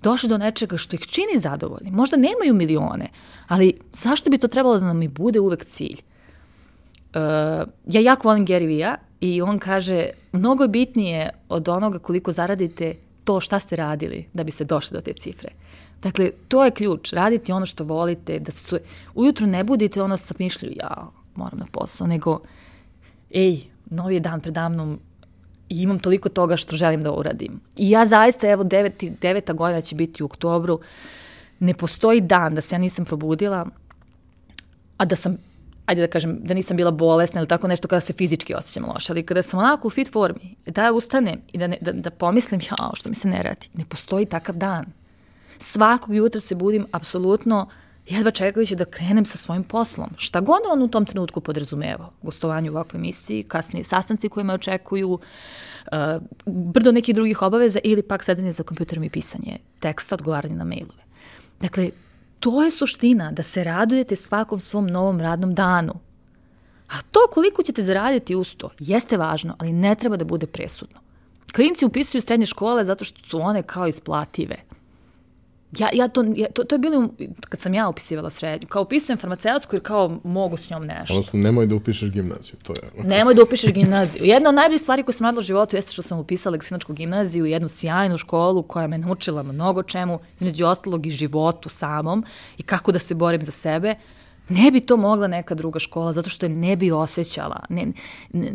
[0.03, 1.91] došli do nečega što ih čini zadovoljni.
[1.91, 3.09] Možda nemaju milione,
[3.47, 5.97] ali zašto bi to trebalo da nam i bude uvek cilj?
[7.15, 7.21] Uh,
[7.88, 12.95] ja jako volim Gary Vee-a i on kaže mnogo je bitnije od onoga koliko zaradite
[13.23, 15.49] to šta ste radili da bi se došli do te cifre.
[16.01, 18.80] Dakle, to je ključ, raditi ono što volite, da se
[19.15, 22.39] ujutru ne budite ono sa mišlju, ja moram na posao, nego
[23.31, 24.99] ej, novi je dan predamnom,
[25.73, 27.59] i imam toliko toga što želim da uradim.
[27.77, 30.79] I ja zaista, evo, deveti, deveta godina će biti u oktobru,
[31.59, 33.65] ne postoji dan da se ja nisam probudila,
[34.97, 35.37] a da sam,
[35.85, 39.13] ajde da kažem, da nisam bila bolesna ili tako nešto kada se fizički osjećam loše,
[39.13, 42.09] ali kada sam onako u fit formi, da ja ustanem i da, ne, da, da
[42.09, 44.85] pomislim, ja, što mi se ne radi, ne postoji takav dan.
[45.59, 47.67] Svakog jutra se budim apsolutno
[48.05, 50.09] jedva čekajući da krenem sa svojim poslom.
[50.17, 52.11] Šta god on u tom trenutku podrazumevao.
[52.21, 55.19] Gostovanje u ovakvoj emisiji, kasnije sastanci koje me očekuju, uh,
[56.45, 61.03] brdo nekih drugih obaveza ili pak sedanje za kompjuterom i pisanje teksta, odgovaranje na mailove.
[61.61, 61.89] Dakle,
[62.39, 65.93] to je suština, da se radujete svakom svom novom radnom danu.
[66.88, 70.99] A to koliko ćete zaraditi uz to jeste važno, ali ne treba da bude presudno.
[71.55, 74.55] Klinci upisuju srednje škole zato što su one kao isplative.
[75.79, 77.09] Ja, ja to, ja, to, to je bilo
[77.49, 78.67] kad sam ja upisivala srednju.
[78.67, 81.13] Kao upisujem farmaceutsku jer kao mogu s njom nešto.
[81.13, 83.03] Odnosno, nemoj da upišeš gimnaziju, to je.
[83.03, 84.25] nemoj da upišeš gimnaziju.
[84.25, 87.45] Jedna od najboljih stvari koje sam radila u životu jeste što sam upisala Aleksinačku gimnaziju,
[87.45, 92.25] jednu sjajnu školu koja me naučila mnogo čemu, između ostalog i životu samom
[92.57, 93.95] i kako da se borim za sebe.
[94.49, 97.65] Ne bi to mogla neka druga škola, zato što je ne bi osjećala.
[97.69, 97.87] Ne,
[98.33, 98.51] ne,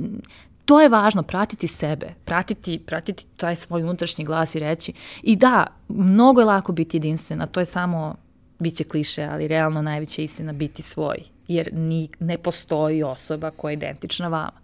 [0.68, 4.92] to je važno, pratiti sebe, pratiti, pratiti taj svoj unutrašnji glas i reći.
[5.22, 8.14] I da, mnogo je lako biti jedinstvena, to je samo,
[8.58, 11.16] bit će kliše, ali realno najveća istina biti svoj,
[11.48, 14.60] jer ni, ne postoji osoba koja je identična vama.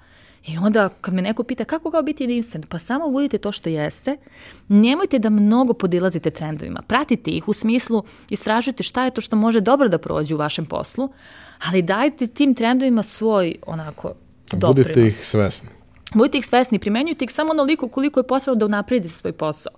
[0.47, 3.69] I onda kad me neko pita kako kao biti jedinstven, pa samo budite to što
[3.69, 4.17] jeste,
[4.69, 9.61] nemojte da mnogo podilazite trendovima, pratite ih u smislu, istražujte šta je to što može
[9.61, 11.09] dobro da prođe u vašem poslu,
[11.67, 14.13] ali dajte tim trendovima svoj onako
[14.53, 14.87] doprinos.
[14.87, 15.69] Budite ih svesni.
[16.15, 19.73] Budite ih svesni, primenjujte ih samo onoliko koliko je potrebno da unapredite svoj posao.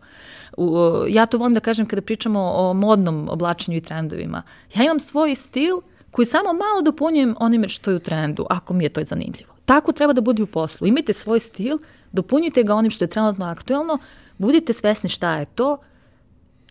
[0.56, 0.76] U,
[1.08, 4.42] ja to volim da kažem kada pričamo o modnom oblačenju i trendovima.
[4.74, 5.80] Ja imam svoj stil
[6.10, 9.54] koji samo malo dopunjujem onime što je u trendu, ako mi je to zanimljivo.
[9.64, 10.86] Tako treba da bude u poslu.
[10.86, 11.78] Imajte svoj stil,
[12.12, 13.98] dopunjujte ga onim što je trenutno aktuelno,
[14.38, 15.78] budite svesni šta je to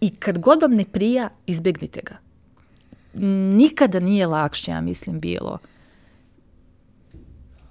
[0.02, 2.18] i kad god vam ne prija, izbegnite ga.
[3.56, 5.58] Nikada nije lakše, ja mislim, bilo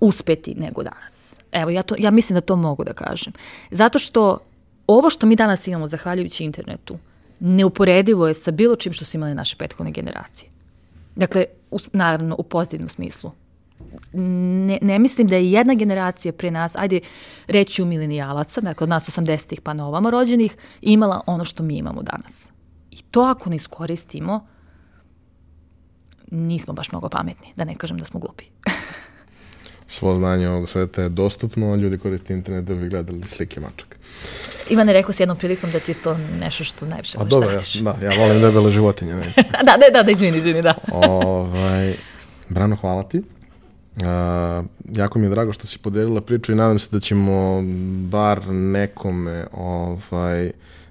[0.06, 1.40] uspeti nego danas.
[1.52, 3.32] Evo, ja, to, ja mislim da to mogu da kažem.
[3.70, 4.38] Zato što
[4.86, 6.98] ovo što mi danas imamo, zahvaljujući internetu,
[7.40, 10.50] neuporedivo je sa bilo čim što su imali naše prethodne generacije.
[11.16, 13.30] Dakle, u, naravno, u pozitivnom smislu.
[14.12, 17.00] Ne, ne mislim da je jedna generacija pre nas, ajde
[17.46, 21.76] reći u milenijalaca, dakle od nas 80-ih pa na ovamo rođenih, imala ono što mi
[21.76, 22.52] imamo danas.
[22.90, 24.46] I to ako ne iskoristimo,
[26.30, 28.44] nismo baš mnogo pametni, da ne kažem da smo glupi.
[29.88, 33.96] svo znanje ovog sveta je dostupno, ljudi koriste internet da bi gledali slike mačaka.
[34.70, 37.74] Ivane, rekao si jednom prilikom da ti je to nešto što najviše voliš da radiš.
[37.74, 39.14] Da, ja volim debele životinje.
[39.14, 39.32] Ne.
[39.66, 40.74] da, da, da, da, izvini, izvini, da.
[40.92, 41.96] ovaj,
[42.48, 43.22] Brano, hvala ti.
[43.96, 44.04] Uh,
[44.96, 47.62] jako mi je drago što si podelila priču i nadam se da ćemo
[48.10, 50.50] bar nekome ovaj,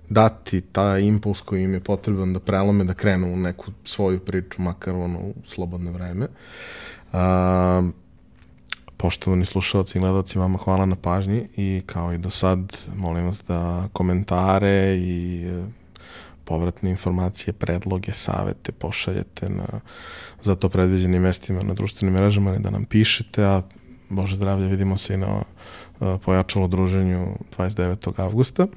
[0.10, 4.62] dati taj impuls koji im je potreban da prelome, da krenu u neku svoju priču,
[4.62, 6.28] makar ono u slobodne vreme.
[7.14, 7.20] Uh,
[9.04, 13.44] Poštovani slušalci i gledalci, vama hvala na pažnji i kao i do sad, molim vas
[13.48, 15.64] da komentare i e,
[16.44, 19.66] povratne informacije, predloge, savete pošaljete na
[20.42, 23.62] za to predviđenim mestima na društvenim mrežama ili da nam pišete, a
[24.10, 25.44] Bože zdravlje, vidimo se i na uh,
[26.26, 27.28] pojačalo druženju
[27.58, 28.14] 29.
[28.18, 28.68] avgusta.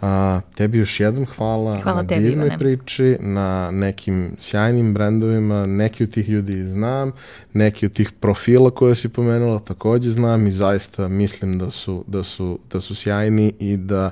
[0.00, 2.58] A, tebi još jednom hvala, hvala na tebi, divnoj Ivane.
[2.58, 7.12] priči, na nekim sjajnim brendovima, neki od tih ljudi znam,
[7.52, 12.24] neki od tih profila koje si pomenula takođe znam i zaista mislim da su, da
[12.24, 14.10] su, da su sjajni i da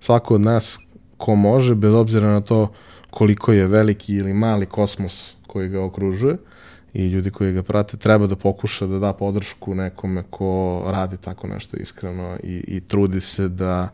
[0.00, 0.78] svako od nas
[1.16, 2.72] ko može, bez obzira na to
[3.10, 6.36] koliko je veliki ili mali kosmos koji ga okružuje
[6.94, 11.46] i ljudi koji ga prate, treba da pokuša da da podršku nekome ko radi tako
[11.46, 13.88] nešto iskreno i, i trudi se da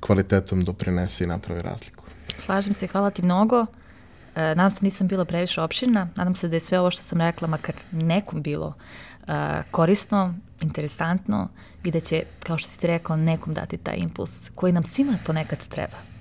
[0.00, 2.04] kvalitetom doprinese i napravi razliku.
[2.38, 3.66] Slažem se, hvala ti mnogo.
[4.34, 6.08] E, nadam se nisam bila previše opširna.
[6.16, 8.74] Nadam se da je sve ovo što sam rekla, makar nekom bilo
[9.26, 11.48] e, korisno, interesantno
[11.84, 15.18] i da će, kao što si ti rekao, nekom dati taj impuls koji nam svima
[15.26, 16.15] ponekad treba.